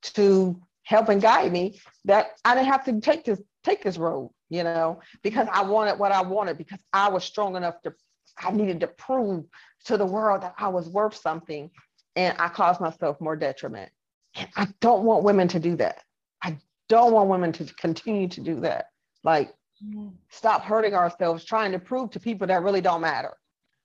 to 0.01 0.59
help 0.83 1.07
and 1.07 1.21
guide 1.21 1.51
me 1.51 1.79
that 2.05 2.31
I 2.43 2.55
didn't 2.55 2.67
have 2.67 2.83
to 2.85 2.99
take 2.99 3.23
this 3.23 3.41
take 3.63 3.83
this 3.83 3.97
road, 3.97 4.31
you 4.49 4.63
know, 4.63 4.99
because 5.21 5.47
I 5.51 5.61
wanted 5.61 5.99
what 5.99 6.11
I 6.11 6.21
wanted 6.21 6.57
because 6.57 6.79
I 6.91 7.09
was 7.09 7.23
strong 7.23 7.55
enough 7.55 7.81
to 7.83 7.93
I 8.37 8.51
needed 8.51 8.79
to 8.81 8.87
prove 8.87 9.45
to 9.85 9.97
the 9.97 10.05
world 10.05 10.41
that 10.41 10.55
I 10.57 10.67
was 10.67 10.89
worth 10.89 11.15
something 11.15 11.69
and 12.15 12.35
I 12.39 12.49
caused 12.49 12.81
myself 12.81 13.19
more 13.21 13.35
detriment. 13.35 13.91
And 14.35 14.47
I 14.55 14.67
don't 14.79 15.03
want 15.03 15.23
women 15.23 15.47
to 15.49 15.59
do 15.59 15.75
that. 15.77 16.03
I 16.43 16.57
don't 16.89 17.13
want 17.13 17.29
women 17.29 17.51
to 17.53 17.65
continue 17.75 18.27
to 18.29 18.41
do 18.41 18.59
that. 18.61 18.87
Like, 19.23 19.53
mm-hmm. 19.83 20.09
stop 20.29 20.63
hurting 20.63 20.93
ourselves 20.93 21.45
trying 21.45 21.71
to 21.71 21.79
prove 21.79 22.11
to 22.11 22.19
people 22.19 22.47
that 22.47 22.63
really 22.63 22.81
don't 22.81 23.01
matter. 23.01 23.33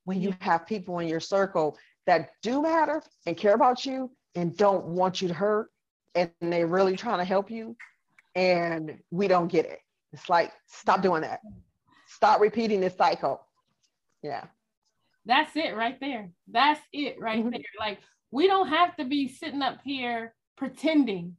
When 0.05 0.21
you 0.21 0.31
mm-hmm. 0.31 0.45
have 0.45 0.67
people 0.67 0.99
in 1.01 1.09
your 1.09 1.21
circle 1.21 1.77
that 2.07 2.31
do 2.43 2.63
matter 2.63 3.03
and 3.27 3.37
care 3.37 3.55
about 3.55 3.85
you 3.85 4.11
and 4.35 4.57
don't 4.57 4.87
want 4.87 5.21
you 5.21 5.29
to 5.29 5.35
hurt, 5.35 5.71
and 6.15 6.31
they're 6.41 6.67
really 6.67 6.97
trying 6.97 7.19
to 7.19 7.25
help 7.25 7.51
you, 7.51 7.77
and 8.35 8.99
we 9.11 9.29
don't 9.29 9.49
get 9.49 9.67
it. 9.67 9.81
It's 10.13 10.29
like, 10.29 10.53
stop 10.67 11.03
doing 11.03 11.23
that. 11.23 11.41
Stop 12.09 12.41
repeating 12.41 12.81
this 12.81 12.97
cycle. 12.97 13.46
Yeah. 14.27 14.45
That's 15.25 15.55
it 15.57 15.77
right 15.77 15.99
there. 16.01 16.31
That's 16.51 16.81
it 16.93 17.21
right 17.21 17.41
mm-hmm. 17.41 17.51
there. 17.51 17.61
Like 17.79 17.99
we 18.31 18.47
don't 18.47 18.69
have 18.69 18.97
to 18.97 19.05
be 19.05 19.29
sitting 19.29 19.63
up 19.63 19.79
here 19.85 20.35
pretending. 20.57 21.37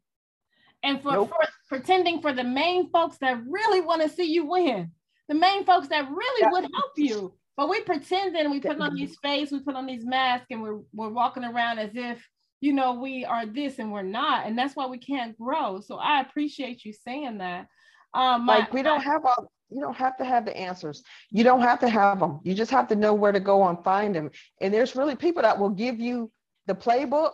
And 0.84 1.02
for, 1.02 1.12
nope. 1.14 1.30
for 1.30 1.48
pretending 1.70 2.22
for 2.22 2.34
the 2.34 2.44
main 2.44 2.90
folks 2.92 3.18
that 3.20 3.42
really 3.48 3.82
want 3.82 4.02
to 4.04 4.10
see 4.10 4.32
you 4.32 4.46
win, 4.46 4.92
the 5.28 5.36
main 5.36 5.66
folks 5.66 5.88
that 5.90 6.10
really 6.10 6.42
yeah. 6.42 6.52
would 6.52 6.64
help 6.74 6.92
you. 6.96 7.34
But 7.58 7.70
we 7.70 7.82
pretend 7.82 8.36
and 8.36 8.52
we 8.52 8.60
put 8.60 8.80
on 8.80 8.94
these 8.96 9.18
face, 9.24 9.52
we 9.52 9.60
put 9.60 9.76
on 9.76 9.88
these 9.88 10.06
masks, 10.06 10.46
and 10.52 10.62
we're 10.62 10.80
we're 10.94 11.10
walking 11.10 11.44
around 11.44 11.80
as 11.80 11.90
if 11.96 12.24
you 12.62 12.72
know 12.72 12.94
we 12.94 13.26
are 13.26 13.48
this 13.48 13.80
and 13.80 13.92
we're 13.92 14.04
not, 14.04 14.46
and 14.46 14.56
that's 14.56 14.76
why 14.76 14.86
we 14.86 15.00
can't 15.00 15.36
grow. 15.40 15.82
So 15.82 15.96
I 15.98 16.22
appreciate 16.22 16.86
you 16.86 16.94
saying 16.94 17.40
that. 17.40 17.66
Um, 18.14 18.46
my, 18.46 18.60
like 18.60 18.74
we 18.74 18.84
don't 18.84 19.02
have 19.02 19.26
all 19.26 19.52
you 19.70 19.82
don't 19.82 19.95
have 19.95 20.18
to 20.18 20.26
have 20.26 20.45
the 20.45 20.55
answers. 20.55 21.03
You 21.30 21.43
don't 21.43 21.61
have 21.61 21.80
to 21.80 21.89
have 21.89 22.20
them. 22.20 22.39
You 22.43 22.53
just 22.53 22.72
have 22.72 22.88
to 22.89 22.95
know 22.95 23.13
where 23.13 23.32
to 23.32 23.39
go 23.39 23.68
and 23.68 23.84
find 23.84 24.15
them. 24.15 24.32
And 24.61 24.74
there's 24.74 24.95
really 24.95 25.15
people 25.15 25.41
that 25.41 25.57
will 25.57 25.70
give 25.70 25.99
you 25.99 26.32
the 26.68 26.76
playbook 26.76 27.34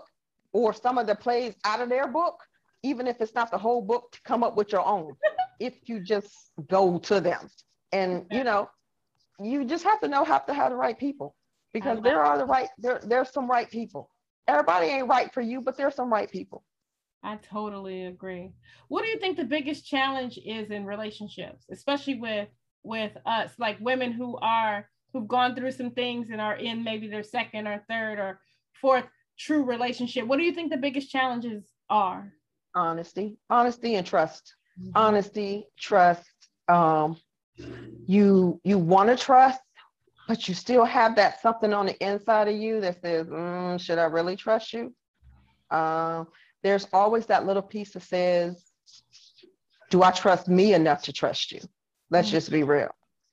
or 0.51 0.73
some 0.73 0.97
of 0.97 1.07
the 1.07 1.15
plays 1.15 1.55
out 1.65 1.81
of 1.81 1.89
their 1.89 2.07
book, 2.07 2.39
even 2.81 3.07
if 3.07 3.21
it's 3.21 3.35
not 3.35 3.51
the 3.51 3.57
whole 3.57 3.81
book, 3.81 4.11
to 4.13 4.21
come 4.23 4.43
up 4.43 4.55
with 4.55 4.71
your 4.71 4.85
own. 4.85 5.15
if 5.59 5.75
you 5.85 5.99
just 5.99 6.51
go 6.69 6.97
to 6.99 7.21
them, 7.21 7.47
and 7.91 8.25
you 8.31 8.43
know, 8.43 8.69
you 9.39 9.65
just 9.65 9.83
have 9.83 9.99
to 10.01 10.07
know 10.07 10.23
how 10.23 10.39
to 10.39 10.53
have 10.53 10.71
the 10.71 10.75
right 10.75 10.97
people 10.97 11.35
because 11.73 12.01
there 12.01 12.21
are 12.23 12.37
the 12.37 12.45
right 12.45 12.69
there. 12.77 12.99
There's 13.03 13.29
some 13.29 13.49
right 13.49 13.69
people. 13.69 14.09
Everybody 14.47 14.87
ain't 14.87 15.07
right 15.07 15.31
for 15.33 15.41
you, 15.41 15.61
but 15.61 15.77
there's 15.77 15.95
some 15.95 16.11
right 16.11 16.29
people. 16.29 16.63
I 17.23 17.37
totally 17.37 18.05
agree. 18.05 18.51
What 18.89 19.03
do 19.03 19.09
you 19.09 19.17
think 19.17 19.37
the 19.37 19.45
biggest 19.45 19.87
challenge 19.87 20.37
is 20.45 20.71
in 20.71 20.85
relationships, 20.85 21.65
especially 21.71 22.19
with 22.19 22.49
with 22.83 23.13
us, 23.25 23.51
like 23.57 23.77
women 23.79 24.11
who 24.11 24.37
are 24.37 24.89
who've 25.13 25.27
gone 25.27 25.55
through 25.55 25.71
some 25.71 25.91
things 25.91 26.29
and 26.31 26.41
are 26.41 26.55
in 26.55 26.83
maybe 26.83 27.07
their 27.07 27.23
second 27.23 27.67
or 27.67 27.83
third 27.87 28.19
or 28.19 28.41
fourth 28.73 29.05
true 29.39 29.63
relationship? 29.63 30.27
What 30.27 30.37
do 30.37 30.43
you 30.43 30.53
think 30.53 30.69
the 30.69 30.77
biggest 30.77 31.09
challenges 31.09 31.63
are? 31.89 32.33
Honesty, 32.75 33.37
honesty 33.49 33.95
and 33.95 34.05
trust. 34.05 34.55
Mm-hmm. 34.79 34.91
Honesty, 34.95 35.67
trust. 35.79 36.27
Um, 36.67 37.17
you 38.05 38.59
you 38.63 38.77
want 38.77 39.09
to 39.09 39.15
trust, 39.15 39.61
but 40.27 40.47
you 40.47 40.55
still 40.55 40.83
have 40.83 41.15
that 41.15 41.41
something 41.41 41.73
on 41.73 41.85
the 41.85 42.05
inside 42.05 42.47
of 42.47 42.55
you 42.55 42.81
that 42.81 43.01
says, 43.01 43.27
mm, 43.27 43.79
"Should 43.79 43.99
I 43.99 44.05
really 44.05 44.35
trust 44.35 44.73
you?" 44.73 44.93
Um, 45.69 46.27
there's 46.63 46.87
always 46.93 47.25
that 47.27 47.45
little 47.45 47.61
piece 47.61 47.91
that 47.91 48.03
says, 48.03 48.71
Do 49.91 50.01
I 50.01 50.11
trust 50.11 50.47
me 50.47 50.73
enough 50.73 51.03
to 51.03 51.13
trust 51.13 51.51
you? 51.51 51.59
Let's 52.09 52.27
mm-hmm. 52.27 52.35
just 52.35 52.51
be 52.51 52.63
real. 52.63 52.89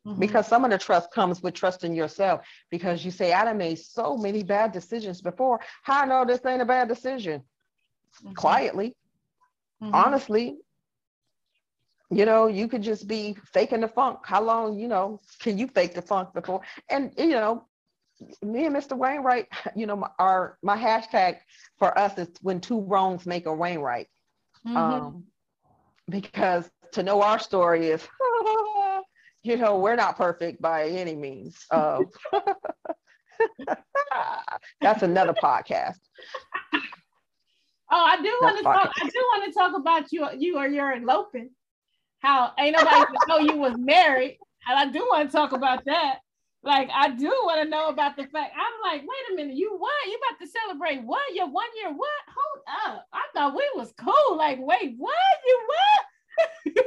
Mm-hmm. 0.07 0.19
Because 0.19 0.47
some 0.47 0.65
of 0.65 0.71
the 0.71 0.79
trust 0.79 1.13
comes 1.13 1.43
with 1.43 1.55
trusting 1.55 1.95
yourself 1.95 2.47
because 2.71 3.05
you 3.05 3.11
say, 3.11 3.33
I 3.33 3.45
done 3.45 3.59
made 3.59 3.79
so 3.79 4.17
many 4.17 4.43
bad 4.43 4.73
decisions 4.73 5.21
before. 5.21 5.61
How 5.83 6.03
I 6.03 6.07
know 6.07 6.25
this 6.25 6.41
ain't 6.47 6.63
a 6.63 6.65
bad 6.65 6.89
decision? 6.89 7.43
Mm-hmm. 8.25 8.33
Quietly, 8.35 8.97
mm-hmm. 9.83 9.95
honestly, 9.95 10.57
you 12.11 12.25
know, 12.25 12.49
you 12.49 12.67
could 12.67 12.83
just 12.83 13.07
be 13.07 13.37
faking 13.53 13.83
the 13.83 13.89
funk. 13.89 14.21
How 14.25 14.43
long, 14.43 14.79
you 14.79 14.89
know, 14.89 15.21
can 15.39 15.59
you 15.59 15.69
fake 15.69 15.95
the 15.95 16.03
funk 16.03 16.35
before? 16.35 16.63
And, 16.89 17.13
you 17.17 17.29
know, 17.29 17.67
me 18.43 18.67
and 18.67 18.75
Mr. 18.75 18.97
Wainwright, 18.97 19.47
you 19.77 19.87
know, 19.87 19.97
my, 19.97 20.09
our 20.19 20.59
my 20.63 20.77
hashtag 20.77 21.39
for 21.79 21.97
us 21.99 22.19
is 22.19 22.29
when 22.43 22.61
two 22.61 22.81
wrongs 22.81 23.27
make 23.27 23.47
a 23.47 23.55
Wainwright. 23.55 24.09
Mm-hmm. 24.67 24.77
Um, 24.77 25.25
because 26.09 26.69
to 26.93 27.03
know 27.03 27.23
our 27.23 27.39
story 27.39 27.89
is, 27.89 28.07
you 29.43 29.57
know, 29.57 29.79
we're 29.79 29.97
not 29.97 30.17
perfect 30.17 30.61
by 30.61 30.89
any 30.89 31.15
means. 31.15 31.65
Uh, 31.71 32.01
That's 34.81 35.03
another 35.03 35.33
podcast. 35.33 35.97
Oh, 37.93 38.05
I 38.05 38.21
do 38.23 38.39
want 38.41 38.59
to 38.59 38.63
talk. 38.63 38.93
I 39.01 39.09
do 39.09 39.19
want 39.33 39.53
to 39.53 39.59
talk 39.59 39.77
about 39.77 40.13
you, 40.13 40.29
you 40.39 40.59
or 40.59 40.69
your 40.69 40.93
eloping. 40.93 41.51
How 42.21 42.53
ain't 42.59 42.77
nobody 42.77 43.05
know 43.29 43.39
you 43.39 43.57
was 43.57 43.75
married, 43.79 44.39
and 44.69 44.79
I 44.79 44.93
do 44.93 45.01
want 45.11 45.31
to 45.31 45.37
talk 45.37 45.53
about 45.53 45.85
that. 45.87 46.19
Like 46.63 46.91
I 46.95 47.11
do 47.11 47.29
want 47.45 47.63
to 47.63 47.69
know 47.69 47.89
about 47.89 48.17
the 48.17 48.25
fact. 48.25 48.53
I'm 48.55 48.93
like, 48.93 49.01
wait 49.01 49.33
a 49.33 49.37
minute, 49.37 49.57
you 49.57 49.77
what? 49.79 50.07
You 50.07 50.19
about 50.19 50.45
to 50.45 50.51
celebrate 50.51 51.03
what? 51.05 51.35
Your 51.35 51.49
one 51.49 51.67
year 51.75 51.91
what? 51.91 52.09
Hold 52.29 52.97
up! 52.97 53.07
I 53.13 53.23
thought 53.35 53.57
we 53.57 53.67
was 53.75 53.93
cool. 53.99 54.37
Like, 54.37 54.59
wait, 54.61 54.95
what? 54.99 55.15
You 55.47 55.69
what? 55.69 56.85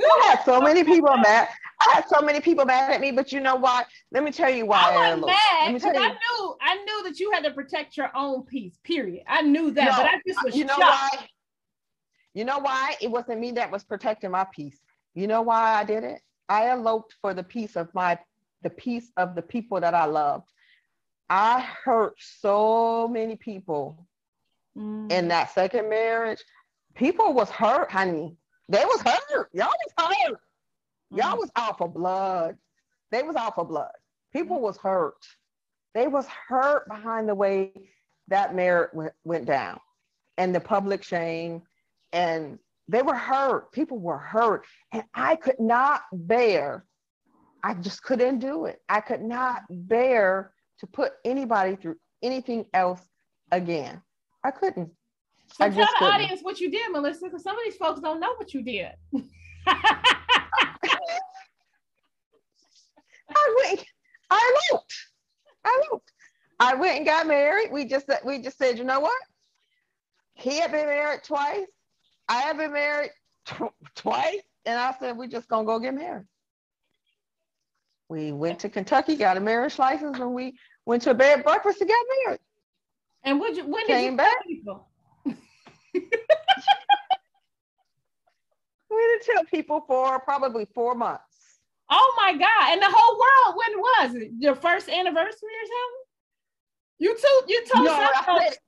I 0.00 0.20
I 0.22 0.26
had 0.28 0.44
so 0.44 0.60
many 0.60 0.84
people 0.84 1.16
mad. 1.16 1.48
I 1.80 1.94
had 1.94 2.08
so 2.08 2.20
many 2.20 2.40
people 2.40 2.64
mad 2.64 2.92
at 2.92 3.00
me, 3.00 3.10
but 3.10 3.32
you 3.32 3.40
know 3.40 3.56
what? 3.56 3.86
Let 4.12 4.22
me 4.22 4.30
tell 4.30 4.50
you 4.50 4.66
why. 4.66 4.82
I 4.82 5.14
was 5.14 5.26
mad 5.26 5.74
because 5.74 5.96
I 5.96 6.08
knew 6.08 6.56
I 6.60 6.76
knew 6.76 7.02
that 7.04 7.18
you 7.18 7.32
had 7.32 7.42
to 7.44 7.50
protect 7.50 7.96
your 7.96 8.10
own 8.14 8.44
peace. 8.44 8.78
Period. 8.84 9.24
I 9.26 9.42
knew 9.42 9.72
that, 9.72 9.84
no, 9.84 9.96
but 9.96 10.06
I 10.06 10.20
just 10.26 10.44
was 10.44 10.56
you 10.56 10.64
know 10.64 10.74
shocked. 10.76 11.16
why? 11.16 11.26
You 12.34 12.44
know 12.44 12.58
why? 12.58 12.94
It 13.00 13.10
wasn't 13.10 13.40
me 13.40 13.52
that 13.52 13.70
was 13.70 13.82
protecting 13.82 14.30
my 14.30 14.46
peace. 14.52 14.78
You 15.14 15.26
know 15.26 15.42
why 15.42 15.74
I 15.74 15.84
did 15.84 16.04
it? 16.04 16.20
I 16.48 16.68
eloped 16.68 17.14
for 17.20 17.34
the 17.34 17.42
peace 17.42 17.76
of 17.76 17.92
my 17.94 18.18
the 18.64 18.70
peace 18.70 19.12
of 19.16 19.36
the 19.36 19.42
people 19.42 19.80
that 19.80 19.94
I 19.94 20.06
loved. 20.06 20.48
I 21.30 21.60
hurt 21.60 22.14
so 22.18 23.06
many 23.06 23.36
people 23.36 24.08
mm. 24.76 25.10
in 25.12 25.28
that 25.28 25.54
second 25.54 25.88
marriage. 25.88 26.42
People 26.94 27.32
was 27.32 27.50
hurt, 27.50 27.90
honey. 27.90 28.36
They 28.68 28.84
was 28.84 29.00
hurt. 29.02 29.48
Y'all 29.52 29.68
was 29.68 30.16
hurt. 30.26 30.40
Y'all 31.10 31.36
mm. 31.36 31.38
was 31.38 31.50
out 31.54 31.78
for 31.78 31.88
blood. 31.88 32.56
They 33.12 33.22
was 33.22 33.36
out 33.36 33.54
for 33.54 33.64
blood. 33.64 33.92
People 34.32 34.60
was 34.60 34.76
hurt. 34.76 35.24
They 35.94 36.08
was 36.08 36.26
hurt 36.48 36.88
behind 36.88 37.28
the 37.28 37.34
way 37.34 37.72
that 38.28 38.54
marriage 38.54 38.90
went, 38.92 39.12
went 39.22 39.46
down 39.46 39.78
and 40.36 40.54
the 40.54 40.60
public 40.60 41.04
shame. 41.04 41.62
And 42.12 42.58
they 42.88 43.02
were 43.02 43.14
hurt. 43.14 43.72
People 43.72 43.98
were 43.98 44.18
hurt. 44.18 44.66
And 44.92 45.04
I 45.14 45.36
could 45.36 45.60
not 45.60 46.02
bear, 46.12 46.84
I 47.64 47.72
just 47.72 48.02
couldn't 48.02 48.40
do 48.40 48.66
it. 48.66 48.82
I 48.90 49.00
could 49.00 49.22
not 49.22 49.62
bear 49.70 50.52
to 50.80 50.86
put 50.86 51.12
anybody 51.24 51.76
through 51.76 51.96
anything 52.22 52.66
else 52.74 53.00
again. 53.50 54.02
I 54.44 54.50
couldn't. 54.50 54.90
So 55.54 55.64
I 55.64 55.70
tell 55.70 55.78
the 55.78 55.94
couldn't. 55.98 56.14
audience 56.14 56.40
what 56.42 56.60
you 56.60 56.70
did, 56.70 56.92
Melissa, 56.92 57.24
because 57.24 57.42
some 57.42 57.56
of 57.56 57.62
these 57.64 57.76
folks 57.76 58.00
don't 58.00 58.20
know 58.20 58.34
what 58.36 58.52
you 58.52 58.62
did. 58.62 58.90
I 63.36 63.64
went, 63.64 63.84
I 64.30 64.58
eloped. 64.70 64.94
I 65.64 65.82
eloped. 65.90 66.12
I 66.60 66.74
went 66.74 66.98
and 66.98 67.06
got 67.06 67.26
married. 67.26 67.72
We 67.72 67.86
just 67.86 68.10
we 68.26 68.40
just 68.42 68.58
said, 68.58 68.76
you 68.76 68.84
know 68.84 69.00
what? 69.00 69.22
He 70.34 70.60
had 70.60 70.70
been 70.70 70.86
married 70.86 71.22
twice. 71.24 71.66
I 72.28 72.42
have 72.42 72.58
been 72.58 72.74
married 72.74 73.10
tw- 73.46 73.72
twice, 73.94 74.42
and 74.66 74.78
I 74.78 74.94
said 75.00 75.16
we're 75.16 75.28
just 75.28 75.48
gonna 75.48 75.64
go 75.64 75.78
get 75.78 75.94
married. 75.94 76.26
We 78.14 78.30
went 78.30 78.60
to 78.60 78.68
Kentucky, 78.68 79.16
got 79.16 79.36
a 79.36 79.40
marriage 79.40 79.76
license, 79.76 80.20
and 80.20 80.32
we 80.32 80.56
went 80.86 81.02
to 81.02 81.10
a 81.10 81.14
bed 81.14 81.42
breakfast 81.42 81.80
and 81.80 81.90
got 81.90 82.06
married. 82.24 82.40
And 83.24 83.40
would 83.40 83.56
you, 83.56 83.66
when 83.66 83.84
did 83.88 84.04
you 84.04 84.16
back? 84.16 84.36
People? 84.46 84.88
we 85.24 85.34
didn't 88.88 89.24
tell 89.24 89.44
people 89.46 89.82
for 89.88 90.20
probably 90.20 90.64
four 90.76 90.94
months. 90.94 91.58
Oh 91.90 92.14
my 92.16 92.34
God. 92.34 92.72
And 92.72 92.80
the 92.80 92.88
whole 92.88 93.18
world, 93.18 93.56
when 93.56 93.80
was 93.80 94.14
it? 94.22 94.30
Your 94.38 94.54
first 94.54 94.88
anniversary 94.88 95.24
or 95.24 95.66
something? 95.66 96.04
You 97.00 97.16
told 97.16 97.48
you 97.48 97.64
told 97.74 97.86
no, 97.86 98.10
it, 98.42 98.58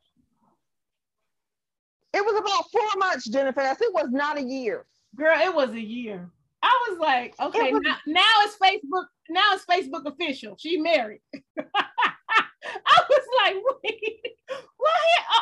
it 2.14 2.24
was 2.24 2.36
about 2.36 2.64
four 2.72 2.99
months, 2.99 3.28
Jennifer. 3.28 3.61
It 3.61 3.94
was 3.94 4.09
not 4.11 4.38
a 4.38 4.42
year. 4.42 4.86
Girl, 5.14 5.38
it 5.38 5.55
was 5.55 5.70
a 5.70 5.80
year. 5.80 6.28
I 6.62 6.88
was 6.90 6.99
like, 6.99 7.34
okay, 7.40 7.72
was, 7.72 7.82
now, 7.84 7.97
now 8.09 8.32
it's 8.40 8.57
Facebook. 8.57 9.05
Now 9.28 9.42
it's 9.52 9.64
Facebook 9.64 10.06
official. 10.06 10.56
She 10.58 10.78
married. 10.78 11.20
I 11.58 13.02
was 13.08 13.26
like, 13.44 13.54
wait, 13.82 14.36
what? 14.76 14.92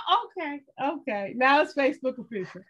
Oh, 0.08 0.26
okay, 0.38 0.60
okay. 0.82 1.32
Now 1.36 1.62
it's 1.62 1.74
Facebook 1.74 2.18
official. 2.18 2.62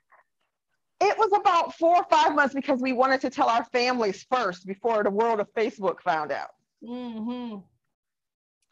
It 1.00 1.18
was 1.18 1.32
about 1.34 1.74
four 1.74 1.96
or 1.96 2.06
five 2.10 2.34
months 2.34 2.54
because 2.54 2.80
we 2.80 2.92
wanted 2.92 3.20
to 3.22 3.30
tell 3.30 3.48
our 3.48 3.64
families 3.66 4.24
first 4.30 4.66
before 4.66 5.02
the 5.02 5.10
world 5.10 5.40
of 5.40 5.52
Facebook 5.54 6.00
found 6.00 6.32
out. 6.32 6.50
Mm-hmm. 6.82 7.58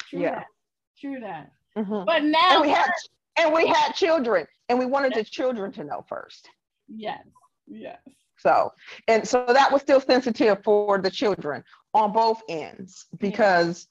True 0.08 0.20
yeah. 0.20 0.34
That. 0.36 0.46
True 1.00 1.20
that. 1.20 1.50
Mm-hmm. 1.76 2.04
But 2.04 2.24
now 2.24 2.52
and 2.52 2.62
we 2.62 2.68
had 2.68 2.90
and 3.38 3.52
we 3.52 3.66
had 3.66 3.92
children, 3.92 4.46
and 4.68 4.78
we 4.78 4.86
wanted 4.86 5.14
the 5.14 5.24
children 5.24 5.72
to 5.72 5.84
know 5.84 6.04
first. 6.08 6.48
Yes. 6.88 7.24
Yes. 7.66 7.98
So, 8.38 8.72
and 9.08 9.26
so 9.26 9.46
that 9.48 9.72
was 9.72 9.82
still 9.82 10.00
sensitive 10.00 10.62
for 10.64 10.98
the 11.00 11.10
children 11.10 11.62
on 11.94 12.12
both 12.12 12.42
ends 12.48 13.06
because, 13.18 13.86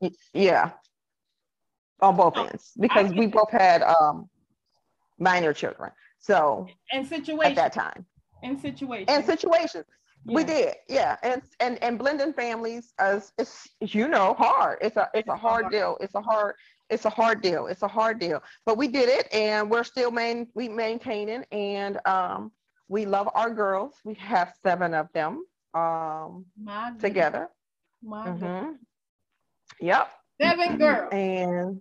yeah, 0.00 0.10
yeah 0.32 0.70
on 2.00 2.16
both 2.16 2.34
oh, 2.36 2.44
ends 2.44 2.72
because 2.78 3.12
we 3.12 3.26
both 3.26 3.50
had 3.50 3.82
um, 3.82 4.28
minor 5.18 5.52
children. 5.52 5.90
So, 6.20 6.66
and 6.92 7.06
situations 7.06 7.44
at 7.44 7.56
that 7.56 7.72
time, 7.72 8.04
in 8.42 8.58
situations, 8.58 9.06
and 9.08 9.24
situations. 9.24 9.84
Yeah. 10.24 10.34
We 10.34 10.44
did, 10.44 10.74
yeah, 10.88 11.16
and 11.22 11.42
and 11.60 11.82
and 11.82 11.98
blending 11.98 12.32
families 12.32 12.92
as 12.98 13.32
it's 13.38 13.68
you 13.80 14.08
know 14.08 14.34
hard. 14.34 14.78
It's 14.80 14.96
a 14.96 15.08
it's 15.14 15.28
a 15.28 15.36
hard 15.36 15.70
deal. 15.70 15.96
It's 16.00 16.14
a 16.14 16.20
hard 16.20 16.56
it's 16.90 17.04
a 17.04 17.10
hard 17.10 17.40
deal. 17.42 17.66
It's 17.66 17.82
a 17.82 17.88
hard 17.88 18.18
deal. 18.18 18.42
But 18.66 18.76
we 18.76 18.88
did 18.88 19.08
it, 19.08 19.32
and 19.32 19.70
we're 19.70 19.84
still 19.84 20.10
main 20.10 20.48
we 20.54 20.68
maintaining, 20.68 21.44
and 21.52 21.98
um, 22.06 22.52
we 22.88 23.06
love 23.06 23.28
our 23.34 23.50
girls. 23.50 23.94
We 24.04 24.14
have 24.14 24.52
seven 24.62 24.92
of 24.92 25.08
them 25.12 25.44
um, 25.74 26.46
together. 27.00 27.48
My 28.02 28.28
mm-hmm. 28.28 28.72
Yep. 29.80 30.10
Seven 30.40 30.78
girls. 30.78 31.12
And 31.12 31.80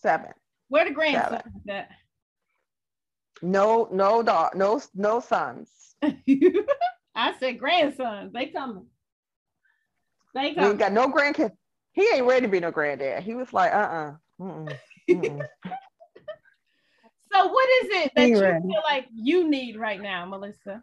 seven. 0.00 0.32
Where 0.68 0.84
the 0.84 0.90
grandsons 0.90 1.42
at? 1.68 1.90
No, 3.42 3.88
no 3.92 4.22
dog, 4.22 4.54
no, 4.54 4.80
no 4.94 5.20
sons. 5.20 5.70
I 7.14 7.34
said 7.38 7.58
grandsons. 7.58 8.32
They 8.32 8.46
coming. 8.46 8.86
They 10.34 10.54
coming. 10.54 10.70
We 10.70 10.76
got 10.76 10.92
no 10.92 11.08
grandkids. 11.08 11.52
He 11.92 12.08
ain't 12.12 12.26
ready 12.26 12.46
to 12.46 12.48
be 12.50 12.60
no 12.60 12.70
granddad. 12.70 13.22
He 13.22 13.34
was 13.34 13.52
like, 13.52 13.72
uh-uh. 13.72 14.14
Mm-mm, 14.40 14.76
mm-mm. 15.08 15.46
so 17.32 17.46
what 17.46 17.68
is 17.82 17.88
it 17.90 18.12
that 18.16 18.28
you 18.28 18.38
feel 18.38 18.82
like 18.84 19.06
you 19.14 19.48
need 19.48 19.76
right 19.76 20.00
now, 20.00 20.26
Melissa? 20.26 20.82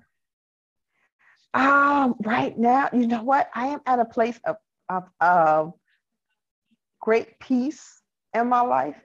Um, 1.53 2.15
right 2.23 2.57
now, 2.57 2.89
you 2.93 3.07
know 3.07 3.23
what? 3.23 3.49
I 3.53 3.67
am 3.67 3.81
at 3.85 3.99
a 3.99 4.05
place 4.05 4.39
of, 4.45 4.55
of, 4.89 5.03
of 5.19 5.73
great 6.99 7.39
peace 7.39 8.01
in 8.33 8.47
my 8.47 8.61
life, 8.61 8.95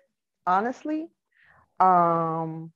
honestly. 0.46 1.08
Um, 1.80 2.72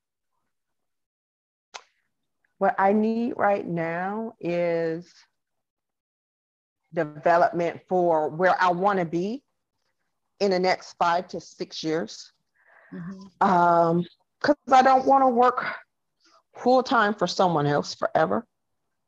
what 2.58 2.74
I 2.78 2.92
need 2.92 3.34
right 3.36 3.66
now 3.66 4.34
is 4.40 5.10
development 6.92 7.80
for 7.88 8.28
where 8.28 8.60
I 8.60 8.72
want 8.72 8.98
to 8.98 9.04
be 9.04 9.42
in 10.40 10.50
the 10.50 10.58
next 10.58 10.94
five 10.98 11.28
to 11.28 11.40
six 11.40 11.82
years. 11.82 12.32
Mm-hmm. 12.92 13.48
Um, 13.48 14.04
because 14.40 14.56
I 14.72 14.82
don't 14.82 15.06
want 15.06 15.22
to 15.22 15.28
work 15.28 15.64
full 16.56 16.82
time 16.82 17.14
for 17.14 17.26
someone 17.26 17.66
else 17.66 17.94
forever. 17.94 18.46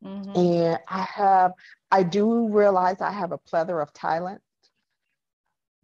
Mm-hmm. 0.05 0.37
And 0.37 0.79
I 0.89 1.03
have, 1.03 1.53
I 1.91 2.03
do 2.03 2.49
realize 2.49 3.01
I 3.01 3.13
have 3.13 3.33
a 3.33 3.39
plethora 3.39 3.83
of 3.83 3.93
talent 3.93 4.41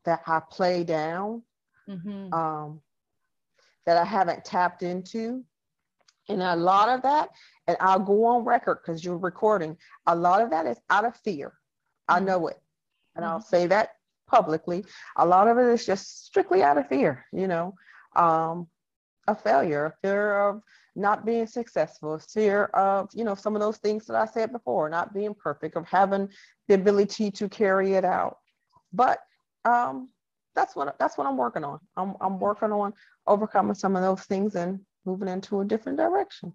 that 0.05 0.23
I 0.27 0.41
play 0.51 0.85
down, 0.85 1.43
mm-hmm. 1.89 2.33
um, 2.33 2.81
that 3.87 3.97
I 3.97 4.05
haven't 4.05 4.45
tapped 4.45 4.83
into. 4.83 5.45
And 6.29 6.43
a 6.43 6.57
lot 6.57 6.89
of 6.89 7.03
that, 7.03 7.31
and 7.67 7.77
I'll 7.81 8.01
go 8.01 8.25
on 8.27 8.45
record 8.45 8.81
because 8.83 9.05
you're 9.05 9.17
recording, 9.17 9.77
a 10.07 10.15
lot 10.15 10.43
of 10.43 10.51
that 10.51 10.67
is 10.67 10.79
out 10.91 11.05
of 11.05 11.17
fear. 11.17 11.49
Mm-hmm. 12.11 12.17
I 12.17 12.27
know 12.27 12.49
it. 12.49 12.61
And 13.15 13.25
I'll 13.25 13.39
mm-hmm. 13.39 13.49
say 13.49 13.67
that 13.69 13.91
publicly. 14.27 14.85
A 15.17 15.27
lot 15.27 15.49
of 15.49 15.59
it 15.59 15.67
is 15.67 15.87
just 15.87 16.27
strictly 16.27 16.63
out 16.63 16.79
of 16.79 16.89
fear, 16.89 17.25
you 17.33 17.49
know, 17.49 17.75
um, 18.17 18.69
a 19.27 19.35
failure, 19.35 19.87
a 19.87 19.95
fear 20.03 20.49
of 20.49 20.63
not 20.99 21.25
being 21.25 21.47
successful, 21.47 22.19
fear 22.19 22.65
of, 22.75 23.09
you 23.15 23.25
know, 23.25 23.35
some 23.35 23.55
of 23.55 23.61
those 23.61 23.79
things 23.79 24.07
that 24.07 24.17
I 24.17 24.27
said 24.27 24.53
before, 24.53 24.89
not 24.89 25.15
being 25.15 25.35
perfect, 25.35 25.77
of 25.77 25.87
having 25.87 26.29
the 26.67 26.75
ability 26.75 27.31
to 27.31 27.49
carry 27.49 27.95
it 27.95 28.05
out. 28.05 28.39
But 28.93 29.21
um, 29.65 30.11
that's 30.55 30.75
what 30.75 30.99
that's 30.99 31.17
what 31.17 31.27
I'm 31.27 31.37
working 31.37 31.65
on. 31.65 31.79
I'm 31.97 32.15
I'm 32.21 32.39
working 32.41 32.73
on 32.73 32.93
overcoming 33.27 33.75
some 33.75 33.97
of 33.97 34.03
those 34.03 34.23
things 34.23 34.57
and 34.57 34.81
moving 35.05 35.29
into 35.29 35.61
a 35.61 35.65
different 35.65 35.99
direction. 35.99 36.53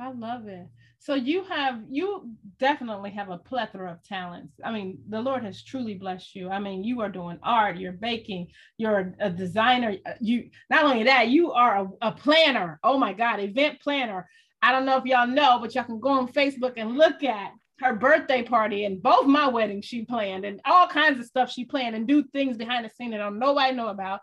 I 0.00 0.12
love 0.12 0.46
it. 0.46 0.66
So 1.00 1.14
you 1.14 1.44
have 1.44 1.80
you 1.88 2.30
definitely 2.58 3.10
have 3.10 3.30
a 3.30 3.38
plethora 3.38 3.90
of 3.90 4.02
talents. 4.02 4.54
I 4.64 4.72
mean, 4.72 4.98
the 5.08 5.20
Lord 5.20 5.44
has 5.44 5.62
truly 5.62 5.94
blessed 5.94 6.34
you. 6.34 6.50
I 6.50 6.58
mean, 6.58 6.84
you 6.84 7.00
are 7.00 7.08
doing 7.08 7.38
art, 7.42 7.78
you're 7.78 7.92
baking, 7.92 8.48
you're 8.78 9.14
a 9.20 9.30
designer. 9.30 9.96
Uh, 10.06 10.12
you 10.20 10.50
not 10.70 10.84
only 10.84 11.04
that, 11.04 11.28
you 11.28 11.52
are 11.52 11.86
a, 12.02 12.08
a 12.08 12.12
planner. 12.12 12.78
Oh 12.82 12.98
my 12.98 13.12
God, 13.12 13.40
event 13.40 13.80
planner. 13.80 14.28
I 14.62 14.72
don't 14.72 14.86
know 14.86 14.98
if 14.98 15.04
y'all 15.04 15.26
know, 15.26 15.58
but 15.60 15.74
y'all 15.74 15.84
can 15.84 16.00
go 16.00 16.10
on 16.10 16.32
Facebook 16.32 16.74
and 16.76 16.96
look 16.96 17.22
at 17.22 17.52
her 17.80 17.94
birthday 17.94 18.42
party 18.42 18.84
and 18.84 19.00
both 19.00 19.26
my 19.26 19.48
weddings 19.48 19.84
she 19.84 20.04
planned 20.04 20.44
and 20.44 20.60
all 20.64 20.88
kinds 20.88 21.20
of 21.20 21.26
stuff 21.26 21.50
she 21.50 21.64
planned 21.64 21.94
and 21.94 22.08
do 22.08 22.24
things 22.32 22.56
behind 22.56 22.84
the 22.84 22.90
scene 22.90 23.10
that 23.10 23.18
don't 23.18 23.38
nobody 23.38 23.74
know 23.74 23.88
about. 23.88 24.20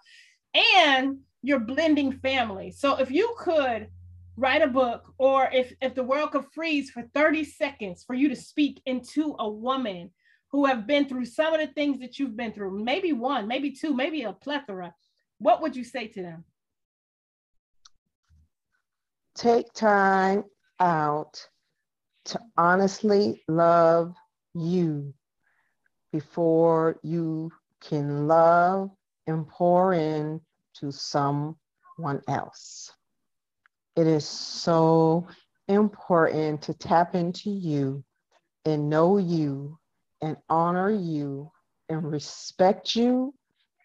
And 0.53 1.19
you're 1.41 1.59
blending 1.59 2.11
family. 2.19 2.71
So 2.71 2.97
if 2.97 3.11
you 3.11 3.33
could 3.37 3.87
write 4.37 4.61
a 4.61 4.67
book 4.67 5.13
or 5.17 5.49
if 5.53 5.73
if 5.81 5.95
the 5.95 6.03
world 6.03 6.31
could 6.31 6.45
freeze 6.53 6.89
for 6.89 7.03
30 7.13 7.43
seconds 7.43 8.03
for 8.03 8.13
you 8.13 8.29
to 8.29 8.35
speak 8.35 8.81
into 8.85 9.35
a 9.39 9.49
woman 9.49 10.11
who 10.51 10.65
have 10.65 10.87
been 10.87 11.07
through 11.07 11.25
some 11.25 11.53
of 11.53 11.59
the 11.59 11.67
things 11.67 11.99
that 11.99 12.19
you've 12.19 12.35
been 12.35 12.51
through 12.51 12.83
maybe 12.83 13.13
one 13.13 13.47
maybe 13.47 13.71
two 13.71 13.93
maybe 13.93 14.23
a 14.23 14.33
plethora 14.33 14.93
what 15.39 15.61
would 15.61 15.75
you 15.75 15.83
say 15.83 16.07
to 16.07 16.21
them? 16.21 16.43
Take 19.35 19.71
time 19.73 20.45
out 20.79 21.47
to 22.25 22.39
honestly 22.57 23.43
love 23.47 24.15
you 24.53 25.13
before 26.11 26.97
you 27.03 27.51
can 27.81 28.27
love 28.27 28.91
and 29.27 29.47
pour 29.47 29.93
in 29.93 30.39
to 30.75 30.91
someone 30.91 31.57
else 32.27 32.91
it 33.95 34.07
is 34.07 34.27
so 34.27 35.27
important 35.67 36.61
to 36.63 36.73
tap 36.73 37.15
into 37.15 37.49
you 37.49 38.03
and 38.65 38.89
know 38.89 39.17
you 39.17 39.77
and 40.21 40.37
honor 40.49 40.91
you 40.91 41.51
and 41.89 42.11
respect 42.11 42.95
you 42.95 43.33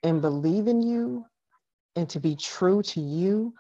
and 0.03 0.21
believe 0.21 0.67
in 0.67 0.83
you 0.83 1.25
and 1.97 2.09
to 2.11 2.21
be 2.21 2.37
true 2.37 2.83
to 2.83 3.01
you 3.01 3.55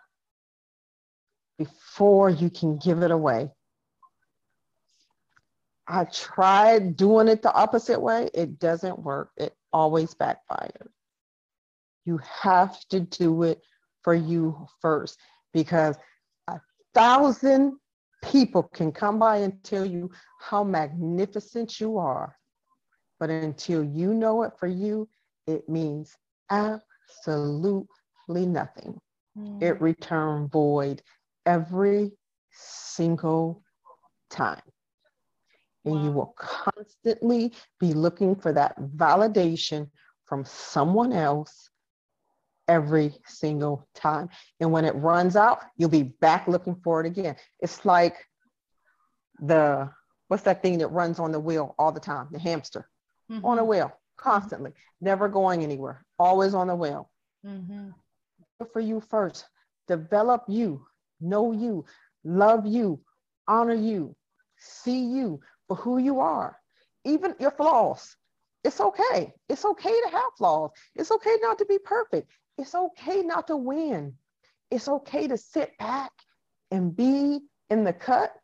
before 1.58 2.30
you 2.30 2.48
can 2.50 2.78
give 2.78 3.02
it 3.02 3.10
away. 3.10 3.50
I 5.86 6.04
tried 6.04 6.96
doing 6.96 7.28
it 7.28 7.42
the 7.42 7.52
opposite 7.52 8.00
way. 8.00 8.30
It 8.32 8.58
doesn't 8.58 8.98
work. 8.98 9.30
It 9.36 9.54
always 9.72 10.14
backfires. 10.14 10.88
You 12.04 12.18
have 12.42 12.78
to 12.88 13.00
do 13.00 13.42
it 13.42 13.60
for 14.02 14.14
you 14.14 14.66
first 14.80 15.18
because 15.52 15.96
thousand 16.94 17.76
people 18.22 18.62
can 18.62 18.92
come 18.92 19.18
by 19.18 19.38
and 19.38 19.62
tell 19.64 19.84
you 19.84 20.10
how 20.40 20.62
magnificent 20.64 21.80
you 21.80 21.98
are. 21.98 22.36
But 23.18 23.30
until 23.30 23.84
you 23.84 24.14
know 24.14 24.42
it 24.42 24.52
for 24.58 24.66
you, 24.66 25.08
it 25.46 25.68
means 25.68 26.14
absolutely 26.50 27.86
nothing. 28.28 28.98
Mm. 29.36 29.62
It 29.62 29.80
return 29.80 30.48
void 30.48 31.02
every 31.46 32.12
single 32.52 33.62
time. 34.30 34.62
And 35.84 35.94
wow. 35.94 36.04
you 36.04 36.12
will 36.12 36.34
constantly 36.36 37.52
be 37.78 37.92
looking 37.92 38.34
for 38.34 38.52
that 38.52 38.78
validation 38.96 39.88
from 40.26 40.44
someone 40.44 41.12
else 41.12 41.70
every 42.70 43.12
single 43.26 43.88
time. 43.96 44.30
And 44.60 44.70
when 44.70 44.84
it 44.84 44.94
runs 44.94 45.34
out, 45.34 45.58
you'll 45.76 45.90
be 45.90 46.04
back 46.04 46.46
looking 46.46 46.76
for 46.84 47.00
it 47.00 47.06
again. 47.06 47.34
It's 47.58 47.84
like 47.84 48.16
the 49.40 49.90
what's 50.28 50.44
that 50.44 50.62
thing 50.62 50.78
that 50.78 50.88
runs 50.88 51.18
on 51.18 51.32
the 51.32 51.40
wheel 51.40 51.74
all 51.78 51.90
the 51.90 51.98
time? 51.98 52.28
The 52.30 52.38
hamster 52.38 52.88
mm-hmm. 53.30 53.44
on 53.44 53.58
a 53.58 53.64
wheel 53.64 53.92
constantly, 54.16 54.72
never 55.00 55.28
going 55.28 55.64
anywhere, 55.64 56.04
always 56.18 56.54
on 56.54 56.68
the 56.68 56.76
wheel. 56.76 57.10
Mm-hmm. 57.44 57.90
For 58.72 58.80
you 58.80 59.00
first, 59.00 59.46
develop 59.88 60.44
you, 60.46 60.86
know 61.20 61.52
you, 61.52 61.84
love 62.22 62.66
you, 62.66 63.00
honor 63.48 63.74
you, 63.74 64.14
see 64.58 65.00
you 65.06 65.40
for 65.66 65.76
who 65.76 65.98
you 65.98 66.20
are, 66.20 66.56
even 67.04 67.34
your 67.40 67.50
flaws. 67.50 68.14
It's 68.62 68.80
okay. 68.80 69.32
It's 69.48 69.64
okay 69.64 70.00
to 70.02 70.08
have 70.12 70.36
flaws. 70.36 70.70
It's 70.94 71.10
okay 71.10 71.36
not 71.40 71.58
to 71.58 71.64
be 71.64 71.78
perfect. 71.78 72.30
It's 72.60 72.74
okay 72.74 73.22
not 73.22 73.46
to 73.46 73.56
win. 73.56 74.12
It's 74.70 74.86
okay 74.86 75.26
to 75.26 75.38
sit 75.38 75.78
back 75.78 76.12
and 76.70 76.94
be 76.94 77.40
in 77.70 77.84
the 77.84 77.92
cut. 77.94 78.34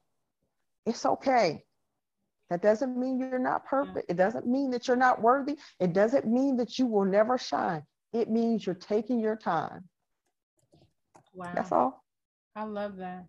It's 0.87 1.05
okay. 1.05 1.63
That 2.49 2.63
doesn't 2.63 2.97
mean 2.97 3.19
you're 3.19 3.39
not 3.39 3.67
perfect. 3.67 4.11
It 4.11 4.17
doesn't 4.17 4.47
mean 4.47 4.71
that 4.71 4.89
you're 4.89 4.97
not 4.97 5.21
worthy. 5.21 5.59
It 5.81 5.93
doesn't 5.93 6.27
mean 6.27 6.57
that 6.57 6.79
you 6.79 6.87
will 6.87 7.05
never 7.05 7.37
shine. 7.37 7.83
It 8.15 8.31
means 8.31 8.65
you're 8.65 8.75
taking 8.75 9.21
your 9.21 9.37
time. 9.37 9.85
Wow. 11.35 11.53
That's 11.55 11.71
all. 11.71 12.03
I 12.55 12.65
love 12.65 12.97
that. 12.97 13.27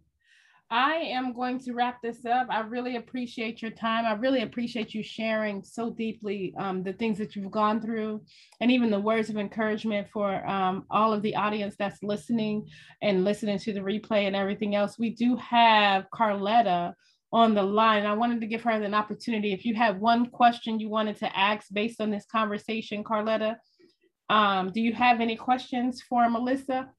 I 0.69 0.95
am 0.95 1.33
going 1.33 1.59
to 1.59 1.73
wrap 1.73 2.01
this 2.01 2.25
up. 2.25 2.47
I 2.49 2.59
really 2.59 2.97
appreciate 2.97 3.61
your 3.61 3.71
time. 3.71 4.05
I 4.05 4.13
really 4.13 4.41
appreciate 4.41 4.93
you 4.93 5.01
sharing 5.01 5.63
so 5.63 5.89
deeply 5.91 6.53
um, 6.57 6.83
the 6.83 6.91
things 6.91 7.17
that 7.19 7.35
you've 7.35 7.51
gone 7.51 7.79
through 7.79 8.21
and 8.59 8.69
even 8.69 8.89
the 8.89 8.99
words 8.99 9.29
of 9.29 9.37
encouragement 9.37 10.07
for 10.11 10.45
um, 10.45 10.85
all 10.89 11.13
of 11.13 11.21
the 11.21 11.37
audience 11.37 11.75
that's 11.79 12.03
listening 12.03 12.67
and 13.01 13.23
listening 13.23 13.59
to 13.59 13.71
the 13.71 13.79
replay 13.79 14.27
and 14.27 14.35
everything 14.35 14.75
else. 14.75 14.99
We 14.99 15.11
do 15.11 15.37
have 15.37 16.07
Carletta 16.13 16.93
on 17.31 17.53
the 17.53 17.63
line. 17.63 18.05
I 18.05 18.13
wanted 18.13 18.41
to 18.41 18.47
give 18.47 18.63
her 18.63 18.71
an 18.71 18.93
opportunity. 18.93 19.53
If 19.53 19.63
you 19.63 19.73
had 19.73 20.01
one 20.01 20.29
question 20.29 20.81
you 20.81 20.89
wanted 20.89 21.15
to 21.19 21.37
ask 21.37 21.67
based 21.71 22.01
on 22.01 22.09
this 22.09 22.25
conversation, 22.25 23.05
Carletta, 23.05 23.55
um, 24.29 24.71
do 24.73 24.81
you 24.81 24.93
have 24.93 25.21
any 25.21 25.37
questions 25.37 26.01
for 26.01 26.29
Melissa? 26.29 26.89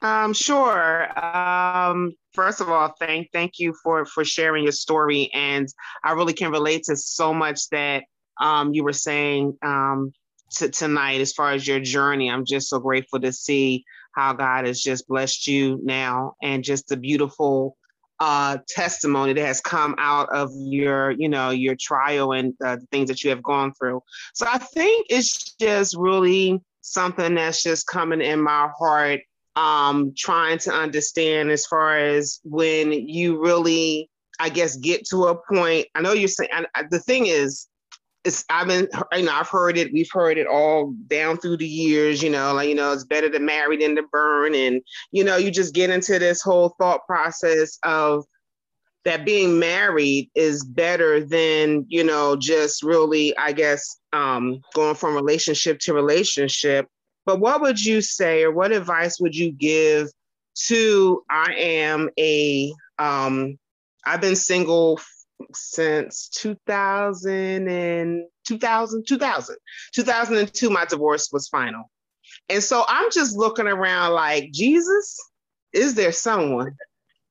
Um, 0.00 0.32
sure. 0.32 1.08
Um, 1.18 2.12
first 2.32 2.60
of 2.60 2.68
all, 2.68 2.94
thank 3.00 3.30
thank 3.32 3.58
you 3.58 3.74
for 3.82 4.04
for 4.06 4.24
sharing 4.24 4.62
your 4.62 4.72
story, 4.72 5.30
and 5.34 5.66
I 6.04 6.12
really 6.12 6.34
can 6.34 6.52
relate 6.52 6.84
to 6.84 6.96
so 6.96 7.34
much 7.34 7.68
that 7.70 8.04
um, 8.40 8.72
you 8.72 8.84
were 8.84 8.92
saying 8.92 9.56
um, 9.62 10.12
tonight 10.50 11.20
as 11.20 11.32
far 11.32 11.52
as 11.52 11.66
your 11.66 11.80
journey. 11.80 12.30
I'm 12.30 12.44
just 12.44 12.68
so 12.68 12.78
grateful 12.78 13.20
to 13.20 13.32
see 13.32 13.84
how 14.12 14.32
God 14.32 14.66
has 14.66 14.80
just 14.80 15.08
blessed 15.08 15.48
you 15.48 15.80
now, 15.82 16.34
and 16.42 16.62
just 16.62 16.86
the 16.88 16.96
beautiful 16.96 17.76
uh, 18.20 18.58
testimony 18.68 19.32
that 19.32 19.46
has 19.46 19.60
come 19.60 19.94
out 19.98 20.28
of 20.30 20.50
your, 20.54 21.12
you 21.12 21.28
know, 21.28 21.50
your 21.50 21.76
trial 21.80 22.32
and 22.32 22.54
uh, 22.64 22.76
the 22.76 22.86
things 22.90 23.08
that 23.08 23.22
you 23.22 23.30
have 23.30 23.42
gone 23.42 23.72
through. 23.74 24.02
So 24.34 24.46
I 24.48 24.58
think 24.58 25.06
it's 25.10 25.54
just 25.54 25.96
really 25.96 26.60
something 26.80 27.34
that's 27.34 27.62
just 27.62 27.86
coming 27.86 28.20
in 28.20 28.40
my 28.40 28.68
heart 28.78 29.20
um, 29.56 30.12
trying 30.16 30.58
to 30.58 30.72
understand 30.72 31.50
as 31.50 31.66
far 31.66 31.98
as 31.98 32.40
when 32.44 32.92
you 32.92 33.42
really, 33.42 34.10
I 34.40 34.48
guess, 34.48 34.76
get 34.76 35.06
to 35.08 35.24
a 35.24 35.34
point. 35.52 35.86
I 35.94 36.00
know 36.00 36.12
you're 36.12 36.28
saying 36.28 36.50
the 36.90 37.00
thing 37.00 37.26
is, 37.26 37.66
it's 38.24 38.44
I've 38.50 38.66
been 38.66 38.88
you 39.12 39.22
know 39.22 39.32
I've 39.32 39.48
heard 39.48 39.78
it 39.78 39.92
we've 39.92 40.10
heard 40.12 40.38
it 40.38 40.46
all 40.46 40.92
down 41.06 41.38
through 41.38 41.58
the 41.58 41.66
years 41.66 42.20
you 42.20 42.28
know 42.28 42.52
like 42.52 42.68
you 42.68 42.74
know 42.74 42.92
it's 42.92 43.04
better 43.04 43.30
to 43.30 43.38
marry 43.38 43.76
than 43.76 43.94
to 43.94 44.02
burn 44.02 44.56
and 44.56 44.82
you 45.12 45.22
know 45.22 45.36
you 45.36 45.52
just 45.52 45.72
get 45.72 45.88
into 45.88 46.18
this 46.18 46.42
whole 46.42 46.74
thought 46.78 47.06
process 47.06 47.78
of 47.84 48.24
that 49.04 49.24
being 49.24 49.58
married 49.58 50.30
is 50.34 50.64
better 50.64 51.24
than 51.24 51.86
you 51.88 52.04
know 52.04 52.36
just 52.36 52.82
really 52.82 53.36
I 53.38 53.52
guess 53.52 53.98
um, 54.12 54.60
going 54.74 54.96
from 54.96 55.14
relationship 55.14 55.78
to 55.80 55.94
relationship 55.94 56.88
but 57.28 57.40
what 57.40 57.60
would 57.60 57.78
you 57.78 58.00
say, 58.00 58.42
or 58.42 58.50
what 58.50 58.72
advice 58.72 59.20
would 59.20 59.36
you 59.36 59.52
give 59.52 60.08
to? 60.68 61.22
I 61.28 61.52
am 61.58 62.08
a, 62.18 62.72
um, 62.98 63.58
I've 64.06 64.22
been 64.22 64.34
single 64.34 64.98
since 65.52 66.30
2000 66.30 67.68
and 67.68 68.22
2000, 68.46 69.04
2000, 69.06 69.56
2002. 69.94 70.70
My 70.70 70.86
divorce 70.86 71.28
was 71.30 71.48
final, 71.48 71.90
and 72.48 72.62
so 72.62 72.82
I'm 72.88 73.10
just 73.12 73.36
looking 73.36 73.66
around 73.66 74.14
like 74.14 74.50
Jesus. 74.50 75.18
Is 75.74 75.96
there 75.96 76.12
someone 76.12 76.76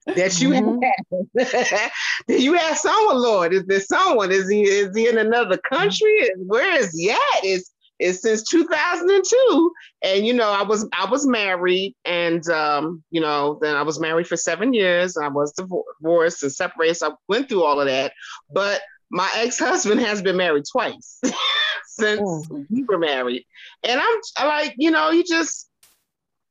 that 0.06 0.40
you 0.40 0.50
mm-hmm. 0.50 1.40
have? 1.40 1.92
Did 2.28 2.44
you 2.44 2.54
have 2.54 2.78
someone, 2.78 3.18
Lord? 3.20 3.52
Is 3.52 3.66
there 3.66 3.80
someone? 3.80 4.32
Is 4.32 4.48
he 4.48 4.62
is 4.62 4.96
he 4.96 5.10
in 5.10 5.18
another 5.18 5.58
country? 5.58 6.30
Where 6.38 6.80
is 6.80 6.96
he 6.96 7.10
at? 7.10 7.44
Is 7.44 7.72
is 8.00 8.22
since 8.22 8.44
2002 8.44 9.72
and 10.04 10.26
you 10.26 10.34
know 10.34 10.50
i 10.50 10.62
was 10.62 10.88
i 10.94 11.10
was 11.10 11.26
married 11.26 11.96
and 12.06 12.48
um 12.50 13.04
you 13.10 13.20
know 13.20 13.58
then 13.62 13.76
i 13.76 13.82
was 13.82 14.00
married 14.00 14.28
for 14.28 14.38
seven 14.38 14.74
years 14.74 15.16
and 15.16 15.26
i 15.26 15.30
was 15.30 15.54
divorced 15.54 16.44
and 16.44 16.52
separated 16.52 16.96
so 16.96 17.12
i 17.12 17.14
went 17.28 17.50
through 17.50 17.64
all 17.64 17.80
of 17.80 17.88
that 17.88 18.14
but 18.52 18.82
my 19.10 19.30
ex-husband 19.36 20.00
has 20.00 20.22
been 20.22 20.38
married 20.38 20.64
twice 20.72 21.20
since 21.86 22.22
oh. 22.24 22.66
we 22.70 22.84
were 22.84 23.00
married 23.00 23.44
and 23.84 24.00
i'm 24.00 24.20
I 24.38 24.48
like 24.48 24.76
you 24.78 24.92
know 24.92 25.10
you 25.10 25.24
just 25.24 25.70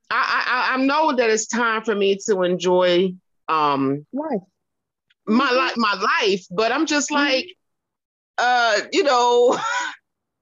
I, 0.09 0.43
I 0.47 0.73
I 0.75 0.77
know 0.77 1.15
that 1.15 1.29
it's 1.29 1.47
time 1.47 1.83
for 1.83 1.93
me 1.93 2.17
to 2.27 2.43
enjoy 2.43 3.13
um 3.47 4.05
life. 4.13 4.41
my 5.25 5.51
life 5.51 5.73
my 5.77 5.93
life, 6.21 6.45
but 6.51 6.71
I'm 6.71 6.85
just 6.85 7.09
mm-hmm. 7.09 7.23
like, 7.23 7.47
uh, 8.37 8.79
you 8.91 9.03
know, 9.03 9.59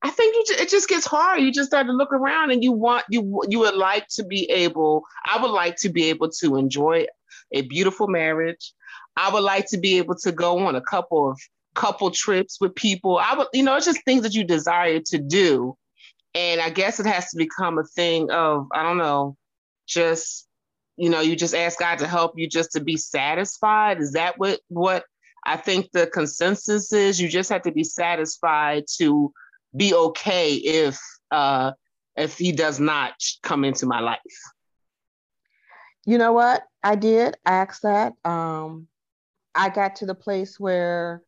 I 0.05 0.11
think 0.11 0.35
you, 0.35 0.55
it 0.59 0.69
just 0.69 0.87
gets 0.87 1.07
hard. 1.07 1.41
You 1.41 1.51
just 1.51 1.71
start 1.71 1.87
to 1.87 1.91
look 1.91 2.13
around 2.13 2.51
and 2.51 2.63
you 2.63 2.71
want 2.71 3.05
you 3.09 3.41
you 3.49 3.57
would 3.57 3.73
like 3.73 4.07
to 4.09 4.23
be 4.23 4.47
able. 4.51 5.03
I 5.25 5.41
would 5.41 5.49
like 5.49 5.77
to 5.77 5.89
be 5.89 6.09
able 6.09 6.29
to 6.41 6.57
enjoy 6.57 7.07
a 7.51 7.63
beautiful 7.63 8.07
marriage. 8.07 8.71
I 9.17 9.31
would 9.31 9.41
like 9.41 9.67
to 9.69 9.79
be 9.79 9.97
able 9.97 10.13
to 10.17 10.31
go 10.31 10.59
on 10.67 10.75
a 10.75 10.81
couple 10.81 11.31
of 11.31 11.39
couple 11.73 12.11
trips 12.11 12.61
with 12.61 12.75
people. 12.75 13.17
I 13.17 13.33
would, 13.33 13.47
you 13.51 13.63
know, 13.63 13.75
it's 13.77 13.87
just 13.87 14.05
things 14.05 14.21
that 14.21 14.35
you 14.35 14.43
desire 14.43 14.99
to 15.07 15.17
do. 15.17 15.75
And 16.35 16.61
I 16.61 16.69
guess 16.69 16.99
it 16.99 17.07
has 17.07 17.31
to 17.31 17.37
become 17.37 17.79
a 17.79 17.83
thing 17.83 18.29
of, 18.29 18.67
I 18.75 18.83
don't 18.83 18.99
know, 18.99 19.35
just, 19.87 20.47
you 20.97 21.09
know, 21.09 21.21
you 21.21 21.35
just 21.35 21.55
ask 21.55 21.79
God 21.79 21.97
to 21.97 22.07
help 22.07 22.33
you 22.35 22.47
just 22.47 22.73
to 22.73 22.79
be 22.79 22.95
satisfied. 22.95 23.99
Is 23.99 24.11
that 24.11 24.37
what 24.37 24.59
what 24.67 25.03
I 25.47 25.57
think 25.57 25.89
the 25.93 26.05
consensus 26.05 26.93
is? 26.93 27.19
You 27.19 27.27
just 27.27 27.49
have 27.49 27.63
to 27.63 27.71
be 27.71 27.83
satisfied 27.83 28.83
to 28.97 29.33
be 29.76 29.93
okay 29.93 30.53
if 30.53 30.99
uh 31.32 31.71
if 32.15 32.38
he 32.38 32.51
does 32.51 32.80
not 32.80 33.13
come 33.43 33.65
into 33.65 33.86
my 33.86 33.99
life. 33.99 34.19
You 36.05 36.17
know 36.17 36.34
what? 36.34 36.63
I 36.84 36.95
did 36.95 37.38
ask 37.45 37.82
that. 37.82 38.13
Um 38.23 38.88
I 39.53 39.69
got 39.69 39.97
to 39.97 40.05
the 40.05 40.15
place 40.15 40.59
where 40.59 41.21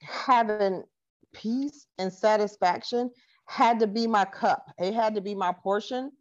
having 0.00 0.84
peace 1.32 1.86
and 1.98 2.12
satisfaction 2.12 3.10
had 3.46 3.80
to 3.80 3.86
be 3.86 4.06
my 4.06 4.24
cup. 4.24 4.70
It 4.78 4.94
had 4.94 5.14
to 5.14 5.20
be 5.20 5.34
my 5.34 5.52
portion 5.52 6.12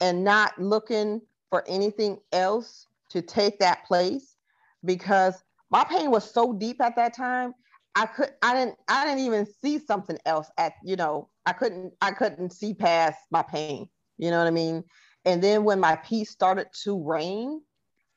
and 0.00 0.24
not 0.24 0.58
looking 0.58 1.20
for 1.50 1.64
anything 1.66 2.18
else 2.32 2.86
to 3.10 3.20
take 3.20 3.58
that 3.58 3.84
place 3.86 4.36
because 4.84 5.42
my 5.70 5.84
pain 5.84 6.10
was 6.10 6.28
so 6.32 6.52
deep 6.52 6.80
at 6.80 6.96
that 6.96 7.14
time. 7.14 7.54
I 7.94 8.06
could 8.06 8.30
I 8.42 8.54
didn't 8.54 8.76
I 8.88 9.04
didn't 9.04 9.24
even 9.24 9.46
see 9.62 9.78
something 9.78 10.18
else 10.24 10.50
at 10.58 10.74
you 10.84 10.96
know 10.96 11.28
I 11.46 11.52
couldn't 11.52 11.92
I 12.00 12.12
couldn't 12.12 12.52
see 12.52 12.74
past 12.74 13.18
my 13.30 13.42
pain. 13.42 13.88
You 14.18 14.30
know 14.30 14.38
what 14.38 14.46
I 14.46 14.50
mean? 14.52 14.84
And 15.24 15.42
then 15.42 15.64
when 15.64 15.80
my 15.80 15.96
peace 15.96 16.30
started 16.30 16.68
to 16.84 17.02
reign 17.02 17.60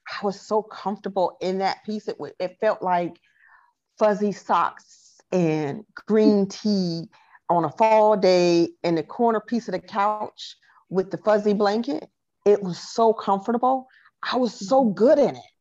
I 0.08 0.26
was 0.26 0.40
so 0.40 0.62
comfortable 0.62 1.38
in 1.42 1.60
that 1.60 1.84
peace 1.86 2.08
It, 2.08 2.18
it 2.40 2.58
felt 2.60 2.82
like 2.82 3.20
fuzzy 3.98 4.32
socks 4.32 5.20
and 5.32 5.84
green 6.08 6.48
tea 6.48 7.10
on 7.50 7.66
a 7.66 7.70
fall 7.70 8.18
day 8.18 8.70
in 8.84 8.96
the 8.96 9.04
corner 9.04 9.40
piece 9.40 9.68
of 9.68 9.74
the 9.74 9.80
couch 9.80 10.56
with 10.90 11.12
the 11.12 11.18
fuzzy 11.18 11.54
blanket. 11.54 12.08
It 12.46 12.62
was 12.62 12.78
so 12.78 13.14
comfortable. 13.14 13.88
I 14.32 14.38
was 14.38 14.54
so 14.54 14.86
good 14.86 15.20
in 15.20 15.36
it. 15.36 15.52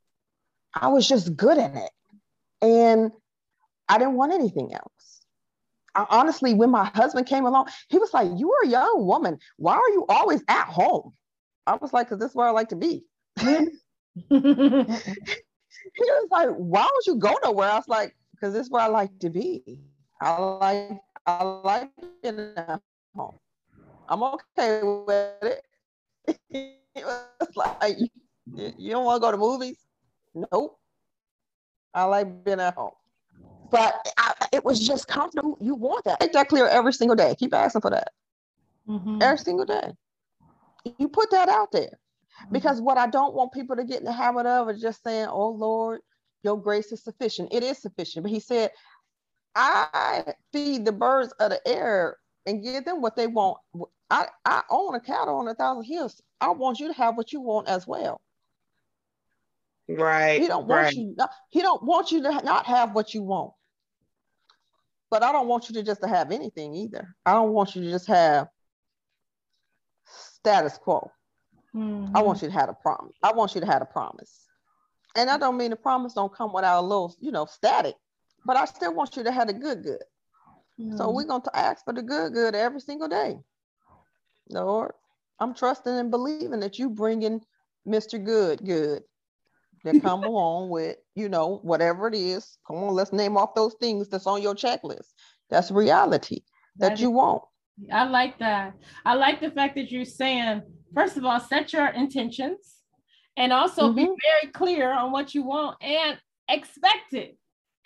I 0.75 0.89
was 0.89 1.09
just 1.09 1.37
good 1.37 1.59
in 1.59 1.77
it. 1.77 1.91
And 2.61 3.13
I 3.93 3.99
didn't 3.99 4.15
want 4.15 4.33
anything 4.33 4.73
else. 4.73 5.21
I, 5.95 6.07
honestly, 6.09 6.55
when 6.55 6.71
my 6.71 6.85
husband 6.95 7.27
came 7.27 7.45
along, 7.45 7.69
he 7.89 7.99
was 7.99 8.13
like, 8.15 8.29
You 8.37 8.51
are 8.53 8.65
a 8.65 8.69
young 8.69 9.07
woman. 9.07 9.39
Why 9.59 9.75
are 9.75 9.91
you 9.91 10.07
always 10.09 10.43
at 10.49 10.67
home? 10.67 11.13
I 11.67 11.77
was 11.77 11.93
like, 11.93 12.09
Because 12.09 12.21
this 12.21 12.31
is 12.31 12.37
where 12.37 12.49
I 12.49 12.51
like 12.51 12.71
to 12.71 12.77
be. 12.77 13.05
he 13.39 13.69
was 16.01 16.29
like, 16.31 16.49
why 16.51 16.89
would 16.93 17.07
you 17.07 17.17
go 17.17 17.35
nowhere? 17.43 17.71
I 17.71 17.77
was 17.77 17.89
like, 17.89 18.17
because 18.33 18.53
this 18.55 18.67
is 18.67 18.71
where 18.71 18.83
I 18.83 18.87
like 18.89 19.19
to 19.21 19.31
be. 19.31 19.81
I 20.21 20.39
like 20.41 21.01
I 21.27 21.45
like 21.45 21.91
being 22.23 22.53
at 22.57 22.81
home. 23.15 23.39
I'm 24.09 24.23
okay 24.23 24.83
with 24.83 25.43
it. 25.43 25.65
it 26.51 27.05
was 27.05 27.49
like, 27.57 27.97
you 28.55 28.91
don't 28.91 29.05
want 29.05 29.23
to 29.23 29.27
go 29.27 29.31
to 29.33 29.39
movies? 29.39 29.79
Nope. 30.35 30.79
I 31.95 32.05
like 32.05 32.45
being 32.45 32.61
at 32.61 32.75
home. 32.75 32.93
But 33.73 34.07
I, 34.19 34.35
it 34.53 34.65
was 34.65 34.87
just 34.87 35.09
comfortable. 35.09 35.57
You 35.61 35.75
want 35.75 36.05
that. 36.05 36.21
Make 36.21 36.33
that 36.33 36.49
clear 36.49 36.69
every 36.69 36.93
single 36.93 37.17
day. 37.17 37.35
Keep 37.39 37.55
asking 37.55 37.81
for 37.81 37.91
that. 37.91 38.13
Mm-hmm. 38.87 39.21
Every 39.23 39.39
single 39.39 39.65
day. 39.65 39.93
You 40.99 41.09
put 41.09 41.31
that 41.31 41.49
out 41.49 41.73
there. 41.73 41.99
Because 42.51 42.81
what 42.81 42.99
I 42.99 43.07
don't 43.07 43.35
want 43.35 43.53
people 43.53 43.75
to 43.77 43.85
get 43.85 44.01
in 44.01 44.05
the 44.05 44.13
habit 44.13 44.47
of 44.47 44.69
is 44.69 44.81
just 44.81 45.03
saying, 45.03 45.27
oh 45.31 45.49
Lord, 45.49 46.01
your 46.43 46.61
grace 46.61 46.93
is 46.93 47.03
sufficient. 47.03 47.53
It 47.53 47.63
is 47.63 47.79
sufficient. 47.79 48.25
But 48.25 48.33
he 48.33 48.41
said, 48.41 48.71
I 49.55 50.25
feed 50.53 50.85
the 50.85 50.93
birds 50.93 51.33
of 51.41 51.51
the 51.51 51.61
air 51.67 52.17
and 52.47 52.63
give 52.63 52.85
them 52.85 53.01
what 53.01 53.17
they 53.17 53.27
want. 53.27 53.59
I, 54.11 54.27
I 54.45 54.63
own 54.71 54.95
a 54.95 55.01
cattle 55.01 55.37
on 55.37 55.49
a 55.49 55.55
thousand 55.55 55.85
hills. 55.85 56.21
I 56.41 56.51
want 56.51 56.79
you 56.79 56.89
to 56.89 56.95
have 56.95 57.17
what 57.17 57.33
you 57.33 57.41
want 57.41 57.69
as 57.69 57.87
well. 57.87 58.21
Right. 59.89 60.41
He 60.41 60.47
don't 60.47 60.67
want 60.67 60.83
right. 60.83 60.95
you. 60.95 61.17
He 61.51 61.63
don't 61.63 61.83
want 61.83 62.13
you 62.13 62.23
to 62.23 62.31
not 62.43 62.67
have 62.67 62.93
what 62.95 63.15
you 63.15 63.23
want. 63.23 63.53
But 65.13 65.23
I 65.23 65.31
don't 65.31 65.47
want 65.47 65.69
you 65.69 65.75
to 65.75 65.83
just 65.83 66.01
to 66.01 66.09
have 66.09 66.33
anything 66.33 66.75
either. 66.75 67.15
I 67.27 67.35
don't 67.35 67.53
want 67.53 67.77
you 67.77 67.83
to 67.83 67.91
just 67.91 68.07
have 68.07 68.49
status 70.07 70.79
quo. 70.79 71.11
Mm-hmm. 71.75 72.17
I 72.17 72.23
want 72.23 72.41
you 72.41 72.49
to 72.49 72.55
have 72.55 72.71
a 72.71 72.73
promise. 72.73 73.15
I 73.23 73.33
want 73.33 73.55
you 73.55 73.61
to 73.61 73.67
have 73.67 73.83
a 73.83 73.85
promise. 73.85 74.47
And 75.15 75.29
I 75.29 75.37
don't 75.37 75.59
mean 75.59 75.69
the 75.69 75.77
promise 75.77 76.15
don't 76.15 76.35
come 76.35 76.55
without 76.55 76.81
a 76.81 76.87
little, 76.87 77.15
you 77.21 77.31
know, 77.31 77.45
static, 77.45 77.95
but 78.47 78.57
I 78.57 78.65
still 78.65 78.95
want 78.95 79.15
you 79.15 79.23
to 79.25 79.31
have 79.31 79.49
the 79.49 79.53
good, 79.53 79.83
good. 79.83 80.03
Mm-hmm. 80.81 80.97
So 80.97 81.11
we're 81.11 81.25
going 81.25 81.43
to 81.43 81.59
ask 81.59 81.85
for 81.85 81.93
the 81.93 82.03
good, 82.03 82.33
good 82.33 82.55
every 82.55 82.81
single 82.81 83.09
day. 83.09 83.37
Lord, 84.49 84.93
I'm 85.39 85.53
trusting 85.53 85.93
and 85.93 86.11
believing 86.11 86.61
that 86.61 86.79
you 86.79 86.89
bringing 86.89 87.43
Mr. 87.87 88.23
Good, 88.25 88.65
good 88.65 89.03
that 89.85 90.01
come 90.01 90.25
along 90.25 90.71
with, 90.71 90.97
you 91.15 91.29
know, 91.29 91.61
whatever 91.63 92.09
it 92.09 92.15
is. 92.15 92.59
Come 92.67 92.77
on, 92.77 92.95
let's 92.95 93.13
name 93.13 93.37
off 93.37 93.55
those 93.55 93.75
things 93.81 94.09
that's 94.09 94.27
on 94.27 94.43
your 94.43 94.55
checklist. 94.55 95.09
That's 95.51 95.71
reality 95.71 96.41
that, 96.77 96.91
that 96.91 97.01
you 97.01 97.11
want. 97.11 97.43
I 97.93 98.05
like 98.05 98.39
that. 98.39 98.75
I 99.05 99.15
like 99.15 99.41
the 99.41 99.51
fact 99.51 99.75
that 99.77 99.91
you're 99.91 100.05
saying 100.05 100.63
first 100.95 101.17
of 101.17 101.25
all, 101.25 101.41
set 101.41 101.73
your 101.73 101.89
intentions 101.89 102.77
and 103.37 103.53
also 103.53 103.89
mm-hmm. 103.89 103.97
be 103.97 104.05
very 104.05 104.53
clear 104.53 104.93
on 104.93 105.13
what 105.13 105.35
you 105.35 105.43
want 105.43 105.77
and 105.83 106.19
expect 106.49 107.13
it. 107.13 107.37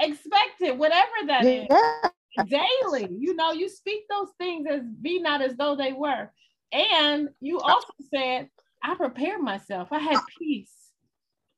Expect 0.00 0.60
it, 0.60 0.76
whatever 0.76 1.12
that 1.28 1.44
yeah. 1.44 1.64
is. 1.64 2.50
Daily. 2.50 3.08
You 3.18 3.34
know, 3.34 3.52
you 3.52 3.68
speak 3.68 4.02
those 4.10 4.28
things 4.38 4.66
as 4.70 4.82
be 5.00 5.20
not 5.20 5.40
as 5.40 5.56
though 5.56 5.74
they 5.74 5.94
were. 5.94 6.30
And 6.70 7.30
you 7.40 7.58
also 7.60 7.88
said, 8.14 8.50
I 8.82 8.94
prepared 8.94 9.40
myself. 9.40 9.88
I 9.90 10.00
had 10.00 10.18
peace. 10.38 10.75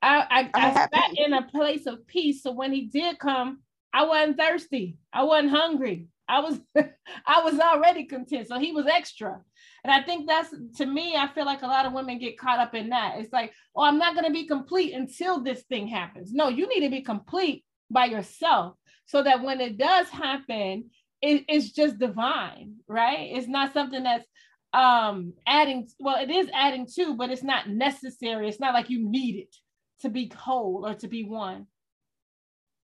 I, 0.01 0.51
I, 0.55 0.69
I, 0.69 0.73
sat 0.75 1.11
in 1.17 1.33
a 1.33 1.43
place 1.43 1.87
of 1.87 2.07
peace. 2.07 2.43
So 2.43 2.53
when 2.53 2.73
he 2.73 2.83
did 2.83 3.19
come, 3.19 3.61
I 3.93 4.05
wasn't 4.05 4.39
thirsty. 4.39 4.99
I 5.13 5.25
wasn't 5.25 5.51
hungry. 5.51 6.07
I 6.29 6.41
was 6.41 6.61
I 6.77 7.43
was 7.43 7.59
already 7.59 8.05
content. 8.05 8.49
So 8.49 8.59
he 8.59 8.73
was 8.73 8.87
extra. 8.87 9.41
And 9.85 9.93
I 9.93 10.03
think 10.03 10.29
that's 10.29 10.55
to 10.77 10.87
me, 10.87 11.17
I 11.17 11.29
feel 11.29 11.47
like 11.47 11.63
a 11.63 11.67
lot 11.67 11.87
of 11.87 11.93
women 11.93 12.19
get 12.19 12.39
caught 12.39 12.59
up 12.59 12.75
in 12.75 12.91
that. 12.91 13.19
It's 13.19 13.33
like, 13.33 13.53
oh, 13.75 13.83
I'm 13.83 13.99
not 13.99 14.15
going 14.15 14.27
to 14.27 14.33
be 14.33 14.47
complete 14.47 14.93
until 14.93 15.43
this 15.43 15.63
thing 15.63 15.89
happens. 15.89 16.33
No, 16.33 16.49
you 16.49 16.69
need 16.69 16.85
to 16.85 16.91
be 16.91 17.03
complete 17.03 17.65
by 17.91 18.07
yourself 18.07 18.77
so 19.07 19.23
that 19.23 19.43
when 19.43 19.61
it 19.61 19.79
does 19.79 20.09
happen, 20.09 20.91
it, 21.23 21.45
it's 21.49 21.71
just 21.71 21.99
divine, 21.99 22.77
right? 22.87 23.31
It's 23.33 23.49
not 23.49 23.73
something 23.73 24.03
that's 24.03 24.27
um 24.75 25.33
adding 25.47 25.89
well 25.99 26.23
it 26.23 26.31
is 26.31 26.51
adding 26.53 26.87
to 26.87 27.15
but 27.15 27.31
it's 27.31 27.43
not 27.43 27.71
necessary 27.71 28.47
it's 28.47 28.61
not 28.61 28.75
like 28.75 28.91
you 28.91 29.09
need 29.09 29.37
it 29.37 29.57
to 30.01 30.09
be 30.09 30.31
whole 30.37 30.87
or 30.87 30.95
to 30.95 31.09
be 31.09 31.25
one 31.25 31.67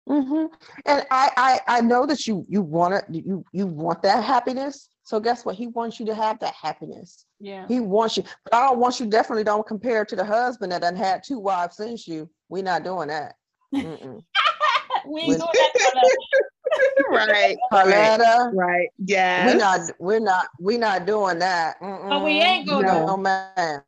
mm-hmm. 0.10 0.46
and 0.86 1.06
I, 1.12 1.30
I 1.38 1.60
i 1.68 1.82
know 1.82 2.06
that 2.06 2.28
you 2.28 2.46
you 2.50 2.62
want 2.62 2.94
it 2.94 3.06
you 3.10 3.46
you 3.52 3.68
want 3.68 4.02
that 4.04 4.24
happiness 4.24 4.90
so 5.04 5.20
guess 5.20 5.44
what? 5.44 5.56
He 5.56 5.68
wants 5.68 6.00
you 6.00 6.06
to 6.06 6.16
have 6.16 6.40
that 6.40 6.54
happiness. 6.54 7.26
Yeah. 7.40 7.68
He 7.68 7.80
wants 7.80 8.18
you, 8.18 8.24
but 8.46 8.54
I 8.54 8.68
don't 8.68 8.80
want 8.80 9.00
you 9.00 9.08
definitely 9.08 9.44
don't 9.44 9.68
compare 9.68 10.06
to 10.06 10.16
the 10.16 10.24
husband 10.24 10.72
that 10.72 10.84
done 10.84 10.96
had 10.96 11.24
two 11.26 11.40
wives 11.40 11.78
since 11.78 12.08
you. 12.08 12.30
We're 12.50 12.64
not 12.64 12.84
doing 12.84 13.10
that. 13.10 13.36
we 13.72 13.82
ain't 13.82 14.08
doing 15.06 15.40
that. 15.42 16.18
right. 17.10 17.58
Pauletta. 17.72 18.52
Right. 18.54 18.88
Yeah. 19.06 19.48
We're 19.48 19.58
not 19.58 19.80
we're 20.00 20.20
not 20.20 20.48
we're 20.60 20.80
not 20.80 21.06
doing 21.06 21.40
that. 21.40 21.76
Mm-mm. 21.82 22.10
But 22.10 22.24
we 22.24 22.32
ain't 22.32 22.68
gonna 22.68 22.88
no, 22.88 23.06
no 23.08 23.18
man. 23.18 23.82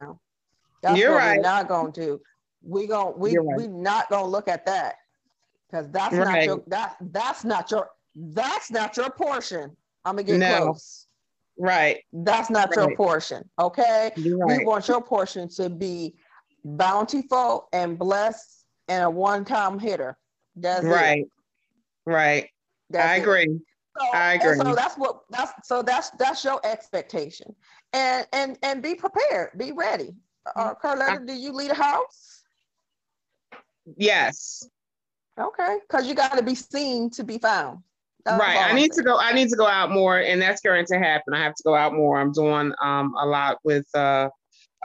That's 0.82 1.00
You're 1.00 1.16
right. 1.16 1.38
We're 1.38 1.44
not 1.44 1.68
going 1.70 1.94
to. 1.94 2.20
We 2.64 2.88
going 2.88 3.14
we 3.18 3.38
right. 3.38 3.58
we 3.58 3.68
not 3.68 4.10
gonna 4.10 4.28
look 4.28 4.48
at 4.48 4.66
that. 4.66 4.96
Because 5.70 5.90
that's 5.92 6.14
not 6.14 6.44
your 6.44 6.64
that 6.68 6.96
that's 7.02 7.44
not 7.44 7.72
your 7.72 7.90
that's 8.16 8.72
not 8.72 8.96
your 8.98 9.10
portion. 9.10 9.76
I'm 10.06 10.16
gonna 10.16 10.24
get 10.24 10.40
no. 10.40 10.64
close. 10.64 11.08
Right. 11.58 12.04
That's 12.12 12.50
not 12.50 12.70
right. 12.70 12.88
your 12.88 12.96
portion. 12.96 13.48
Okay. 13.60 14.12
We 14.18 14.66
want 14.66 14.88
your 14.88 15.02
portion 15.02 15.48
to 15.50 15.70
be 15.70 16.16
bountiful 16.66 17.68
and 17.74 17.98
blessed 17.98 18.66
and 18.88 19.04
a 19.04 19.10
one-time 19.10 19.80
hitter. 19.80 20.18
That's 20.56 20.86
right. 20.86 21.20
It. 21.22 21.28
Right. 22.06 22.50
That's 22.90 23.10
I 23.10 23.16
agree. 23.16 23.60
So, 24.00 24.06
I 24.14 24.34
agree. 24.34 24.58
So 24.58 24.76
that's 24.76 24.96
what 24.96 25.22
that's 25.30 25.52
so 25.64 25.82
that's 25.84 26.10
that's 26.12 26.44
your 26.44 26.60
expectation. 26.66 27.56
And 27.94 28.26
and 28.34 28.58
and 28.64 28.82
be 28.82 28.96
prepared, 28.96 29.52
be 29.58 29.72
ready. 29.72 30.16
uh, 30.56 30.74
Carletta, 30.76 31.26
do 31.26 31.34
you 31.34 31.52
lead 31.52 31.72
a 31.72 31.76
house? 31.76 32.33
Yes. 33.98 34.68
Okay, 35.40 35.78
because 35.88 36.08
you 36.08 36.14
got 36.14 36.38
to 36.38 36.44
be 36.44 36.56
seen 36.56 37.10
to 37.12 37.24
be 37.24 37.38
found. 37.38 37.80
That's 38.26 38.40
right. 38.40 38.58
I 38.58 38.74
need 38.74 38.94
to 38.94 39.04
go. 39.04 39.18
I 39.18 39.34
need 39.34 39.50
to 39.50 39.56
go 39.56 39.68
out 39.68 39.92
more, 39.92 40.18
and 40.20 40.42
that's 40.42 40.62
going 40.62 40.86
to 40.86 41.00
happen. 41.00 41.34
I 41.34 41.44
have 41.44 41.56
to 41.56 41.64
go 41.64 41.76
out 41.76 41.94
more. 41.94 42.20
I'm 42.20 42.32
doing 42.32 42.72
um, 42.82 43.14
a 43.20 43.26
lot 43.26 43.58
with 43.64 43.86
uh, 43.94 44.30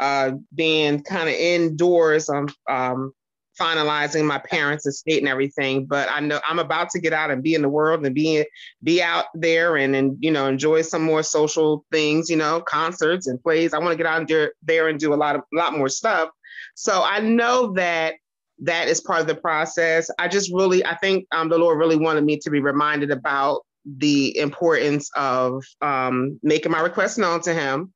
uh, 0.01 0.33
being 0.55 1.03
kind 1.03 1.29
of 1.29 1.35
indoors. 1.35 2.29
I'm 2.29 2.49
um, 2.69 3.13
finalizing 3.59 4.25
my 4.25 4.39
parents' 4.39 4.87
estate 4.87 5.19
and 5.19 5.29
everything. 5.29 5.87
But 5.87 6.09
I 6.11 6.21
know 6.21 6.41
I'm 6.49 6.59
about 6.59 6.91
to 6.91 7.01
get 7.01 7.13
out 7.13 7.31
and 7.31 7.43
be 7.43 7.55
in 7.55 7.63
the 7.63 7.69
world 7.69 8.05
and 8.05 8.15
be 8.15 8.45
be 8.83 9.03
out 9.03 9.27
there 9.35 9.77
and 9.77 9.95
and 9.95 10.17
you 10.21 10.31
know 10.31 10.47
enjoy 10.47 10.83
some 10.83 11.03
more 11.03 11.23
social 11.23 11.85
things. 11.93 12.29
You 12.29 12.37
know, 12.37 12.61
concerts 12.61 13.29
and 13.29 13.41
plays. 13.41 13.73
I 13.73 13.79
want 13.79 13.91
to 13.91 13.97
get 13.97 14.07
out 14.07 14.27
there 14.27 14.53
there 14.63 14.89
and 14.89 14.99
do 14.99 15.15
a 15.15 15.17
lot 15.17 15.37
of 15.37 15.43
a 15.53 15.57
lot 15.57 15.77
more 15.77 15.89
stuff. 15.89 16.31
So 16.75 17.03
I 17.05 17.21
know 17.21 17.73
that 17.75 18.15
that 18.61 18.89
is 18.89 19.01
part 19.01 19.21
of 19.21 19.27
the 19.27 19.35
process. 19.35 20.11
I 20.19 20.29
just 20.29 20.53
really 20.53 20.85
I 20.85 20.97
think 20.97 21.27
um, 21.33 21.49
the 21.49 21.59
Lord 21.59 21.79
really 21.79 21.97
wanted 21.97 22.25
me 22.25 22.39
to 22.39 22.51
be 22.51 22.61
reminded 22.61 23.11
about 23.11 23.63
the 23.85 24.37
importance 24.39 25.11
of 25.17 25.65
um, 25.81 26.39
making 26.43 26.73
my 26.73 26.81
requests 26.81 27.19
known 27.19 27.41
to 27.43 27.55
Him 27.55 27.93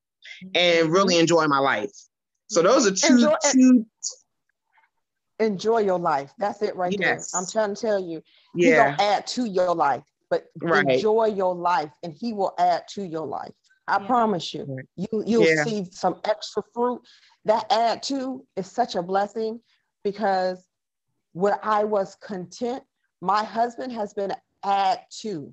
and 0.54 0.90
really 0.90 1.18
enjoy 1.18 1.46
my 1.46 1.58
life. 1.58 1.90
So 2.48 2.62
those 2.62 2.86
are 2.86 2.94
two 2.94 3.14
enjoy, 3.14 3.34
two 3.52 3.86
enjoy 5.38 5.78
your 5.80 5.98
life. 5.98 6.32
That's 6.38 6.62
it 6.62 6.76
right 6.76 6.94
yes. 6.98 7.32
there. 7.32 7.40
I'm 7.40 7.46
trying 7.46 7.74
to 7.74 7.80
tell 7.80 8.00
you. 8.00 8.22
Yeah. 8.54 8.68
He 8.68 8.96
gonna 8.96 9.12
add 9.12 9.26
to 9.28 9.46
your 9.46 9.74
life, 9.74 10.02
but 10.30 10.46
right. 10.60 10.86
enjoy 10.88 11.26
your 11.26 11.54
life 11.54 11.90
and 12.02 12.12
he 12.12 12.32
will 12.32 12.54
add 12.58 12.82
to 12.94 13.04
your 13.04 13.26
life. 13.26 13.52
I 13.88 14.00
yeah. 14.00 14.06
promise 14.06 14.54
you. 14.54 14.78
You 14.96 15.24
you'll 15.26 15.44
yeah. 15.44 15.64
see 15.64 15.86
some 15.90 16.20
extra 16.24 16.62
fruit. 16.72 17.02
That 17.44 17.66
add 17.72 18.02
to 18.04 18.44
is 18.56 18.70
such 18.70 18.94
a 18.94 19.02
blessing 19.02 19.60
because 20.04 20.66
where 21.32 21.58
I 21.62 21.84
was 21.84 22.14
content, 22.16 22.82
my 23.20 23.44
husband 23.44 23.92
has 23.92 24.12
been 24.14 24.32
add 24.64 25.00
to. 25.20 25.52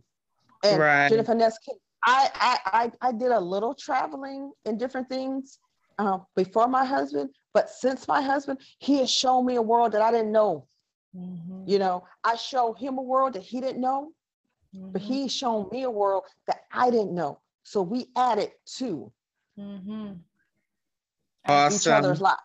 And 0.64 0.80
right. 0.80 1.10
Jennifer 1.10 1.34
Neskin, 1.34 1.76
I, 2.04 2.30
I 2.36 2.58
I 2.66 3.10
I 3.10 3.12
did 3.12 3.32
a 3.32 3.40
little 3.40 3.74
traveling 3.74 4.52
and 4.66 4.80
different 4.80 5.10
things 5.10 5.60
uh, 5.98 6.20
before 6.36 6.68
my 6.68 6.86
husband, 6.86 7.30
but 7.54 7.70
since 7.70 8.08
my 8.08 8.22
husband, 8.22 8.60
he 8.80 8.98
has 9.00 9.12
shown 9.12 9.46
me 9.46 9.56
a 9.56 9.62
world 9.62 9.92
that 9.94 10.02
I 10.02 10.12
didn't 10.12 10.32
know. 10.32 10.68
Mm-hmm. 11.16 11.64
You 11.68 11.80
know, 11.80 12.06
I 12.24 12.36
showed 12.36 12.76
him 12.76 12.98
a 12.98 13.02
world 13.02 13.34
that 13.34 13.44
he 13.44 13.60
didn't 13.62 13.82
know, 13.82 14.12
mm-hmm. 14.76 14.92
but 14.92 15.02
he's 15.02 15.34
shown 15.34 15.68
me 15.72 15.84
a 15.84 15.90
world 15.92 16.24
that 16.48 16.62
I 16.72 16.90
didn't 16.90 17.14
know. 17.14 17.40
So 17.64 17.82
we 17.82 18.08
added 18.16 18.52
to 18.78 19.12
mm-hmm. 19.60 20.14
awesome. 21.48 21.76
each 21.76 21.88
other's 21.88 22.22
lives. 22.22 22.42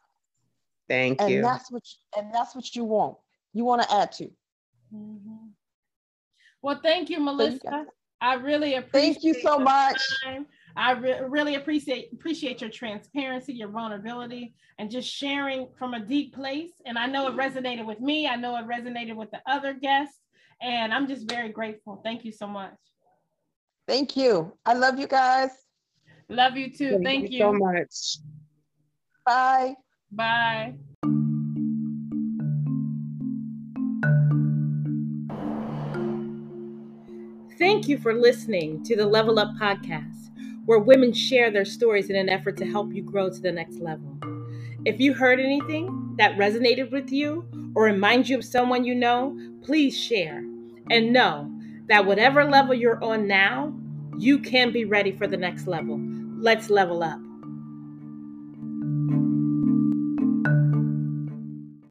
Thank 0.95 1.21
and 1.21 1.31
you. 1.31 1.37
And 1.37 1.45
that's 1.45 1.71
what 1.71 1.83
you, 1.85 2.21
and 2.21 2.35
that's 2.35 2.55
what 2.55 2.75
you 2.77 2.85
want. 2.85 3.17
You 3.53 3.65
want 3.65 3.83
to 3.83 3.93
add 3.93 4.13
to. 4.13 4.25
Mm-hmm. 4.95 5.49
Well, 6.63 6.81
thank 6.83 7.11
you, 7.11 7.21
Melissa. 7.21 7.59
Thank 7.59 7.87
you. 7.87 7.93
I 8.21 8.35
really 8.35 8.77
appreciate. 8.77 9.15
Thank 9.15 9.25
you 9.25 9.35
so 9.43 9.59
much. 9.59 10.01
Time. 10.23 10.47
I 10.77 10.93
re- 10.93 11.21
really 11.29 11.57
appreciate 11.57 12.13
appreciate 12.13 12.61
your 12.61 12.71
transparency, 12.71 13.53
your 13.53 13.69
vulnerability, 13.69 14.55
and 14.79 14.91
just 14.91 15.09
sharing 15.09 15.69
from 15.79 15.95
a 15.95 16.01
deep 16.01 16.35
place. 16.35 16.73
And 16.87 16.97
I 16.97 17.07
know 17.07 17.29
it 17.29 17.37
resonated 17.37 17.87
with 17.87 18.01
me. 18.01 18.27
I 18.27 18.37
know 18.37 18.57
it 18.57 18.67
resonated 18.67 19.15
with 19.17 19.31
the 19.31 19.43
other 19.47 19.75
guests, 19.75 20.19
and 20.63 20.95
I'm 20.95 21.07
just 21.07 21.29
very 21.29 21.51
grateful. 21.51 22.01
Thank 22.03 22.25
you 22.25 22.33
so 22.33 22.47
much. 22.47 22.75
Thank 23.87 24.17
you. 24.17 24.57
I 24.65 24.75
love 24.75 24.99
you 24.99 25.07
guys. 25.07 25.51
Love 26.29 26.57
you 26.57 26.73
too. 26.73 26.91
Thank, 26.91 27.05
Thank 27.05 27.31
you, 27.31 27.39
you 27.39 27.39
so 27.39 27.53
much. 27.53 28.19
Bye. 29.27 29.75
Bye. 30.15 30.75
Thank 37.59 37.89
you 37.89 37.99
for 37.99 38.15
listening 38.15 38.83
to 38.85 38.97
the 38.97 39.07
Level 39.07 39.39
Up 39.39 39.51
Podcast 39.61 40.25
where 40.67 40.79
women 40.79 41.13
share 41.13 41.51
their 41.51 41.65
stories 41.65 42.11
in 42.11 42.17
an 42.17 42.29
effort 42.29 42.57
to 42.57 42.67
help 42.67 42.93
you 42.93 43.03
grow 43.03 43.29
to 43.29 43.41
the 43.41 43.53
next 43.53 43.81
level. 43.81 44.17
If 44.85 45.01
you 45.01 45.15
heard 45.15 45.41
anything 45.41 46.15
that 46.19 46.37
resonated 46.37 46.91
with 46.91 47.11
you 47.11 47.47
or 47.75 47.85
reminds 47.85 48.29
you 48.31 48.39
of 48.39 48.45
someone 48.45 48.85
you 48.85 48.95
know, 48.95 49.39
please 49.63 49.97
share. 49.97 50.45
And 50.91 51.13
know 51.13 51.51
that 51.89 52.05
whatever 52.05 52.45
level 52.45 52.75
you're 52.75 53.03
on 53.03 53.27
now, 53.27 53.75
you 54.19 54.39
can 54.39 54.71
be 54.71 54.85
ready 54.85 55.13
for 55.13 55.27
the 55.27 55.37
next 55.37 55.67
level. 55.67 55.99
Let's 56.39 56.69
level 56.69 57.03
up. 57.03 57.19